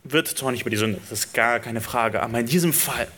wird 0.04 0.28
zornig 0.28 0.60
über 0.60 0.70
die 0.70 0.76
Sünde, 0.76 1.00
das 1.10 1.26
ist 1.26 1.34
gar 1.34 1.58
keine 1.58 1.80
Frage. 1.80 2.22
Aber 2.22 2.38
in 2.38 2.46
diesem 2.46 2.72
Fall 2.72 3.08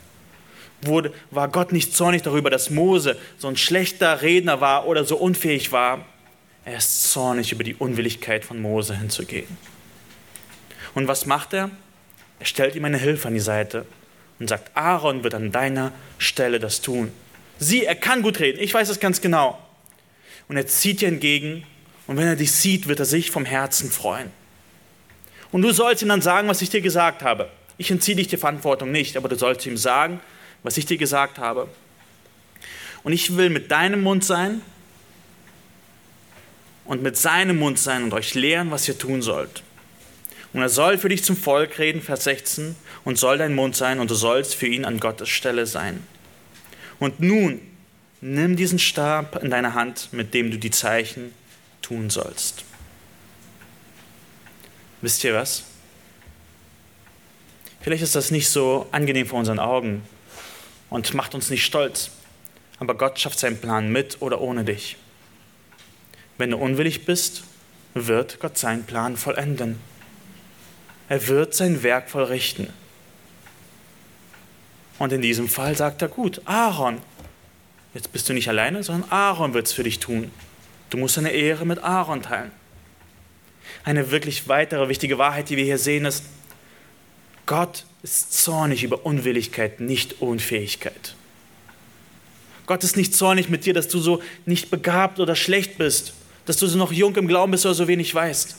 wurde, 0.81 1.13
war 1.31 1.49
Gott 1.49 1.73
nicht 1.73 1.95
zornig 1.95 2.23
darüber, 2.23 2.49
dass 2.49 2.71
Mose 2.71 3.19
so 3.37 3.49
ein 3.49 3.59
schlechter 3.59 4.23
Redner 4.23 4.63
war 4.63 4.87
oder 4.87 5.05
so 5.05 5.19
unfähig 5.19 5.73
war. 5.73 6.07
Er 6.65 6.79
ist 6.79 7.11
zornig 7.11 7.53
über 7.53 7.65
die 7.65 7.75
Unwilligkeit 7.75 8.47
von 8.47 8.63
Mose 8.63 8.97
hinzugehen. 8.97 9.59
Und 10.95 11.07
was 11.07 11.27
macht 11.27 11.53
er? 11.53 11.69
Er 12.39 12.47
stellt 12.47 12.75
ihm 12.75 12.87
eine 12.87 12.97
Hilfe 12.97 13.29
an 13.29 13.35
die 13.35 13.41
Seite 13.41 13.85
und 14.39 14.49
sagt, 14.49 14.75
Aaron 14.75 15.23
wird 15.23 15.35
an 15.35 15.53
deiner 15.53 15.93
Stelle 16.17 16.61
das 16.61 16.81
tun. 16.81 17.13
Sieh, 17.59 17.85
er 17.85 17.95
kann 17.95 18.23
gut 18.23 18.41
reden, 18.41 18.59
ich 18.59 18.73
weiß 18.73 18.89
es 18.89 19.01
ganz 19.01 19.21
genau. 19.21 19.59
Und 20.49 20.57
er 20.57 20.67
zieht 20.67 21.03
dir 21.03 21.09
entgegen 21.09 21.67
und 22.07 22.17
wenn 22.17 22.27
er 22.27 22.37
dich 22.37 22.53
sieht, 22.53 22.89
wird 22.89 23.01
er 23.01 23.05
sich 23.05 23.31
vom 23.31 23.45
Herzen 23.45 23.91
freuen. 23.91 24.41
Und 25.53 25.63
du 25.63 25.73
sollst 25.73 26.03
ihm 26.03 26.09
dann 26.09 26.23
sagen, 26.23 26.49
was 26.49 26.63
ich 26.63 26.71
dir 26.71 26.81
gesagt 26.81 27.23
habe. 27.23 27.49
Ich 27.79 27.91
entziehe 27.91 28.17
dich 28.17 28.29
die 28.29 28.37
Verantwortung 28.37 28.91
nicht, 28.91 29.17
aber 29.17 29.29
du 29.29 29.37
sollst 29.37 29.65
ihm 29.67 29.77
sagen, 29.77 30.21
was 30.63 30.77
ich 30.77 30.87
dir 30.87 30.97
gesagt 30.97 31.39
habe. 31.39 31.69
Und 33.05 33.13
ich 33.13 33.37
will 33.37 33.51
mit 33.51 33.71
deinem 33.71 34.03
Mund 34.03 34.25
sein 34.25 34.63
und 36.85 37.03
mit 37.03 37.17
seinem 37.17 37.59
Mund 37.59 37.79
sein 37.79 38.05
und 38.05 38.15
euch 38.15 38.35
lehren, 38.35 38.71
was 38.71 38.89
ihr 38.89 38.99
tun 38.99 39.23
sollt. 39.23 39.63
Und 40.53 40.61
er 40.61 40.69
soll 40.69 40.99
für 40.99 41.09
dich 41.09 41.25
zum 41.25 41.37
Volk 41.37 41.79
reden, 41.79 42.03
Vers 42.03 42.25
16, 42.25 42.77
und 43.05 43.19
soll 43.19 43.39
dein 43.39 43.55
Mund 43.55 43.75
sein, 43.75 44.01
und 44.01 44.11
du 44.11 44.15
sollst 44.15 44.55
für 44.55 44.67
ihn 44.67 44.85
an 44.85 45.01
Gottes 45.01 45.29
Stelle 45.29 45.67
sein. 45.67 46.07
Und 46.99 47.21
nun, 47.21 47.61
nimm 48.21 48.57
diesen 48.57 48.79
Stab 48.79 49.43
in 49.43 49.51
deine 49.51 49.75
Hand, 49.75 50.11
mit 50.13 50.35
dem 50.35 50.51
du 50.51 50.59
die 50.59 50.71
Zeichen 50.71 51.33
tun 51.81 52.11
sollst. 52.11 52.65
Wisst 55.03 55.25
ihr 55.25 55.35
was? 55.35 55.65
Vielleicht 57.81 58.05
ist 58.05 58.15
das 58.15 58.31
nicht 58.31 58.49
so 58.49 58.87
angenehm 58.93 59.27
vor 59.27 59.41
unseren 59.41 59.59
Augen 59.59 60.03
und 60.89 61.13
macht 61.15 61.35
uns 61.35 61.51
nicht 61.51 61.65
stolz, 61.65 62.11
aber 62.79 62.95
Gott 62.95 63.19
schafft 63.19 63.41
seinen 63.41 63.61
Plan 63.61 63.91
mit 63.91 64.23
oder 64.23 64.41
ohne 64.41 64.65
dich. 64.65 64.97
Wenn 66.39 66.51
du 66.51 66.57
unwillig 66.57 67.05
bist, 67.05 67.43
wird 67.95 68.39
Gott 68.39 68.57
seinen 68.57 68.85
Plan 68.85 69.17
vollenden. 69.17 69.81
Er 71.09 71.27
wird 71.27 71.55
sein 71.55 71.83
Werk 71.83 72.09
vollrichten. 72.09 72.69
Und 75.01 75.13
in 75.13 75.21
diesem 75.21 75.49
Fall 75.49 75.77
sagt 75.77 76.01
er, 76.03 76.09
gut, 76.09 76.41
Aaron, 76.45 76.99
jetzt 77.93 78.13
bist 78.13 78.29
du 78.29 78.35
nicht 78.35 78.49
alleine, 78.49 78.85
sondern 78.85 79.11
Aaron 79.11 79.53
wird 79.53 79.67
es 79.67 79.73
für 79.73 79.83
dich 79.83 79.99
tun. 79.99 80.31
Du 80.91 80.99
musst 80.99 81.17
deine 81.17 81.33
Ehre 81.33 81.67
mit 81.67 81.83
Aaron 81.83 82.23
teilen. 82.23 82.53
Eine 83.85 84.11
wirklich 84.11 84.49
weitere 84.49 84.89
wichtige 84.89 85.19
Wahrheit, 85.19 85.49
die 85.49 85.57
wir 85.57 85.65
hier 85.65 85.79
sehen, 85.79 86.05
ist, 86.05 86.25
Gott 87.47 87.85
ist 88.03 88.33
zornig 88.33 88.85
über 88.85 89.05
Unwilligkeit, 89.05 89.81
nicht 89.81 90.21
Unfähigkeit. 90.21 91.15
Gott 92.67 92.85
ist 92.85 92.97
nicht 92.97 93.15
zornig 93.15 93.49
mit 93.49 93.65
dir, 93.65 93.75
dass 93.75 93.89
du 93.89 93.99
so 93.99 94.23
nicht 94.47 94.71
begabt 94.71 95.19
oder 95.19 95.35
schlecht 95.35 95.79
bist, 95.79 96.15
dass 96.47 96.57
du 96.57 96.67
so 96.67 96.79
noch 96.79 96.93
jung 96.93 97.15
im 97.17 97.27
Glauben 97.27 97.53
bist 97.53 97.67
oder 97.67 97.75
so 97.75 97.89
wenig 97.89 98.15
weißt. 98.15 98.57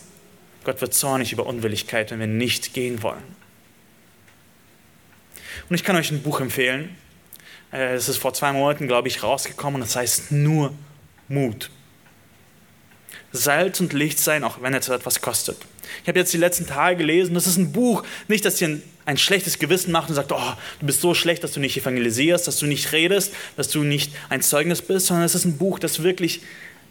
Gott 0.66 0.82
wird 0.82 0.94
zornig 0.94 1.32
über 1.32 1.46
Unwilligkeit, 1.46 2.12
wenn 2.12 2.20
wir 2.20 2.28
nicht 2.28 2.74
gehen 2.74 3.02
wollen. 3.04 3.24
Und 5.70 5.76
ich 5.76 5.84
kann 5.84 5.96
euch 5.96 6.12
ein 6.12 6.22
Buch 6.22 6.42
empfehlen. 6.42 6.96
Äh, 7.72 7.94
es 7.96 8.10
ist 8.10 8.18
vor 8.18 8.34
zwei 8.34 8.52
Monaten, 8.52 8.88
glaube 8.88 9.08
ich, 9.08 9.24
rausgekommen 9.24 9.82
und 9.82 9.88
das 9.88 9.96
heißt 9.96 10.32
nur 10.32 10.74
Mut. 11.28 11.70
Salz 13.34 13.80
und 13.80 13.94
Licht 13.94 14.20
sein, 14.20 14.44
auch 14.44 14.62
wenn 14.62 14.74
es 14.74 14.88
etwas 14.88 15.20
kostet. 15.20 15.58
Ich 16.04 16.08
habe 16.08 16.20
jetzt 16.20 16.34
die 16.34 16.38
letzten 16.38 16.68
Tage 16.68 16.98
gelesen, 16.98 17.34
das 17.34 17.48
ist 17.48 17.58
ein 17.58 17.72
Buch, 17.72 18.04
nicht, 18.28 18.46
dass 18.46 18.62
ihr 18.62 18.70
ein, 18.70 18.84
ein, 19.06 19.18
schlechtes 19.18 19.60
Gewissen 19.60 19.92
macht 19.92 20.10
und 20.10 20.16
sagt, 20.16 20.32
oh, 20.32 20.54
du 20.80 20.86
bist 20.86 21.02
so 21.02 21.14
schlecht, 21.14 21.44
dass 21.44 21.52
du 21.52 21.60
nicht 21.60 21.76
evangelisierst, 21.76 22.48
dass 22.48 22.58
du 22.58 22.68
nicht 22.68 22.92
redest, 22.92 23.34
dass 23.58 23.70
du 23.70 23.84
nicht 23.84 24.14
ein 24.30 24.42
Zeugnis 24.42 24.82
bist, 24.82 25.08
sondern 25.08 25.26
es 25.26 25.36
ist 25.36 25.46
ein 25.46 25.58
Buch, 25.58 25.80
das 25.80 26.04
wirklich 26.04 26.42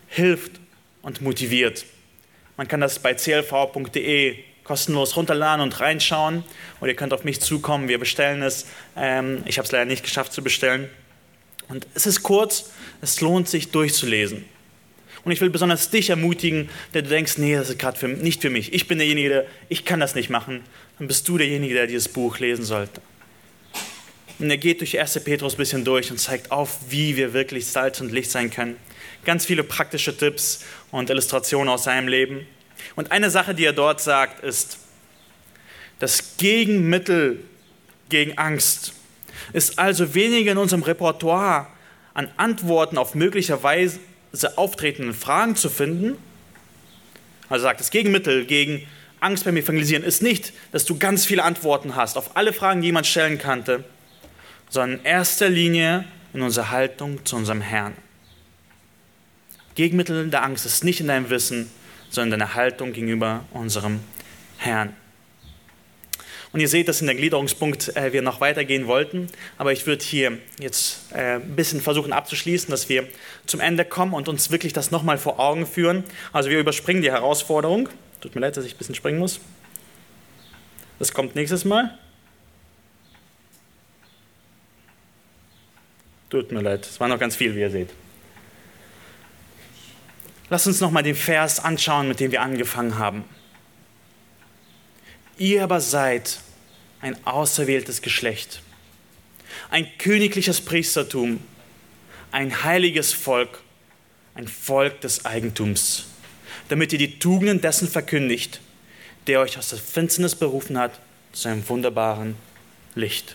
hilft 0.08 0.60
und 1.00 1.22
motiviert. 1.22 1.86
Man 2.56 2.68
kann 2.68 2.80
das 2.80 2.98
bei 2.98 3.14
clv.de 3.14 4.36
kostenlos 4.64 5.16
runterladen 5.16 5.62
und 5.62 5.80
reinschauen. 5.80 6.44
Oder 6.80 6.90
ihr 6.90 6.96
könnt 6.96 7.12
auf 7.12 7.24
mich 7.24 7.40
zukommen, 7.40 7.88
wir 7.88 7.98
bestellen 7.98 8.42
es. 8.42 8.66
Ähm, 8.96 9.42
ich 9.46 9.58
habe 9.58 9.66
es 9.66 9.72
leider 9.72 9.84
nicht 9.84 10.04
geschafft 10.04 10.32
zu 10.32 10.42
bestellen. 10.42 10.88
Und 11.68 11.86
es 11.94 12.06
ist 12.06 12.22
kurz, 12.22 12.70
es 13.00 13.20
lohnt 13.20 13.48
sich 13.48 13.70
durchzulesen. 13.70 14.44
Und 15.24 15.32
ich 15.32 15.40
will 15.40 15.50
besonders 15.50 15.90
dich 15.90 16.10
ermutigen, 16.10 16.68
der 16.94 17.02
du 17.02 17.08
denkst, 17.08 17.38
nee, 17.38 17.54
das 17.54 17.70
ist 17.70 17.78
gerade 17.78 18.08
nicht 18.08 18.42
für 18.42 18.50
mich. 18.50 18.72
Ich 18.72 18.88
bin 18.88 18.98
derjenige, 18.98 19.28
der, 19.28 19.46
ich 19.68 19.84
kann 19.84 20.00
das 20.00 20.14
nicht 20.14 20.30
machen. 20.30 20.62
Dann 20.98 21.06
bist 21.06 21.28
du 21.28 21.38
derjenige, 21.38 21.74
der 21.74 21.86
dieses 21.86 22.08
Buch 22.08 22.38
lesen 22.38 22.64
sollte. 22.64 23.00
Und 24.38 24.50
er 24.50 24.56
geht 24.56 24.80
durch 24.80 24.98
1. 24.98 25.20
Petrus 25.22 25.54
ein 25.54 25.58
bisschen 25.58 25.84
durch 25.84 26.10
und 26.10 26.18
zeigt 26.18 26.50
auf, 26.50 26.78
wie 26.88 27.16
wir 27.16 27.32
wirklich 27.32 27.66
Salz 27.66 28.00
und 28.00 28.10
Licht 28.10 28.30
sein 28.30 28.50
können 28.50 28.76
ganz 29.24 29.46
viele 29.46 29.64
praktische 29.64 30.16
Tipps 30.16 30.64
und 30.90 31.10
Illustrationen 31.10 31.68
aus 31.68 31.84
seinem 31.84 32.08
Leben. 32.08 32.46
Und 32.96 33.12
eine 33.12 33.30
Sache, 33.30 33.54
die 33.54 33.64
er 33.64 33.72
dort 33.72 34.00
sagt, 34.00 34.42
ist, 34.44 34.78
das 35.98 36.36
Gegenmittel 36.36 37.44
gegen 38.08 38.36
Angst 38.38 38.92
ist 39.52 39.78
also 39.78 40.14
weniger 40.14 40.52
in 40.52 40.58
unserem 40.58 40.82
Repertoire 40.82 41.68
an 42.14 42.28
Antworten 42.36 42.98
auf 42.98 43.14
möglicherweise 43.14 43.98
auftretende 44.56 45.14
Fragen 45.14 45.56
zu 45.56 45.68
finden. 45.68 46.16
Also 47.48 47.64
sagt, 47.64 47.80
das 47.80 47.90
Gegenmittel 47.90 48.46
gegen 48.46 48.86
Angst 49.20 49.44
beim 49.44 49.56
Evangelisieren 49.56 50.02
ist 50.02 50.22
nicht, 50.22 50.52
dass 50.72 50.84
du 50.84 50.98
ganz 50.98 51.24
viele 51.24 51.44
Antworten 51.44 51.94
hast 51.94 52.16
auf 52.16 52.36
alle 52.36 52.52
Fragen, 52.52 52.80
die 52.80 52.86
jemand 52.86 53.06
stellen 53.06 53.38
kannte, 53.38 53.84
sondern 54.68 55.00
in 55.00 55.04
erster 55.04 55.48
Linie 55.48 56.04
in 56.32 56.42
unserer 56.42 56.70
Haltung 56.70 57.24
zu 57.24 57.36
unserem 57.36 57.60
Herrn. 57.60 57.94
Gegenmittel 59.74 60.28
der 60.28 60.42
Angst 60.42 60.66
ist 60.66 60.84
nicht 60.84 61.00
in 61.00 61.08
deinem 61.08 61.30
Wissen, 61.30 61.70
sondern 62.10 62.34
in 62.34 62.40
deiner 62.40 62.54
Haltung 62.54 62.92
gegenüber 62.92 63.44
unserem 63.52 64.00
Herrn. 64.58 64.94
Und 66.52 66.60
ihr 66.60 66.68
seht, 66.68 66.88
dass 66.88 67.00
in 67.00 67.06
der 67.06 67.16
Gliederungspunkt 67.16 67.96
äh, 67.96 68.12
wir 68.12 68.20
noch 68.20 68.40
weitergehen 68.40 68.86
wollten, 68.86 69.28
aber 69.56 69.72
ich 69.72 69.86
würde 69.86 70.04
hier 70.04 70.38
jetzt 70.60 71.12
äh, 71.12 71.36
ein 71.36 71.56
bisschen 71.56 71.80
versuchen 71.80 72.12
abzuschließen, 72.12 72.70
dass 72.70 72.90
wir 72.90 73.08
zum 73.46 73.60
Ende 73.60 73.86
kommen 73.86 74.12
und 74.12 74.28
uns 74.28 74.50
wirklich 74.50 74.74
das 74.74 74.90
nochmal 74.90 75.16
vor 75.16 75.40
Augen 75.40 75.66
führen. 75.66 76.04
Also 76.32 76.50
wir 76.50 76.58
überspringen 76.58 77.00
die 77.00 77.10
Herausforderung. 77.10 77.88
Tut 78.20 78.34
mir 78.34 78.42
leid, 78.42 78.56
dass 78.56 78.66
ich 78.66 78.74
ein 78.74 78.78
bisschen 78.78 78.94
springen 78.94 79.18
muss. 79.18 79.40
Das 80.98 81.12
kommt 81.14 81.34
nächstes 81.34 81.64
Mal. 81.64 81.98
Tut 86.28 86.52
mir 86.52 86.60
leid, 86.60 86.86
es 86.86 87.00
war 87.00 87.08
noch 87.08 87.18
ganz 87.18 87.34
viel, 87.34 87.54
wie 87.56 87.60
ihr 87.60 87.70
seht. 87.70 87.90
Lass 90.50 90.66
uns 90.66 90.80
nochmal 90.80 91.02
den 91.02 91.14
Vers 91.14 91.60
anschauen, 91.60 92.08
mit 92.08 92.20
dem 92.20 92.30
wir 92.30 92.42
angefangen 92.42 92.98
haben. 92.98 93.24
Ihr 95.42 95.64
aber 95.64 95.80
seid 95.80 96.38
ein 97.00 97.16
auserwähltes 97.26 98.00
Geschlecht, 98.00 98.62
ein 99.70 99.88
königliches 99.98 100.60
Priestertum, 100.60 101.40
ein 102.30 102.62
heiliges 102.62 103.12
Volk, 103.12 103.60
ein 104.36 104.46
Volk 104.46 105.00
des 105.00 105.24
Eigentums, 105.24 106.04
damit 106.68 106.92
ihr 106.92 106.98
die 107.00 107.18
Tugenden 107.18 107.60
dessen 107.60 107.88
verkündigt, 107.88 108.60
der 109.26 109.40
euch 109.40 109.58
aus 109.58 109.70
der 109.70 109.78
Finsternis 109.80 110.36
berufen 110.36 110.78
hat 110.78 111.00
zu 111.32 111.48
einem 111.48 111.68
wunderbaren 111.68 112.36
Licht. 112.94 113.34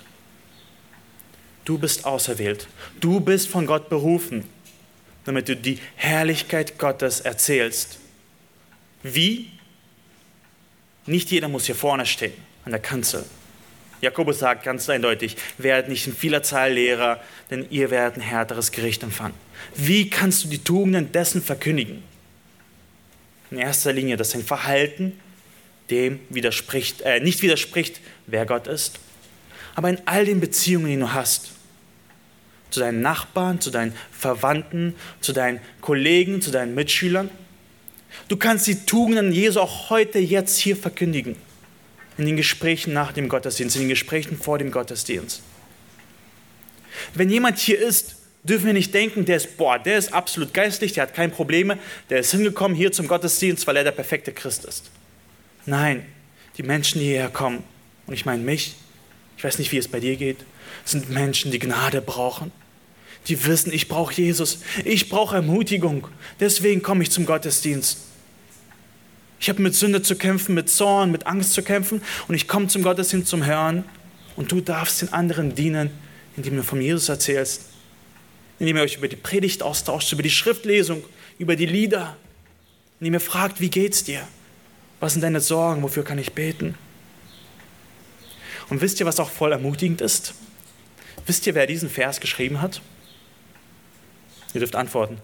Du 1.65 1.77
bist 1.77 2.05
auserwählt, 2.05 2.69
du 3.01 3.19
bist 3.19 3.49
von 3.49 3.65
Gott 3.65 3.89
berufen 3.89 4.45
damit 5.27 5.49
du 5.49 5.57
die 5.57 5.77
Herrlichkeit 5.97 6.77
Gottes 6.77 7.19
erzählst. 7.19 7.99
Wie? 9.03 9.51
Nicht 11.07 11.31
jeder 11.31 11.47
muss 11.47 11.65
hier 11.65 11.75
vorne 11.75 12.05
stehen, 12.05 12.33
an 12.65 12.71
der 12.71 12.81
Kanzel. 12.81 13.25
Jakobus 14.01 14.39
sagt 14.39 14.63
ganz 14.63 14.87
eindeutig, 14.89 15.37
werdet 15.57 15.89
nicht 15.89 16.05
in 16.05 16.15
vieler 16.15 16.43
Zahl 16.43 16.73
Lehrer, 16.73 17.19
denn 17.49 17.65
ihr 17.71 17.89
werdet 17.89 18.17
ein 18.17 18.21
härteres 18.21 18.71
Gericht 18.71 19.01
empfangen. 19.01 19.33
Wie 19.75 20.09
kannst 20.09 20.43
du 20.43 20.49
die 20.49 20.63
Tugenden 20.63 21.11
dessen 21.11 21.41
verkündigen? 21.41 22.03
In 23.49 23.57
erster 23.57 23.93
Linie, 23.93 24.17
dass 24.17 24.29
dein 24.29 24.43
Verhalten 24.43 25.19
dem 25.89 26.19
widerspricht, 26.29 27.01
äh, 27.01 27.19
nicht 27.19 27.41
widerspricht, 27.41 28.01
wer 28.27 28.45
Gott 28.45 28.67
ist. 28.67 28.99
aber 29.75 29.89
in 29.89 30.01
all 30.05 30.25
den 30.25 30.39
Beziehungen, 30.39 30.87
die 30.87 30.97
du 30.97 31.13
hast. 31.13 31.51
Zu 32.71 32.79
deinen 32.79 33.01
Nachbarn, 33.01 33.61
zu 33.61 33.69
deinen 33.69 33.93
Verwandten, 34.11 34.95
zu 35.21 35.33
deinen 35.33 35.59
Kollegen, 35.81 36.41
zu 36.41 36.49
deinen 36.49 36.73
Mitschülern. 36.73 37.29
Du 38.27 38.37
kannst 38.37 38.67
die 38.67 38.85
Tugenden 38.85 39.31
Jesu 39.31 39.59
auch 39.59 39.89
heute, 39.89 40.19
jetzt 40.19 40.57
hier 40.57 40.75
verkündigen. 40.75 41.35
In 42.17 42.25
den 42.25 42.37
Gesprächen 42.37 42.93
nach 42.93 43.11
dem 43.11 43.29
Gottesdienst, 43.29 43.75
in 43.75 43.83
den 43.83 43.89
Gesprächen 43.89 44.37
vor 44.37 44.57
dem 44.57 44.71
Gottesdienst. 44.71 45.41
Wenn 47.13 47.29
jemand 47.29 47.59
hier 47.59 47.79
ist, 47.79 48.15
dürfen 48.43 48.65
wir 48.65 48.73
nicht 48.73 48.93
denken, 48.93 49.25
der 49.25 49.37
ist, 49.37 49.57
boah, 49.57 49.77
der 49.77 49.97
ist 49.97 50.13
absolut 50.13 50.53
geistlich, 50.53 50.93
der 50.93 51.03
hat 51.03 51.13
keine 51.13 51.31
Probleme, 51.31 51.77
der 52.09 52.19
ist 52.19 52.31
hingekommen 52.31 52.75
hier 52.75 52.91
zum 52.91 53.07
Gottesdienst, 53.07 53.67
weil 53.67 53.77
er 53.77 53.83
der 53.83 53.91
perfekte 53.91 54.31
Christ 54.31 54.65
ist. 54.65 54.89
Nein, 55.65 56.05
die 56.57 56.63
Menschen, 56.63 56.99
die 56.99 57.07
hierher 57.07 57.29
kommen, 57.29 57.63
und 58.07 58.13
ich 58.13 58.25
meine 58.25 58.41
mich, 58.41 58.75
ich 59.37 59.43
weiß 59.43 59.59
nicht, 59.59 59.71
wie 59.71 59.77
es 59.77 59.87
bei 59.87 59.99
dir 59.99 60.15
geht, 60.15 60.37
sind 60.85 61.09
Menschen, 61.09 61.51
die 61.51 61.59
Gnade 61.59 62.01
brauchen. 62.01 62.51
Die 63.27 63.45
wissen, 63.45 63.73
ich 63.73 63.87
brauche 63.87 64.13
Jesus, 64.13 64.59
ich 64.85 65.09
brauche 65.09 65.35
Ermutigung. 65.35 66.07
Deswegen 66.39 66.81
komme 66.81 67.03
ich 67.03 67.11
zum 67.11 67.25
Gottesdienst. 67.25 67.99
Ich 69.39 69.49
habe 69.49 69.61
mit 69.61 69.75
Sünde 69.75 70.01
zu 70.01 70.15
kämpfen, 70.15 70.55
mit 70.55 70.69
Zorn, 70.69 71.11
mit 71.11 71.27
Angst 71.27 71.53
zu 71.53 71.61
kämpfen 71.61 72.01
und 72.27 72.35
ich 72.35 72.47
komme 72.47 72.67
zum 72.67 72.83
Gottesdienst 72.83 73.27
zum 73.27 73.45
Hören 73.45 73.83
und 74.35 74.51
du 74.51 74.61
darfst 74.61 75.01
den 75.01 75.13
anderen 75.13 75.55
dienen, 75.55 75.91
indem 76.35 76.55
du 76.55 76.63
von 76.63 76.81
Jesus 76.81 77.09
erzählst, 77.09 77.65
indem 78.59 78.77
ihr 78.77 78.83
euch 78.83 78.97
über 78.97 79.07
die 79.07 79.15
Predigt 79.15 79.61
austauscht, 79.61 80.11
über 80.11 80.23
die 80.23 80.29
Schriftlesung, 80.29 81.03
über 81.37 81.55
die 81.55 81.65
Lieder, 81.65 82.17
indem 82.99 83.13
ihr 83.13 83.19
fragt, 83.19 83.61
wie 83.61 83.69
geht's 83.69 84.03
dir? 84.03 84.27
Was 84.99 85.13
sind 85.13 85.21
deine 85.21 85.41
Sorgen? 85.41 85.83
Wofür 85.83 86.03
kann 86.03 86.17
ich 86.17 86.33
beten? 86.33 86.75
Und 88.69 88.81
wisst 88.81 88.99
ihr, 88.99 89.05
was 89.05 89.19
auch 89.19 89.29
voll 89.29 89.51
ermutigend 89.51 90.01
ist? 90.01 90.33
Wisst 91.25 91.45
ihr, 91.45 91.55
wer 91.55 91.67
diesen 91.67 91.89
Vers 91.89 92.19
geschrieben 92.19 92.61
hat? 92.61 92.81
Ihr 94.53 94.59
dürft 94.59 94.75
antworten. 94.75 95.19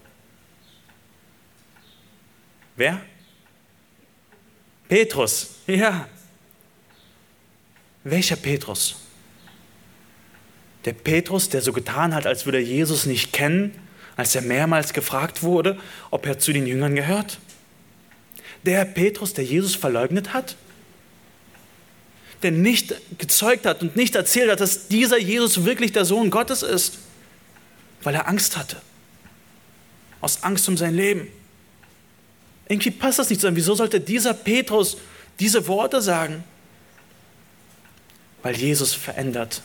Wer? 2.76 3.00
Petrus. 4.88 5.50
Ja. 5.66 6.08
Welcher 8.04 8.36
Petrus? 8.36 8.96
Der 10.84 10.92
Petrus, 10.92 11.48
der 11.48 11.62
so 11.62 11.72
getan 11.72 12.14
hat, 12.14 12.26
als 12.26 12.44
würde 12.44 12.58
er 12.58 12.64
Jesus 12.64 13.06
nicht 13.06 13.32
kennen, 13.32 13.74
als 14.16 14.34
er 14.34 14.42
mehrmals 14.42 14.92
gefragt 14.92 15.42
wurde, 15.42 15.78
ob 16.10 16.26
er 16.26 16.38
zu 16.38 16.52
den 16.52 16.66
Jüngern 16.66 16.94
gehört? 16.94 17.38
Der 18.64 18.84
Petrus, 18.84 19.32
der 19.32 19.44
Jesus 19.44 19.74
verleugnet 19.74 20.34
hat? 20.34 20.56
der 22.44 22.52
nicht 22.52 22.94
gezeugt 23.18 23.64
hat 23.64 23.80
und 23.80 23.96
nicht 23.96 24.14
erzählt 24.14 24.50
hat, 24.50 24.60
dass 24.60 24.88
dieser 24.88 25.18
Jesus 25.18 25.64
wirklich 25.64 25.92
der 25.92 26.04
Sohn 26.04 26.30
Gottes 26.30 26.62
ist, 26.62 26.98
weil 28.02 28.14
er 28.14 28.28
Angst 28.28 28.58
hatte. 28.58 28.76
Aus 30.20 30.42
Angst 30.42 30.68
um 30.68 30.76
sein 30.76 30.94
Leben. 30.94 31.28
Irgendwie 32.68 32.90
passt 32.90 33.18
das 33.18 33.28
nicht 33.30 33.40
zusammen. 33.40 33.56
Wieso 33.56 33.74
sollte 33.74 34.00
dieser 34.00 34.34
Petrus 34.34 34.96
diese 35.38 35.66
Worte 35.66 36.00
sagen? 36.00 36.44
Weil 38.42 38.56
Jesus 38.56 38.94
verändert, 38.94 39.62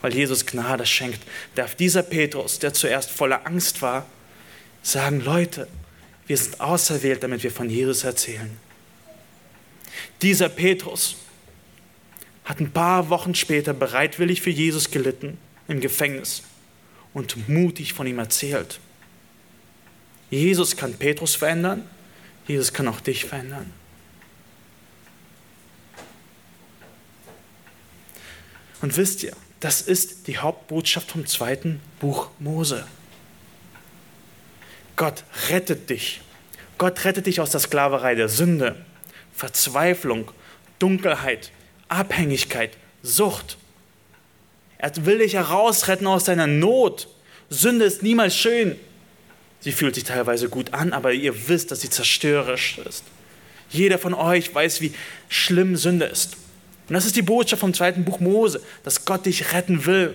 weil 0.00 0.14
Jesus 0.14 0.46
Gnade 0.46 0.86
schenkt, 0.86 1.20
darf 1.54 1.74
dieser 1.74 2.02
Petrus, 2.02 2.58
der 2.58 2.72
zuerst 2.72 3.10
voller 3.10 3.46
Angst 3.46 3.82
war, 3.82 4.06
sagen, 4.82 5.20
Leute, 5.20 5.68
wir 6.26 6.36
sind 6.36 6.60
auserwählt, 6.60 7.22
damit 7.22 7.42
wir 7.42 7.50
von 7.50 7.70
Jesus 7.70 8.04
erzählen. 8.04 8.56
Dieser 10.22 10.48
Petrus, 10.48 11.16
hat 12.46 12.60
ein 12.60 12.70
paar 12.70 13.10
Wochen 13.10 13.34
später 13.34 13.74
bereitwillig 13.74 14.40
für 14.40 14.50
Jesus 14.50 14.90
gelitten 14.92 15.36
im 15.68 15.80
Gefängnis 15.80 16.42
und 17.12 17.48
mutig 17.48 17.92
von 17.92 18.06
ihm 18.06 18.20
erzählt. 18.20 18.78
Jesus 20.30 20.76
kann 20.76 20.94
Petrus 20.94 21.34
verändern, 21.34 21.82
Jesus 22.46 22.72
kann 22.72 22.88
auch 22.88 23.00
dich 23.00 23.24
verändern. 23.24 23.72
Und 28.82 28.96
wisst 28.96 29.22
ihr, 29.22 29.34
das 29.60 29.82
ist 29.82 30.28
die 30.28 30.38
Hauptbotschaft 30.38 31.10
vom 31.10 31.26
zweiten 31.26 31.80
Buch 31.98 32.28
Mose. 32.38 32.86
Gott 34.96 35.24
rettet 35.48 35.90
dich. 35.90 36.20
Gott 36.78 37.04
rettet 37.04 37.26
dich 37.26 37.40
aus 37.40 37.50
der 37.50 37.60
Sklaverei 37.60 38.14
der 38.14 38.28
Sünde, 38.28 38.76
Verzweiflung, 39.34 40.30
Dunkelheit, 40.78 41.50
Abhängigkeit, 41.88 42.76
Sucht. 43.02 43.56
Er 44.78 44.92
will 45.06 45.18
dich 45.18 45.34
herausretten 45.34 46.06
aus 46.06 46.24
deiner 46.24 46.46
Not. 46.46 47.08
Sünde 47.48 47.86
ist 47.86 48.02
niemals 48.02 48.36
schön. 48.36 48.78
Sie 49.60 49.72
fühlt 49.72 49.94
sich 49.94 50.04
teilweise 50.04 50.48
gut 50.48 50.74
an, 50.74 50.92
aber 50.92 51.12
ihr 51.12 51.48
wisst, 51.48 51.70
dass 51.70 51.80
sie 51.80 51.90
zerstörerisch 51.90 52.78
ist. 52.78 53.04
Jeder 53.70 53.98
von 53.98 54.14
euch 54.14 54.54
weiß, 54.54 54.80
wie 54.80 54.94
schlimm 55.28 55.76
Sünde 55.76 56.06
ist. 56.06 56.36
Und 56.88 56.94
das 56.94 57.04
ist 57.04 57.16
die 57.16 57.22
Botschaft 57.22 57.60
vom 57.60 57.74
zweiten 57.74 58.04
Buch 58.04 58.20
Mose, 58.20 58.62
dass 58.84 59.04
Gott 59.04 59.26
dich 59.26 59.52
retten 59.52 59.86
will. 59.86 60.14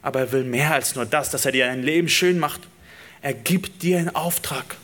Aber 0.00 0.20
er 0.20 0.32
will 0.32 0.44
mehr 0.44 0.72
als 0.72 0.94
nur 0.94 1.04
das, 1.04 1.30
dass 1.30 1.44
er 1.44 1.52
dir 1.52 1.66
dein 1.66 1.82
Leben 1.82 2.08
schön 2.08 2.38
macht. 2.38 2.62
Er 3.20 3.34
gibt 3.34 3.82
dir 3.82 3.98
einen 3.98 4.14
Auftrag. 4.14 4.76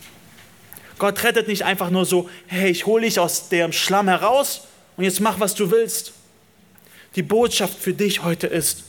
Gott 0.98 1.22
rettet 1.24 1.48
nicht 1.48 1.64
einfach 1.64 1.90
nur 1.90 2.04
so, 2.04 2.28
hey, 2.46 2.70
ich 2.70 2.86
hole 2.86 3.04
dich 3.04 3.18
aus 3.18 3.48
dem 3.48 3.72
Schlamm 3.72 4.08
heraus 4.08 4.66
und 4.96 5.04
jetzt 5.04 5.20
mach, 5.20 5.40
was 5.40 5.54
du 5.54 5.70
willst. 5.70 6.12
Die 7.16 7.22
Botschaft 7.22 7.78
für 7.78 7.94
dich 7.94 8.22
heute 8.22 8.46
ist, 8.48 8.84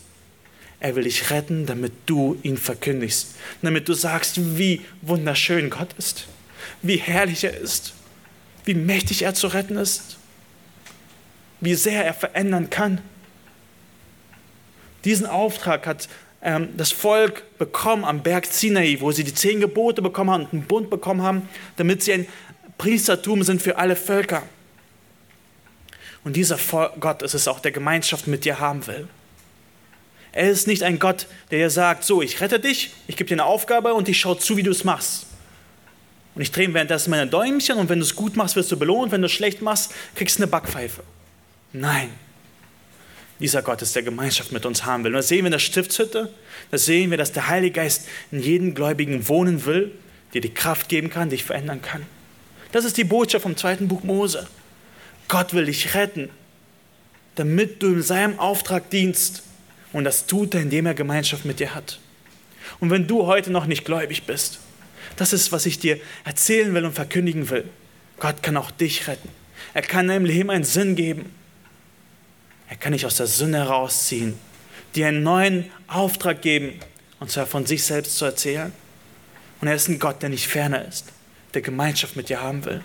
er 0.80 0.96
will 0.96 1.04
dich 1.04 1.30
retten, 1.30 1.66
damit 1.66 1.92
du 2.06 2.38
ihn 2.44 2.58
verkündigst, 2.58 3.36
damit 3.62 3.90
du 3.90 3.94
sagst, 3.94 4.58
wie 4.58 4.82
wunderschön 5.02 5.70
Gott 5.70 5.90
ist, 5.98 6.28
wie 6.82 6.98
herrlich 6.98 7.44
er 7.44 7.58
ist, 7.58 7.94
wie 8.66 8.74
mächtig 8.74 9.24
er 9.24 9.34
zu 9.34 9.48
retten 9.48 9.76
ist, 9.76 10.18
wie 11.60 11.76
sehr 11.76 12.06
er 12.06 12.14
verändern 12.14 12.70
kann. 12.70 13.02
Diesen 15.04 15.26
Auftrag 15.26 15.86
hat 15.86 16.08
ähm, 16.42 16.70
das 16.78 16.92
Volk 16.92 17.44
bekommen 17.58 18.06
am 18.06 18.24
Berg 18.24 18.46
Sinai, 18.46 18.98
wo 19.00 19.12
sie 19.12 19.26
die 19.26 19.34
zehn 19.34 19.60
Gebote 19.60 20.02
bekommen 20.02 20.32
haben 20.32 20.46
und 20.46 20.54
einen 20.54 20.64
Bund 20.64 20.90
bekommen 20.90 21.22
haben, 21.22 21.50
damit 21.76 22.04
sie 22.04 22.14
ein 22.14 22.28
Priestertum 22.78 23.44
sind 23.44 23.62
für 23.62 23.78
alle 23.78 23.98
Völker. 23.98 24.44
Und 26.24 26.36
dieser 26.36 26.58
Gott 27.00 27.22
ist 27.22 27.34
es 27.34 27.48
auch, 27.48 27.60
der 27.60 27.72
Gemeinschaft 27.72 28.28
mit 28.28 28.46
dir 28.46 28.60
haben 28.60 28.88
will. 28.88 29.08
Er 30.32 30.50
ist 30.50 30.68
nicht 30.68 30.84
ein 30.84 31.00
Gott, 31.00 31.28
der 31.52 31.60
dir 31.60 31.70
sagt, 31.70 32.04
so, 32.04 32.22
ich 32.22 32.40
rette 32.42 32.60
dich, 32.60 32.92
ich 33.08 33.16
gebe 33.16 33.28
dir 33.28 33.36
eine 33.36 33.46
Aufgabe 33.46 33.94
und 33.94 34.08
ich 34.08 34.20
schaue 34.20 34.38
zu, 34.38 34.58
wie 34.58 34.64
du 34.64 34.72
es 34.72 34.84
machst. 34.84 35.26
Und 36.36 36.42
ich 36.42 36.52
drehe 36.52 36.74
währenddessen 36.74 37.10
meine 37.10 37.28
Däumchen 37.28 37.78
und 37.78 37.90
wenn 37.90 38.00
du 38.00 38.06
es 38.06 38.16
gut 38.16 38.36
machst, 38.36 38.56
wirst 38.56 38.72
du 38.72 38.78
belohnt, 38.78 39.12
wenn 39.12 39.22
du 39.22 39.26
es 39.26 39.32
schlecht 39.32 39.62
machst, 39.62 39.94
kriegst 40.16 40.38
du 40.38 40.44
eine 40.44 40.52
Backpfeife. 40.52 41.04
Nein, 41.74 42.10
dieser 43.40 43.62
Gott 43.62 43.82
ist, 43.82 43.96
der 43.96 44.04
Gemeinschaft 44.04 44.52
mit 44.52 44.66
uns 44.66 44.86
haben 44.86 45.04
will. 45.04 45.12
Und 45.12 45.18
das 45.18 45.28
sehen 45.28 45.40
wir 45.40 45.48
in 45.48 45.52
der 45.52 45.60
Stiftshütte, 45.60 46.32
da 46.72 46.78
sehen 46.78 47.10
wir, 47.10 47.18
dass 47.18 47.32
der 47.32 47.48
Heilige 47.48 47.76
Geist 47.76 48.08
in 48.32 48.42
jedem 48.42 48.76
Gläubigen 48.76 49.28
wohnen 49.28 49.66
will, 49.66 49.92
dir 50.34 50.42
die 50.42 50.54
Kraft 50.54 50.90
geben 50.90 51.10
kann, 51.10 51.30
dich 51.30 51.44
verändern 51.44 51.82
kann. 51.82 52.06
Das 52.72 52.86
ist 52.86 52.98
die 52.98 53.04
Botschaft 53.04 53.44
vom 53.44 53.58
zweiten 53.58 53.88
Buch 53.88 54.04
Mose. 54.04 54.48
Gott 55.28 55.54
will 55.54 55.66
dich 55.66 55.96
retten, 55.96 56.30
damit 57.36 57.82
du 57.82 57.88
in 57.88 58.02
seinem 58.02 58.38
Auftrag 58.40 58.90
dienst. 58.90 59.44
Und 59.94 60.04
das 60.04 60.28
tut 60.28 60.54
er, 60.54 60.62
indem 60.62 60.86
er 60.86 60.94
Gemeinschaft 60.94 61.46
mit 61.46 61.60
dir 61.60 61.74
hat. 61.74 62.00
Und 62.80 62.92
wenn 62.92 63.08
du 63.08 63.26
heute 63.26 63.52
noch 63.52 63.66
nicht 63.66 63.86
gläubig 63.86 64.24
bist, 64.24 64.60
das 65.16 65.34
ist, 65.34 65.52
was 65.52 65.66
ich 65.66 65.80
dir 65.80 66.00
erzählen 66.24 66.74
will 66.74 66.86
und 66.86 66.94
verkündigen 66.94 67.50
will. 67.50 67.68
Gott 68.20 68.44
kann 68.44 68.58
auch 68.58 68.72
dich 68.72 69.08
retten. 69.08 69.30
Er 69.74 69.82
kann 69.82 70.08
deinem 70.08 70.26
Leben 70.26 70.50
einen 70.50 70.64
Sinn 70.64 70.96
geben. 70.96 71.34
Er 72.68 72.76
kann 72.76 72.94
dich 72.94 73.06
aus 73.06 73.16
der 73.16 73.28
Sünde 73.28 73.58
herausziehen, 73.58 74.36
dir 74.94 75.08
einen 75.08 75.24
neuen 75.24 75.72
Auftrag 75.88 76.42
geben, 76.42 76.80
und 77.20 77.32
zwar 77.32 77.48
von 77.48 77.66
sich 77.66 77.84
selbst 77.84 78.18
zu 78.18 78.26
erzählen. 78.26 78.72
Und 79.60 79.68
er 79.68 79.76
ist 79.76 79.90
ein 79.90 80.00
Gott, 80.00 80.22
der 80.22 80.30
nicht 80.30 80.48
ferner 80.48 80.88
ist, 80.88 81.06
der 81.56 81.62
Gemeinschaft 81.62 82.16
mit 82.16 82.30
dir 82.30 82.42
haben 82.42 82.64
will 82.66 82.84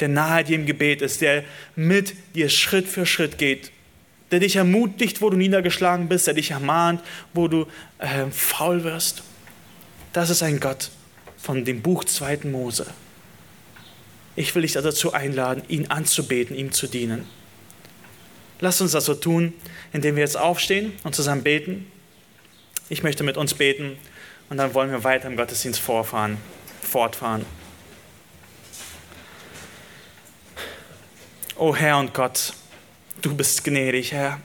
der 0.00 0.08
nahe 0.08 0.44
dir 0.44 0.56
im 0.56 0.66
Gebet 0.66 1.02
ist, 1.02 1.20
der 1.20 1.44
mit 1.76 2.14
dir 2.34 2.48
Schritt 2.48 2.88
für 2.88 3.06
Schritt 3.06 3.38
geht, 3.38 3.70
der 4.34 4.40
dich 4.40 4.56
ermutigt, 4.56 5.22
wo 5.22 5.30
du 5.30 5.36
niedergeschlagen 5.36 6.08
bist, 6.08 6.26
der 6.26 6.34
dich 6.34 6.50
ermahnt, 6.50 7.00
wo 7.34 7.46
du 7.46 7.68
äh, 7.98 8.26
faul 8.32 8.82
wirst. 8.82 9.22
Das 10.12 10.28
ist 10.28 10.42
ein 10.42 10.58
Gott 10.58 10.90
von 11.38 11.64
dem 11.64 11.82
Buch 11.82 12.02
2. 12.02 12.40
Mose. 12.50 12.84
Ich 14.34 14.52
will 14.52 14.62
dich 14.62 14.72
dazu 14.72 15.12
einladen, 15.12 15.62
ihn 15.68 15.86
anzubeten, 15.86 16.56
ihm 16.56 16.72
zu 16.72 16.88
dienen. 16.88 17.26
Lass 18.58 18.80
uns 18.80 18.90
das 18.90 19.04
so 19.04 19.14
tun, 19.14 19.52
indem 19.92 20.16
wir 20.16 20.24
jetzt 20.24 20.36
aufstehen 20.36 20.94
und 21.04 21.14
zusammen 21.14 21.44
beten. 21.44 21.86
Ich 22.88 23.04
möchte 23.04 23.22
mit 23.22 23.36
uns 23.36 23.54
beten 23.54 23.96
und 24.50 24.56
dann 24.56 24.74
wollen 24.74 24.90
wir 24.90 25.04
weiter 25.04 25.28
im 25.28 25.36
Gottesdienst 25.36 25.78
vorfahren, 25.78 26.38
fortfahren. 26.82 27.46
O 31.54 31.76
Herr 31.76 31.98
und 31.98 32.14
Gott, 32.14 32.52
du 33.24 33.34
bist 33.34 33.64
gnädig, 33.64 34.12
Herr. 34.12 34.40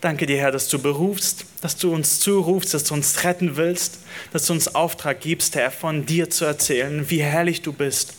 Danke 0.00 0.26
dir, 0.26 0.38
Herr, 0.38 0.50
dass 0.50 0.68
du 0.68 0.78
berufst, 0.80 1.46
dass 1.60 1.76
du 1.76 1.92
uns 1.92 2.20
zurufst, 2.20 2.74
dass 2.74 2.84
du 2.84 2.94
uns 2.94 3.24
retten 3.24 3.56
willst, 3.56 4.00
dass 4.32 4.46
du 4.46 4.52
uns 4.52 4.74
Auftrag 4.74 5.20
gibst, 5.20 5.54
Herr, 5.56 5.70
von 5.70 6.06
dir 6.06 6.30
zu 6.30 6.44
erzählen, 6.44 7.08
wie 7.10 7.22
herrlich 7.22 7.62
du 7.62 7.72
bist. 7.72 8.14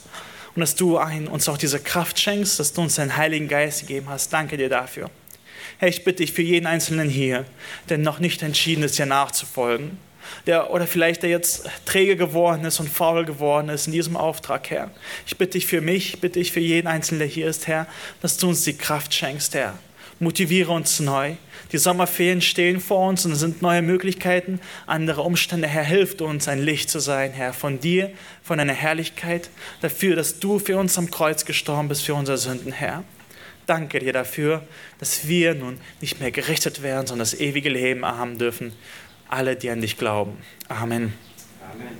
Und 0.55 0.59
dass 0.59 0.75
du 0.75 0.97
ein, 0.97 1.27
uns 1.27 1.49
auch 1.49 1.57
diese 1.57 1.79
Kraft 1.79 2.19
schenkst, 2.19 2.59
dass 2.59 2.73
du 2.73 2.81
uns 2.81 2.95
deinen 2.95 3.17
Heiligen 3.17 3.47
Geist 3.47 3.81
gegeben 3.81 4.07
hast. 4.09 4.31
Danke 4.31 4.57
dir 4.57 4.69
dafür. 4.69 5.09
Herr, 5.77 5.89
ich 5.89 6.03
bitte 6.03 6.23
dich 6.23 6.33
für 6.33 6.41
jeden 6.41 6.67
Einzelnen 6.67 7.09
hier, 7.09 7.45
der 7.89 7.97
noch 7.97 8.19
nicht 8.19 8.43
entschieden 8.43 8.83
ist, 8.83 8.97
dir 8.97 9.05
nachzufolgen, 9.05 9.97
der, 10.45 10.71
oder 10.71 10.87
vielleicht 10.87 11.23
der 11.23 11.29
jetzt 11.29 11.69
träge 11.85 12.15
geworden 12.15 12.65
ist 12.65 12.79
und 12.79 12.89
faul 12.89 13.25
geworden 13.25 13.69
ist 13.69 13.87
in 13.87 13.93
diesem 13.93 14.17
Auftrag, 14.17 14.69
Herr. 14.69 14.91
Ich 15.25 15.37
bitte 15.37 15.53
dich 15.53 15.65
für 15.65 15.81
mich, 15.81 16.15
ich 16.15 16.21
bitte 16.21 16.39
dich 16.39 16.51
für 16.51 16.59
jeden 16.59 16.87
Einzelnen, 16.87 17.19
der 17.19 17.27
hier 17.27 17.47
ist, 17.47 17.67
Herr, 17.67 17.87
dass 18.21 18.37
du 18.37 18.49
uns 18.49 18.63
die 18.63 18.77
Kraft 18.77 19.13
schenkst, 19.13 19.53
Herr. 19.55 19.77
Motiviere 20.19 20.71
uns 20.71 20.99
neu. 20.99 21.33
Die 21.71 21.77
Sommerferien 21.77 22.41
stehen 22.41 22.79
vor 22.79 23.09
uns 23.09 23.25
und 23.25 23.35
sind 23.35 23.61
neue 23.61 23.81
Möglichkeiten, 23.81 24.59
andere 24.85 25.21
Umstände. 25.21 25.67
Herr, 25.67 25.83
hilft 25.83 26.21
uns, 26.21 26.47
ein 26.47 26.61
Licht 26.61 26.89
zu 26.89 26.99
sein, 26.99 27.31
Herr, 27.31 27.51
von 27.51 27.79
dir, 27.79 28.11
von 28.43 28.59
deiner 28.59 28.73
Herrlichkeit, 28.73 29.49
dafür, 29.81 30.15
dass 30.15 30.39
du 30.39 30.59
für 30.59 30.77
uns 30.77 30.97
am 30.97 31.09
Kreuz 31.09 31.45
gestorben 31.45 31.87
bist, 31.89 32.03
für 32.03 32.13
unsere 32.13 32.37
Sünden, 32.37 32.71
Herr. 32.71 33.03
Danke 33.65 33.99
dir 33.99 34.13
dafür, 34.13 34.61
dass 34.99 35.27
wir 35.27 35.55
nun 35.55 35.79
nicht 36.01 36.19
mehr 36.19 36.31
gerichtet 36.31 36.83
werden, 36.83 37.07
sondern 37.07 37.19
das 37.27 37.39
ewige 37.39 37.69
Leben 37.69 38.05
haben 38.05 38.37
dürfen. 38.37 38.73
Alle, 39.33 39.55
die 39.55 39.71
an 39.71 39.81
dich 39.81 39.97
glauben. 39.97 40.37
Amen. 40.69 41.11
Amen. 41.71 41.97